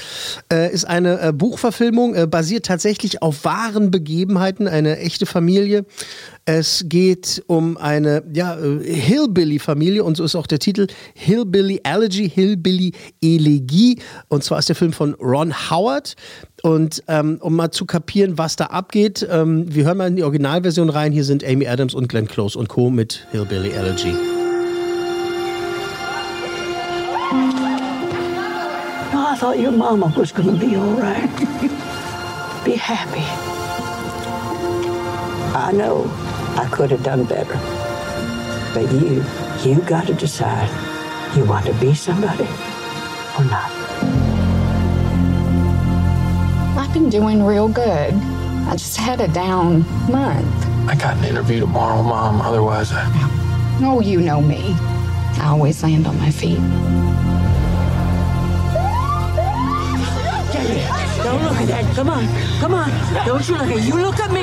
äh, 0.53 0.73
ist 0.73 0.85
eine 0.85 1.21
äh, 1.21 1.33
Buchverfilmung, 1.33 2.15
äh, 2.15 2.27
basiert 2.27 2.67
tatsächlich 2.67 3.23
auf 3.23 3.45
wahren 3.45 3.91
Begebenheiten, 3.91 4.69
eine 4.69 4.99
echte 4.99 5.27
Familie. 5.27 5.85
Es 6.47 6.85
geht 6.89 7.43
um 7.47 7.77
eine 7.79 8.23
ja, 8.35 8.55
äh, 8.59 8.83
Hillbilly-Familie 8.85 10.05
und 10.05 10.17
so 10.17 10.25
ist 10.25 10.35
auch 10.37 10.47
der 10.47 10.59
Titel 10.59 10.87
Hillbilly 11.15 11.81
Allergy, 11.85 12.29
Hillbilly 12.29 12.93
Elegie. 13.23 13.99
Und 14.29 14.45
zwar 14.45 14.59
ist 14.59 14.69
der 14.69 14.77
Film 14.77 14.93
von 14.93 15.15
Ron 15.15 15.71
Howard. 15.71 16.15
Und 16.63 17.03
ähm, 17.09 17.39
um 17.41 17.57
mal 17.57 17.71
zu 17.71 17.85
kapieren, 17.85 18.39
was 18.39 18.57
da 18.57 18.67
abgeht, 18.67 19.27
ähm, 19.31 19.67
wir 19.75 19.85
hören 19.85 19.99
mal 19.99 20.09
in 20.09 20.17
die 20.17 20.23
Originalversion 20.23 20.89
rein. 20.89 21.13
Hier 21.13 21.25
sind 21.25 21.45
Amy 21.45 21.67
Adams 21.67 21.95
und 21.95 22.09
Glenn 22.09 22.27
Close 22.27 22.59
und 22.59 22.69
Co. 22.69 22.91
mit 22.91 23.27
Hillbilly 23.33 23.75
Allergy. 23.75 24.13
No, 29.13 29.21
I 29.21 29.37
thought 29.39 29.59
your 29.59 29.73
mama 29.73 30.13
was 30.17 30.33
to 30.33 30.43
be 30.43 30.77
all 30.77 30.95
right. 30.95 31.29
be 32.65 32.77
happy. 32.77 33.25
I 35.55 35.71
know 35.73 36.11
I 36.57 36.67
could 36.71 36.91
have 36.91 37.03
done 37.03 37.25
better. 37.25 37.59
But 38.73 38.91
you, 38.91 39.23
you 39.63 39.81
got 39.83 40.07
to 40.07 40.15
decide 40.15 40.69
you 41.37 41.45
want 41.45 41.67
to 41.67 41.75
be 41.75 41.95
somebody 41.95 42.49
or 43.39 43.45
not. 43.45 43.71
I've 46.77 46.93
been 46.93 47.11
doing 47.11 47.43
real 47.43 47.69
good. 47.69 48.15
I 48.67 48.73
just 48.73 48.97
had 48.97 49.21
a 49.21 49.29
down 49.29 49.81
month. 50.11 50.55
I 50.89 50.95
got 50.95 51.17
an 51.19 51.25
interview 51.25 51.61
tomorrow, 51.61 52.03
Mom. 52.03 52.41
Otherwise, 52.41 52.93
I. 52.93 53.05
Oh, 53.83 54.01
you 54.01 54.21
know 54.21 54.41
me. 54.41 54.75
I 55.39 55.49
always 55.49 55.83
land 55.83 56.07
on 56.07 56.19
my 56.19 56.31
feet. 56.31 56.59
Don't 61.25 61.43
look 61.43 61.57
at 61.57 61.69
that. 61.69 61.95
Come 61.97 62.11
on. 62.11 62.29
Come 62.61 62.75
on. 62.75 62.91
Don't 63.27 63.49
you 63.49 63.57
look 63.57 63.69
at 63.69 63.83
You 63.83 63.95
look 63.95 64.19
at 64.21 64.31
me. 64.31 64.43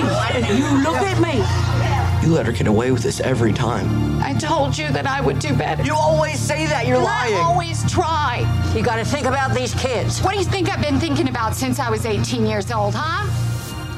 You 0.57 0.83
look 0.83 1.01
at 1.01 1.19
me. 1.21 1.80
You 2.21 2.31
let 2.33 2.45
her 2.45 2.51
get 2.51 2.67
away 2.67 2.91
with 2.91 3.01
this 3.01 3.19
every 3.19 3.51
time. 3.51 4.21
I 4.21 4.33
told 4.33 4.77
you 4.77 4.87
that 4.93 5.07
I 5.07 5.21
would 5.21 5.39
do 5.39 5.55
better. 5.55 5.81
You 5.83 5.95
always 5.95 6.39
say 6.39 6.67
that. 6.67 6.85
You're 6.85 7.01
lying. 7.01 7.33
I 7.33 7.39
always 7.39 7.83
try. 7.91 8.45
You 8.75 8.83
got 8.83 8.97
to 8.97 9.05
think 9.05 9.25
about 9.25 9.55
these 9.55 9.73
kids. 9.73 10.21
What 10.21 10.33
do 10.33 10.37
you 10.37 10.45
think 10.45 10.69
I've 10.69 10.81
been 10.81 10.99
thinking 10.99 11.29
about 11.29 11.55
since 11.55 11.79
I 11.79 11.89
was 11.89 12.05
18 12.05 12.45
years 12.45 12.71
old, 12.71 12.93
huh? 12.95 13.27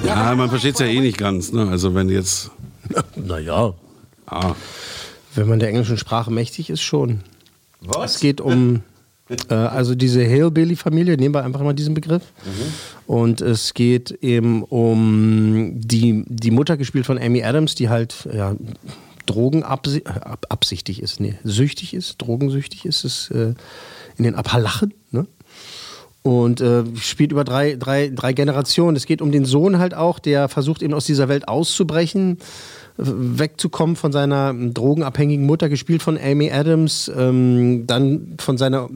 Ja, 0.06 0.36
man 0.36 0.50
versteht 0.50 0.76
es 0.76 0.80
ja 0.80 0.88
eh 0.88 1.02
nicht 1.02 1.18
ganz. 1.18 1.52
Ne? 1.52 1.70
Also 1.70 1.94
wenn 1.94 2.10
jetzt... 2.10 2.50
Naja. 3.16 3.74
Ah. 4.26 4.56
Wenn 5.36 5.48
man 5.50 5.60
der 5.60 5.70
englischen 5.70 5.98
Sprache 5.98 6.32
mächtig 6.32 6.70
ist, 6.70 6.82
schon. 6.82 7.24
Was? 7.82 8.16
Es 8.16 8.20
geht 8.22 8.40
um, 8.40 8.84
äh, 9.50 9.54
also 9.54 9.96
diese 9.96 10.22
Hillbilly-Familie, 10.24 11.17
nehmen 11.17 11.36
wir 11.36 11.43
einfach 11.43 11.62
mal 11.62 11.74
diesen 11.74 11.93
Begriff. 11.93 12.24
Und 13.08 13.41
es 13.41 13.74
geht 13.74 14.12
eben 14.22 14.63
um 14.63 15.72
die, 15.76 16.24
die 16.28 16.52
Mutter, 16.52 16.78
gespielt 16.78 17.06
von 17.06 17.17
Amy 17.17 17.43
Adams, 17.43 17.76
die 17.76 17.89
halt 17.89 18.28
ja, 18.34 18.56
drogenabsichtig 19.26 20.08
ab, 20.08 20.46
absichtig 20.50 21.02
ist, 21.02 21.19
nee, 21.19 21.36
süchtig 21.43 21.93
ist, 21.93 22.22
drogensüchtig 22.22 22.86
ist 22.86 23.06
es 23.06 23.30
äh, 23.32 23.54
in 24.17 24.24
den 24.24 24.36
Appalachen. 24.36 24.93
Ne? 25.12 25.28
Und 26.24 26.62
äh, 26.62 26.84
spielt 26.96 27.34
über 27.34 27.44
drei, 27.44 27.76
drei, 27.76 28.10
drei 28.10 28.32
Generationen. 28.32 28.96
Es 28.96 29.06
geht 29.06 29.22
um 29.22 29.34
den 29.34 29.44
Sohn 29.44 29.78
halt 29.78 29.94
auch, 29.94 30.20
der 30.20 30.48
versucht 30.48 30.82
eben 30.82 30.94
aus 30.94 31.06
dieser 31.06 31.28
Welt 31.28 31.50
auszubrechen, 31.50 32.38
wegzukommen 32.96 33.98
von 33.98 34.12
seiner 34.12 34.54
drogenabhängigen 34.54 35.46
Mutter, 35.46 35.68
gespielt 35.68 36.04
von 36.04 36.18
Amy 36.18 36.52
Adams, 36.52 37.12
ähm, 37.14 37.86
dann 37.88 38.36
von 38.40 38.58
seiner 38.58 38.90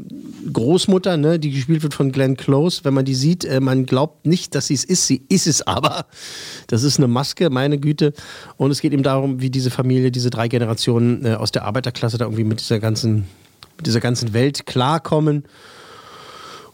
Großmutter, 0.53 1.17
ne, 1.17 1.37
die 1.39 1.51
gespielt 1.51 1.83
wird 1.83 1.93
von 1.93 2.13
Glenn 2.13 2.37
Close. 2.37 2.85
Wenn 2.85 2.93
man 2.93 3.05
die 3.05 3.15
sieht, 3.15 3.43
äh, 3.43 3.59
man 3.59 3.85
glaubt 3.85 4.25
nicht, 4.25 4.55
dass 4.55 4.67
sie 4.67 4.75
es 4.75 4.83
ist, 4.83 5.07
sie 5.07 5.23
ist 5.29 5.47
es 5.47 5.65
aber. 5.65 6.05
Das 6.67 6.83
ist 6.83 6.97
eine 6.97 7.07
Maske, 7.07 7.49
meine 7.49 7.77
Güte. 7.77 8.13
Und 8.55 8.71
es 8.71 8.81
geht 8.81 8.93
eben 8.93 9.03
darum, 9.03 9.41
wie 9.41 9.49
diese 9.49 9.71
Familie, 9.71 10.11
diese 10.11 10.29
drei 10.29 10.47
Generationen 10.47 11.25
äh, 11.25 11.33
aus 11.33 11.51
der 11.51 11.65
Arbeiterklasse 11.65 12.17
da 12.17 12.25
irgendwie 12.25 12.43
mit 12.43 12.59
dieser 12.59 12.79
ganzen, 12.79 13.27
mit 13.77 13.87
dieser 13.87 13.99
ganzen 13.99 14.33
Welt 14.33 14.65
klarkommen. 14.65 15.43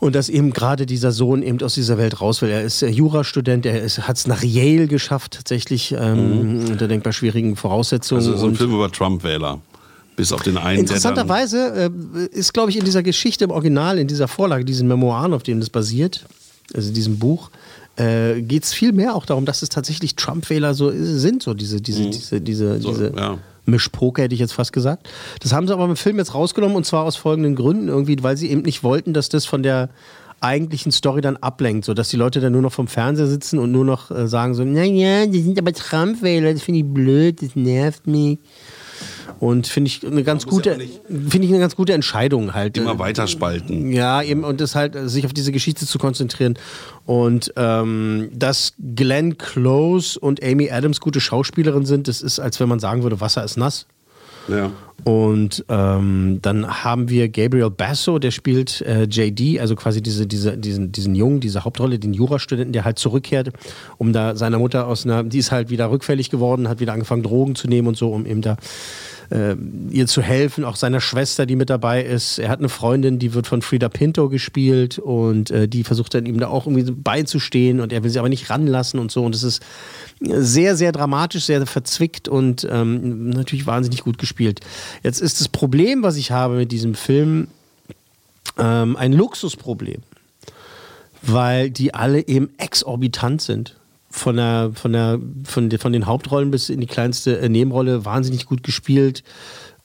Und 0.03 0.15
dass 0.15 0.27
eben 0.27 0.51
gerade 0.51 0.85
dieser 0.85 1.13
Sohn 1.13 1.41
eben 1.43 1.61
aus 1.61 1.75
dieser 1.75 1.97
Welt 1.97 2.19
raus 2.19 2.41
will. 2.41 2.49
Er 2.49 2.61
ist 2.61 2.81
äh, 2.81 2.89
Jurastudent, 2.89 3.65
er 3.65 3.87
hat 3.87 4.17
es 4.17 4.27
nach 4.27 4.43
Yale 4.43 4.87
geschafft, 4.87 5.35
tatsächlich, 5.35 5.95
ähm, 5.97 6.65
unter 6.69 6.89
denkbar 6.89 7.13
schwierigen 7.13 7.55
Voraussetzungen. 7.55 8.19
Also 8.19 8.35
so 8.35 8.47
ein 8.47 8.55
Film 8.55 8.73
über 8.73 8.91
Trump-Wähler. 8.91 9.61
Bis 10.17 10.33
auf 10.33 10.43
den 10.43 10.57
einen. 10.57 10.81
Interessanterweise 10.81 11.89
äh, 11.89 12.37
ist, 12.37 12.53
glaube 12.53 12.69
ich, 12.69 12.77
in 12.77 12.83
dieser 12.83 13.01
Geschichte 13.01 13.45
im 13.45 13.51
Original, 13.51 13.97
in 13.97 14.07
dieser 14.07 14.27
Vorlage, 14.27 14.65
diesen 14.65 14.89
Memoiren, 14.89 15.33
auf 15.33 15.41
denen 15.41 15.61
das 15.61 15.69
basiert, 15.69 16.25
also 16.73 16.91
diesem 16.91 17.17
Buch, 17.17 17.49
äh, 17.95 18.41
geht 18.41 18.65
es 18.65 18.73
viel 18.73 18.91
mehr 18.91 19.15
auch 19.15 19.25
darum, 19.25 19.45
dass 19.45 19.61
es 19.61 19.69
tatsächlich 19.69 20.15
Trump-Wähler 20.15 20.73
so 20.73 20.91
sind, 20.93 21.43
so 21.43 21.53
diese, 21.53 21.79
diese, 21.79 22.09
diese, 22.09 22.41
diese, 22.41 22.81
So, 22.81 22.91
diese 22.91 23.13
ja. 23.15 23.37
Mischpoker, 23.65 24.23
hätte 24.23 24.33
ich 24.33 24.41
jetzt 24.41 24.53
fast 24.53 24.73
gesagt. 24.73 25.09
Das 25.41 25.53
haben 25.53 25.67
sie 25.67 25.73
aber 25.73 25.85
im 25.85 25.95
Film 25.95 26.17
jetzt 26.17 26.33
rausgenommen 26.33 26.75
und 26.75 26.85
zwar 26.85 27.03
aus 27.03 27.15
folgenden 27.15 27.55
Gründen 27.55 27.87
irgendwie, 27.87 28.17
weil 28.21 28.37
sie 28.37 28.49
eben 28.49 28.61
nicht 28.61 28.83
wollten, 28.83 29.13
dass 29.13 29.29
das 29.29 29.45
von 29.45 29.63
der 29.63 29.89
eigentlichen 30.43 30.91
Story 30.91 31.21
dann 31.21 31.37
ablenkt, 31.37 31.85
sodass 31.85 32.09
die 32.09 32.17
Leute 32.17 32.41
dann 32.41 32.51
nur 32.51 32.61
noch 32.61 32.73
vom 32.73 32.87
Fernseher 32.87 33.27
sitzen 33.27 33.59
und 33.59 33.71
nur 33.71 33.85
noch 33.85 34.11
äh, 34.11 34.27
sagen 34.27 34.53
so, 34.53 34.65
naja, 34.65 35.25
die 35.25 35.41
sind 35.41 35.57
aber 35.57 35.71
Trump-Wähler, 35.71 36.53
das 36.53 36.63
finde 36.63 36.81
ich 36.81 36.85
blöd, 36.85 37.41
das 37.41 37.55
nervt 37.55 38.07
mich. 38.07 38.39
Und 39.39 39.67
finde 39.67 39.89
ich 39.89 40.05
eine 40.05 40.23
ganz 40.23 40.45
gute, 40.45 40.75
finde 40.75 41.45
ich 41.45 41.49
eine 41.49 41.59
ganz 41.59 41.75
gute 41.75 41.93
Entscheidung 41.93 42.53
halt. 42.53 42.77
Immer 42.77 42.99
weiter 42.99 43.27
spalten. 43.27 43.91
Ja, 43.91 44.21
eben 44.21 44.43
und 44.43 44.61
das 44.61 44.75
halt 44.75 44.95
sich 45.09 45.25
auf 45.25 45.33
diese 45.33 45.51
Geschichte 45.51 45.85
zu 45.85 45.99
konzentrieren 45.99 46.57
und 47.05 47.53
ähm, 47.57 48.29
dass 48.33 48.73
Glenn 48.95 49.37
Close 49.37 50.19
und 50.19 50.43
Amy 50.43 50.71
Adams 50.71 50.99
gute 50.99 51.19
Schauspielerinnen 51.19 51.85
sind, 51.85 52.07
das 52.07 52.21
ist, 52.21 52.39
als 52.39 52.59
wenn 52.59 52.69
man 52.69 52.79
sagen 52.79 53.03
würde, 53.03 53.19
Wasser 53.19 53.43
ist 53.43 53.57
nass. 53.57 53.85
Ja. 54.47 54.71
Und 55.03 55.65
ähm, 55.67 56.39
dann 56.41 56.83
haben 56.83 57.09
wir 57.09 57.27
Gabriel 57.27 57.69
Basso, 57.69 58.19
der 58.19 58.31
spielt 58.31 58.81
äh, 58.81 59.03
JD, 59.03 59.59
also 59.59 59.75
quasi 59.75 60.01
diese, 60.01 60.25
diese, 60.27 60.57
diesen, 60.57 60.93
diesen 60.93 61.15
Jungen, 61.15 61.41
diese 61.41 61.65
Hauptrolle, 61.65 61.99
den 61.99 62.13
Jurastudenten, 62.13 62.71
der 62.71 62.85
halt 62.85 62.99
zurückkehrt, 62.99 63.49
um 63.97 64.13
da 64.13 64.35
seiner 64.35 64.59
Mutter 64.59 64.87
aus 64.87 65.05
einer, 65.05 65.23
die 65.23 65.39
ist 65.39 65.51
halt 65.51 65.69
wieder 65.69 65.91
rückfällig 65.91 66.29
geworden, 66.29 66.69
hat 66.69 66.79
wieder 66.79 66.93
angefangen, 66.93 67.23
Drogen 67.23 67.55
zu 67.55 67.67
nehmen 67.67 67.89
und 67.89 67.97
so, 67.97 68.11
um 68.11 68.25
eben 68.25 68.41
da 68.41 68.55
äh, 69.29 69.55
ihr 69.89 70.07
zu 70.07 70.21
helfen, 70.21 70.63
auch 70.63 70.75
seiner 70.75 71.01
Schwester, 71.01 71.45
die 71.45 71.55
mit 71.55 71.69
dabei 71.69 72.03
ist. 72.03 72.39
Er 72.39 72.49
hat 72.49 72.59
eine 72.59 72.69
Freundin, 72.69 73.19
die 73.19 73.33
wird 73.33 73.47
von 73.47 73.61
Frida 73.61 73.89
Pinto 73.89 74.29
gespielt 74.29 74.99
und 74.99 75.51
äh, 75.51 75.67
die 75.67 75.83
versucht 75.83 76.13
dann 76.13 76.25
ihm 76.25 76.39
da 76.39 76.47
auch 76.47 76.67
irgendwie 76.67 76.91
beizustehen 76.91 77.79
und 77.79 77.91
er 77.91 78.03
will 78.03 78.11
sie 78.11 78.19
aber 78.19 78.29
nicht 78.29 78.49
ranlassen 78.49 78.99
und 78.99 79.11
so. 79.11 79.23
Und 79.23 79.35
es 79.35 79.43
ist 79.43 79.63
sehr, 80.21 80.75
sehr 80.75 80.91
dramatisch, 80.91 81.45
sehr 81.45 81.65
verzwickt 81.65 82.27
und 82.27 82.67
ähm, 82.69 83.29
natürlich 83.29 83.65
wahnsinnig 83.65 84.03
gut 84.03 84.17
gespielt. 84.17 84.59
Jetzt 85.03 85.21
ist 85.21 85.39
das 85.39 85.47
Problem, 85.49 86.03
was 86.03 86.15
ich 86.17 86.31
habe 86.31 86.55
mit 86.55 86.71
diesem 86.71 86.95
Film, 86.95 87.47
ähm, 88.57 88.95
ein 88.95 89.13
Luxusproblem, 89.13 90.01
weil 91.21 91.69
die 91.69 91.93
alle 91.93 92.27
eben 92.27 92.49
exorbitant 92.57 93.41
sind. 93.41 93.75
Von, 94.09 94.35
der, 94.35 94.71
von, 94.75 94.93
der, 94.93 95.19
von, 95.43 95.69
der, 95.71 95.79
von 95.79 95.91
den 95.91 96.05
Hauptrollen 96.05 96.51
bis 96.51 96.69
in 96.69 96.79
die 96.79 96.85
kleinste 96.85 97.39
äh, 97.39 97.49
Nebenrolle 97.49 98.05
wahnsinnig 98.05 98.45
gut 98.45 98.61
gespielt. 98.61 99.23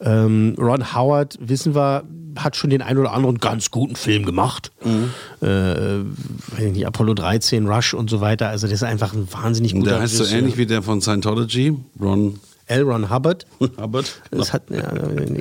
Ähm, 0.01 0.55
Ron 0.59 0.95
Howard, 0.95 1.39
wissen 1.41 1.75
wir, 1.75 2.05
hat 2.37 2.55
schon 2.55 2.69
den 2.69 2.83
einen 2.83 2.99
oder 2.99 3.15
anderen 3.15 3.39
ganz 3.39 3.71
guten 3.71 3.97
Film 3.97 4.27
gemacht. 4.27 4.71
Mhm. 4.85 5.11
Äh, 5.41 6.63
nicht, 6.71 6.87
Apollo 6.87 7.15
13, 7.15 7.67
Rush 7.67 7.95
und 7.95 8.11
so 8.11 8.21
weiter. 8.21 8.49
Also, 8.49 8.67
das 8.67 8.75
ist 8.75 8.83
einfach 8.83 9.15
ein 9.15 9.27
wahnsinnig 9.33 9.73
guter 9.73 9.93
Der 9.93 10.01
heißt 10.01 10.15
so 10.17 10.25
Regisseur. 10.25 10.39
ähnlich 10.41 10.59
wie 10.59 10.67
der 10.67 10.83
von 10.83 11.01
Scientology, 11.01 11.75
Ron 11.99 12.39
L. 12.69 12.83
Ron 12.83 13.11
Hubbard. 13.11 13.47
Hubbard. 13.81 14.21
Das 14.31 14.53
hat 14.53 14.65
ja, 14.71 14.93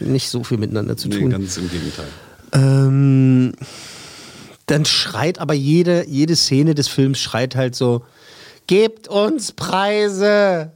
nicht 0.02 0.30
so 0.30 0.44
viel 0.44 0.58
miteinander 0.58 0.98
zu 0.98 1.08
Nee, 1.10 1.20
tun. 1.20 1.30
ganz 1.30 1.58
im 1.58 1.70
Gegenteil. 1.70 2.08
Ähm, 2.54 3.54
dann 4.66 4.86
schreit 4.86 5.40
aber 5.40 5.54
jede, 5.54 6.06
jede 6.08 6.36
Szene 6.36 6.74
des 6.76 6.88
Films 6.88 7.20
schreit 7.20 7.56
halt 7.56 7.76
so: 7.76 8.04
Gebt 8.68 9.08
uns 9.08 9.52
Preise! 9.52 10.72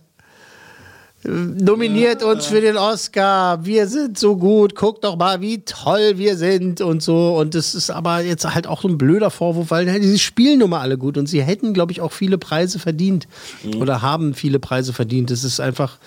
Nominiert 1.24 2.24
uns 2.24 2.48
für 2.48 2.62
den 2.62 2.78
Oscar. 2.78 3.64
Wir 3.64 3.86
sind 3.88 4.18
so 4.18 4.38
gut. 4.38 4.74
Guckt 4.76 5.04
doch 5.04 5.18
mal, 5.18 5.40
wie 5.40 5.64
toll 5.64 6.14
wir 6.18 6.36
sind 6.36 6.82
und 6.82 7.04
so. 7.04 7.38
Und 7.38 7.54
das 7.54 7.76
ist 7.76 7.92
aber 7.92 8.22
jetzt 8.22 8.44
halt 8.56 8.66
auch 8.66 8.82
so 8.82 8.88
ein 8.88 8.98
blöder 8.98 9.30
Vorwurf, 9.30 9.70
weil 9.70 9.88
sie 10.02 10.18
spielen 10.18 10.58
nun 10.60 10.72
mal 10.72 10.80
alle 10.82 10.98
gut 10.98 11.20
und 11.20 11.28
sie 11.28 11.44
hätten, 11.44 11.74
glaube 11.76 11.92
ich, 11.92 12.02
auch 12.02 12.12
viele 12.12 12.40
Preise 12.40 12.80
verdient 12.80 13.28
oder 13.78 14.02
haben 14.02 14.34
viele 14.34 14.58
Preise 14.58 14.94
verdient. 14.94 15.30
Das 15.30 15.44
ist 15.44 15.60
einfach 15.60 16.00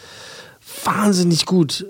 wahnsinnig 0.85 1.47
gut. 1.47 1.87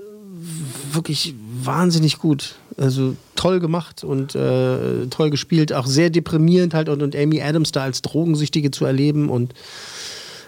Wirklich 0.93 1.35
wahnsinnig 1.63 2.19
gut. 2.19 2.57
Also 2.77 3.17
toll 3.37 3.61
gemacht 3.61 4.05
und 4.05 4.35
äh, 4.35 5.07
toll 5.09 5.31
gespielt. 5.31 5.73
Auch 5.73 5.87
sehr 5.87 6.11
deprimierend 6.11 6.75
halt 6.75 6.89
und, 6.89 7.03
und 7.03 7.15
Amy 7.15 7.41
Adams 7.43 7.73
da 7.73 7.83
als 7.83 8.03
Drogensüchtige 8.03 8.71
zu 8.71 8.85
erleben 8.85 9.29
und 9.31 9.55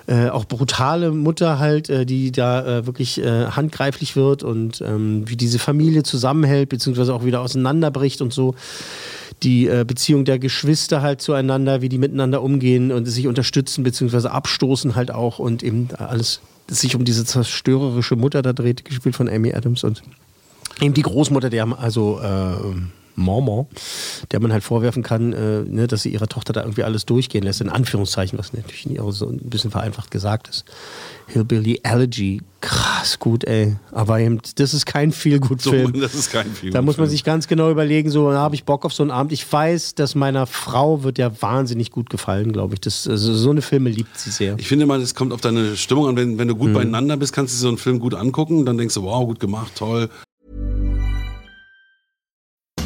äh, 0.08 0.28
auch 0.28 0.44
brutale 0.44 1.10
Mutter 1.10 1.58
halt, 1.58 1.90
äh, 1.90 2.06
die 2.06 2.30
da 2.30 2.78
äh, 2.78 2.86
wirklich 2.86 3.18
äh, 3.18 3.46
handgreiflich 3.46 4.14
wird 4.14 4.42
und 4.44 4.80
ähm, 4.80 5.28
wie 5.28 5.36
diese 5.36 5.58
Familie 5.58 6.04
zusammenhält, 6.04 6.68
beziehungsweise 6.68 7.12
auch 7.12 7.24
wieder 7.24 7.40
auseinanderbricht 7.40 8.22
und 8.22 8.32
so. 8.32 8.54
Die 9.42 9.66
äh, 9.66 9.84
Beziehung 9.86 10.24
der 10.24 10.38
Geschwister 10.38 11.02
halt 11.02 11.20
zueinander, 11.20 11.82
wie 11.82 11.88
die 11.88 11.98
miteinander 11.98 12.42
umgehen 12.42 12.92
und 12.92 13.04
sich 13.06 13.26
unterstützen, 13.26 13.82
beziehungsweise 13.82 14.30
abstoßen 14.30 14.94
halt 14.94 15.10
auch 15.10 15.38
und 15.38 15.62
eben 15.62 15.88
alles 15.98 16.40
sich 16.68 16.96
um 16.96 17.04
diese 17.04 17.24
zerstörerische 17.24 18.16
Mutter 18.16 18.42
da 18.42 18.52
dreht, 18.52 18.84
gespielt 18.84 19.16
von 19.16 19.28
Amy 19.28 19.54
Adams 19.54 19.84
und 19.84 20.02
eben 20.80 20.94
die 20.94 21.02
Großmutter, 21.02 21.50
der 21.50 21.66
also 21.78 22.20
äh, 22.20 22.74
Mormon, 23.16 23.66
der 24.30 24.40
man 24.40 24.52
halt 24.52 24.64
vorwerfen 24.64 25.02
kann, 25.02 25.32
äh, 25.32 25.62
ne, 25.62 25.86
dass 25.86 26.02
sie 26.02 26.10
ihrer 26.10 26.28
Tochter 26.28 26.52
da 26.52 26.62
irgendwie 26.62 26.84
alles 26.84 27.06
durchgehen 27.06 27.42
lässt, 27.42 27.60
in 27.60 27.68
Anführungszeichen, 27.68 28.38
was 28.38 28.52
natürlich 28.52 28.86
nie 28.86 29.00
auch 29.00 29.10
so 29.10 29.28
ein 29.28 29.38
bisschen 29.38 29.70
vereinfacht 29.70 30.10
gesagt 30.10 30.48
ist. 30.48 30.64
Hillbilly 31.28 31.80
Allergy, 31.82 32.40
krass 32.60 33.18
gut, 33.18 33.44
ey. 33.44 33.76
Aber 33.90 34.20
eben, 34.20 34.40
das 34.56 34.74
ist 34.74 34.86
kein 34.86 35.10
viel 35.10 35.40
gut 35.40 35.62
Film. 35.62 35.92
So, 35.92 36.00
das 36.00 36.14
ist 36.14 36.30
kein 36.30 36.46
Film. 36.52 36.72
Da 36.72 36.82
muss 36.82 36.98
man 36.98 37.08
sich 37.08 37.24
ganz 37.24 37.48
genau 37.48 37.70
überlegen, 37.70 38.10
so 38.10 38.32
habe 38.32 38.54
ich 38.54 38.64
Bock 38.64 38.84
auf 38.84 38.92
so 38.92 39.02
einen 39.02 39.10
Abend. 39.10 39.32
Ich 39.32 39.50
weiß, 39.50 39.96
dass 39.96 40.14
meiner 40.14 40.46
Frau 40.46 41.02
wird 41.02 41.18
ja 41.18 41.30
wahnsinnig 41.42 41.90
gut 41.90 42.10
gefallen, 42.10 42.52
glaube 42.52 42.74
ich. 42.74 42.80
Das, 42.80 43.08
also 43.08 43.34
so 43.34 43.50
eine 43.50 43.62
Filme 43.62 43.90
liebt 43.90 44.16
sie 44.18 44.30
sehr. 44.30 44.54
Ich 44.58 44.68
finde 44.68 44.86
mal, 44.86 45.00
es 45.00 45.14
kommt 45.14 45.32
auf 45.32 45.40
deine 45.40 45.76
Stimmung 45.76 46.06
an. 46.08 46.16
Wenn, 46.16 46.38
wenn 46.38 46.48
du 46.48 46.54
gut 46.54 46.72
beieinander 46.72 47.16
bist, 47.16 47.32
kannst 47.32 47.54
du 47.54 47.58
so 47.58 47.68
einen 47.68 47.78
Film 47.78 47.98
gut 47.98 48.14
angucken. 48.14 48.64
Dann 48.64 48.78
denkst 48.78 48.94
du, 48.94 49.02
wow, 49.02 49.26
gut 49.26 49.40
gemacht, 49.40 49.72
toll. 49.74 50.08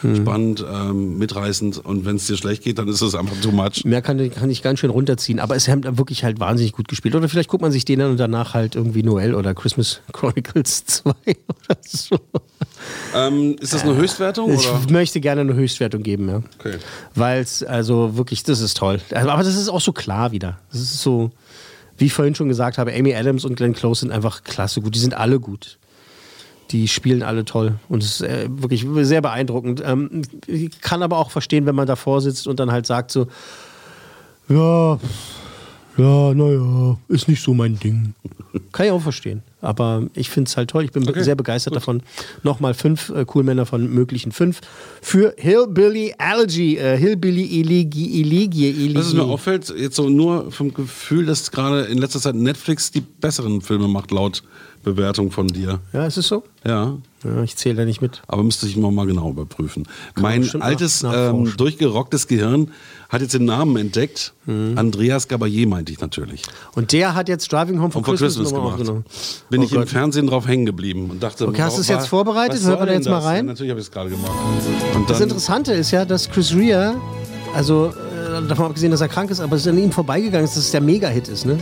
Spannend, 0.00 0.64
ähm, 0.68 1.18
mitreißend. 1.18 1.84
Und 1.84 2.04
wenn 2.04 2.16
es 2.16 2.26
dir 2.26 2.36
schlecht 2.36 2.62
geht, 2.62 2.78
dann 2.78 2.88
ist 2.88 3.02
es 3.02 3.14
einfach 3.14 3.36
too 3.40 3.52
much. 3.52 3.84
Mehr 3.84 4.02
kann, 4.02 4.30
kann 4.30 4.50
ich 4.50 4.62
ganz 4.62 4.80
schön 4.80 4.90
runterziehen, 4.90 5.38
aber 5.38 5.56
es 5.56 5.68
haben 5.68 5.98
wirklich 5.98 6.24
halt 6.24 6.40
wahnsinnig 6.40 6.72
gut 6.72 6.88
gespielt. 6.88 7.14
Oder 7.14 7.28
vielleicht 7.28 7.48
guckt 7.48 7.62
man 7.62 7.72
sich 7.72 7.84
den 7.84 7.98
dann 7.98 8.10
und 8.12 8.16
danach 8.18 8.54
halt 8.54 8.76
irgendwie 8.76 9.02
Noel 9.02 9.34
oder 9.34 9.54
Christmas 9.54 10.00
Chronicles 10.12 10.84
2 10.86 11.10
oder 11.10 11.78
so. 11.86 12.16
Ähm, 13.14 13.56
ist 13.60 13.72
das 13.72 13.82
eine 13.82 13.94
Höchstwertung? 13.94 14.52
Ich 14.52 14.68
Oder? 14.68 14.80
möchte 14.90 15.20
gerne 15.20 15.42
eine 15.42 15.54
Höchstwertung 15.54 16.02
geben, 16.02 16.28
ja. 16.28 16.42
Okay. 16.58 16.78
Weil 17.14 17.42
es, 17.42 17.62
also 17.62 18.16
wirklich, 18.16 18.42
das 18.42 18.60
ist 18.60 18.76
toll. 18.76 19.00
Also, 19.12 19.28
Aber 19.28 19.42
das 19.42 19.56
ist 19.56 19.68
auch 19.68 19.80
so 19.80 19.92
klar 19.92 20.32
wieder. 20.32 20.58
Das 20.72 20.80
ist 20.80 21.02
so, 21.02 21.30
wie 21.98 22.06
ich 22.06 22.12
vorhin 22.12 22.34
schon 22.34 22.48
gesagt 22.48 22.78
habe, 22.78 22.94
Amy 22.94 23.14
Adams 23.14 23.44
und 23.44 23.56
Glenn 23.56 23.74
Close 23.74 24.00
sind 24.00 24.12
einfach 24.12 24.44
klasse 24.44 24.80
gut. 24.80 24.94
Die 24.94 24.98
sind 24.98 25.14
alle 25.14 25.40
gut. 25.40 25.78
Die 26.70 26.88
spielen 26.88 27.22
alle 27.22 27.44
toll. 27.44 27.74
Und 27.88 28.02
es 28.02 28.20
ist 28.20 28.22
äh, 28.22 28.48
wirklich 28.48 28.86
sehr 29.06 29.20
beeindruckend. 29.20 29.82
Ähm, 29.84 30.22
ich 30.46 30.80
kann 30.80 31.02
aber 31.02 31.18
auch 31.18 31.30
verstehen, 31.30 31.66
wenn 31.66 31.74
man 31.74 31.86
davor 31.86 32.20
sitzt 32.20 32.46
und 32.46 32.60
dann 32.60 32.70
halt 32.70 32.86
sagt 32.86 33.10
so, 33.10 33.26
ja, 34.48 34.98
ja, 35.96 36.34
naja, 36.34 36.98
ist 37.08 37.28
nicht 37.28 37.42
so 37.42 37.54
mein 37.54 37.78
Ding. 37.78 38.14
Kann 38.72 38.86
ich 38.86 38.92
auch 38.92 39.02
verstehen. 39.02 39.42
Aber 39.60 40.06
ich 40.14 40.30
finde 40.30 40.48
es 40.48 40.56
halt 40.56 40.70
toll. 40.70 40.84
Ich 40.84 40.92
bin 40.92 41.08
Okay, 41.08 41.22
sehr 41.22 41.34
begeistert 41.34 41.76
davon. 41.76 42.02
Nochmal 42.42 42.74
fünf 42.74 43.10
äh, 43.10 43.24
Coolmänner 43.24 43.66
von 43.66 43.88
möglichen 43.88 44.32
fünf. 44.32 44.60
Für 45.02 45.34
Hillbilly 45.36 46.14
Allergy, 46.18 46.76
äh, 46.76 46.96
Hillbilly 46.96 47.60
Eligi, 47.60 48.20
Eligi, 48.20 48.68
Eligi. 48.68 48.94
Was 48.94 49.12
mir 49.12 49.24
auffällt, 49.24 49.72
jetzt 49.76 49.96
so 49.96 50.08
nur 50.08 50.50
vom 50.50 50.72
Gefühl, 50.72 51.26
dass 51.26 51.50
gerade 51.50 51.82
in 51.82 51.98
letzter 51.98 52.20
Zeit 52.20 52.34
Netflix 52.34 52.90
die 52.90 53.00
besseren 53.00 53.60
Filme 53.60 53.88
macht, 53.88 54.10
laut 54.10 54.42
Bewertung 54.82 55.30
von 55.30 55.46
dir. 55.46 55.80
Ja, 55.92 56.06
ist 56.06 56.16
es 56.16 56.28
so? 56.28 56.42
Ja. 56.64 56.96
ja 57.24 57.42
ich 57.42 57.56
zähle 57.56 57.76
da 57.76 57.84
nicht 57.84 58.00
mit. 58.00 58.22
Aber 58.26 58.42
müsste 58.42 58.66
ich 58.66 58.76
mal 58.76 59.06
genau 59.06 59.30
überprüfen. 59.30 59.86
man 60.14 60.22
mein 60.22 60.62
altes, 60.62 61.02
ähm, 61.02 61.52
durchgerocktes 61.56 62.26
Gehirn 62.26 62.70
hat 63.10 63.20
jetzt 63.20 63.34
den 63.34 63.44
Namen 63.44 63.76
entdeckt. 63.76 64.32
Mhm. 64.46 64.78
Andreas 64.78 65.28
Gabayé 65.28 65.66
meinte 65.68 65.92
ich 65.92 66.00
natürlich. 66.00 66.42
Und 66.74 66.92
der 66.92 67.14
hat 67.14 67.28
jetzt 67.28 67.52
Driving 67.52 67.80
Home 67.80 67.90
for 67.90 68.02
vor 68.04 68.14
Christmas, 68.14 68.36
Christmas 68.36 68.52
gemacht. 68.54 68.72
aufgenommen. 68.74 69.04
Bin 69.50 69.60
Oh 69.60 69.64
ich 69.64 69.72
im 69.72 69.78
Gott. 69.80 69.88
Fernsehen 69.88 70.26
drauf 70.28 70.46
hängen 70.46 70.64
geblieben 70.64 71.10
und 71.10 71.22
dachte, 71.22 71.46
Okay, 71.48 71.60
hast 71.62 71.76
du 71.76 71.80
es 71.82 71.88
jetzt 71.88 72.06
vorbereitet? 72.08 72.54
wir 72.54 72.60
soll 72.76 72.86
da 72.86 72.92
jetzt 72.92 73.08
mal 73.08 73.16
das? 73.16 73.24
rein? 73.24 73.36
Ja, 73.38 73.42
natürlich 73.52 73.70
habe 73.70 73.80
ich 73.80 73.86
es 73.86 73.92
gerade 73.92 74.10
gemacht. 74.10 74.30
Und 74.94 75.10
Das 75.10 75.20
Interessante 75.20 75.72
ist 75.72 75.90
ja, 75.90 76.04
dass 76.04 76.30
Chris 76.30 76.54
Rea, 76.54 76.94
also 77.54 77.86
äh, 77.88 78.46
davon 78.48 78.66
abgesehen, 78.66 78.92
dass 78.92 79.00
er 79.00 79.08
krank 79.08 79.30
ist, 79.30 79.40
aber 79.40 79.56
es 79.56 79.62
ist 79.62 79.68
an 79.68 79.78
ihm 79.78 79.90
vorbeigegangen 79.92 80.44
ist, 80.44 80.56
dass 80.56 80.64
es 80.64 80.70
der 80.70 80.80
Mega-Hit 80.80 81.28
ist, 81.28 81.46
ne? 81.46 81.58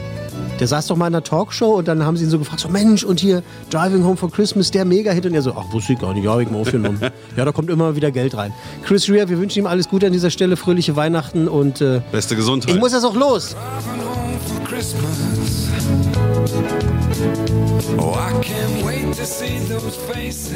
Der 0.61 0.67
saß 0.67 0.89
doch 0.89 0.97
mal 0.97 1.07
in 1.07 1.15
einer 1.15 1.23
Talkshow 1.23 1.77
und 1.77 1.87
dann 1.87 2.05
haben 2.05 2.17
sie 2.17 2.25
ihn 2.25 2.31
so 2.31 2.39
gefragt, 2.39 2.61
so 2.61 2.69
Mensch, 2.69 3.05
und 3.05 3.21
hier 3.21 3.43
Driving 3.71 4.05
Home 4.05 4.17
for 4.17 4.31
Christmas, 4.31 4.71
der 4.71 4.85
Mega-Hit. 4.85 5.27
Und 5.27 5.35
er 5.35 5.43
so, 5.43 5.55
ach, 5.57 5.73
wusste 5.73 5.93
ich 5.93 5.99
gar 6.01 6.13
nicht, 6.15 6.25
ja, 6.25 6.39
ich 6.41 6.51
mal 6.51 6.61
aufgenommen. 6.61 7.01
ja, 7.37 7.45
da 7.45 7.53
kommt 7.53 7.71
immer 7.71 7.95
wieder 7.95 8.11
Geld 8.11 8.37
rein. 8.37 8.53
Chris 8.85 9.09
Rea, 9.09 9.29
wir 9.29 9.39
wünschen 9.39 9.61
ihm 9.61 9.67
alles 9.67 9.89
Gute 9.89 10.07
an 10.07 10.13
dieser 10.13 10.31
Stelle, 10.31 10.57
fröhliche 10.57 10.97
Weihnachten 10.97 11.47
und 11.47 11.81
äh, 11.81 12.01
Beste 12.11 12.35
Gesundheit. 12.35 12.75
ich 12.75 12.81
muss 12.81 12.93
jetzt 12.93 13.05
auch 13.05 13.15
los. 13.15 13.55
Oh, 17.99 18.15
I 18.15 18.33
can't 18.43 18.85
wait 18.85 19.17
to 19.17 19.25
see 19.25 19.59
those 19.69 19.97
faces. 20.13 20.55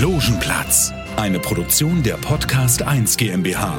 Logenplatz, 0.00 0.92
eine 1.16 1.38
Produktion 1.38 2.02
der 2.02 2.14
Podcast 2.14 2.82
1 2.82 3.16
GmbH. 3.16 3.78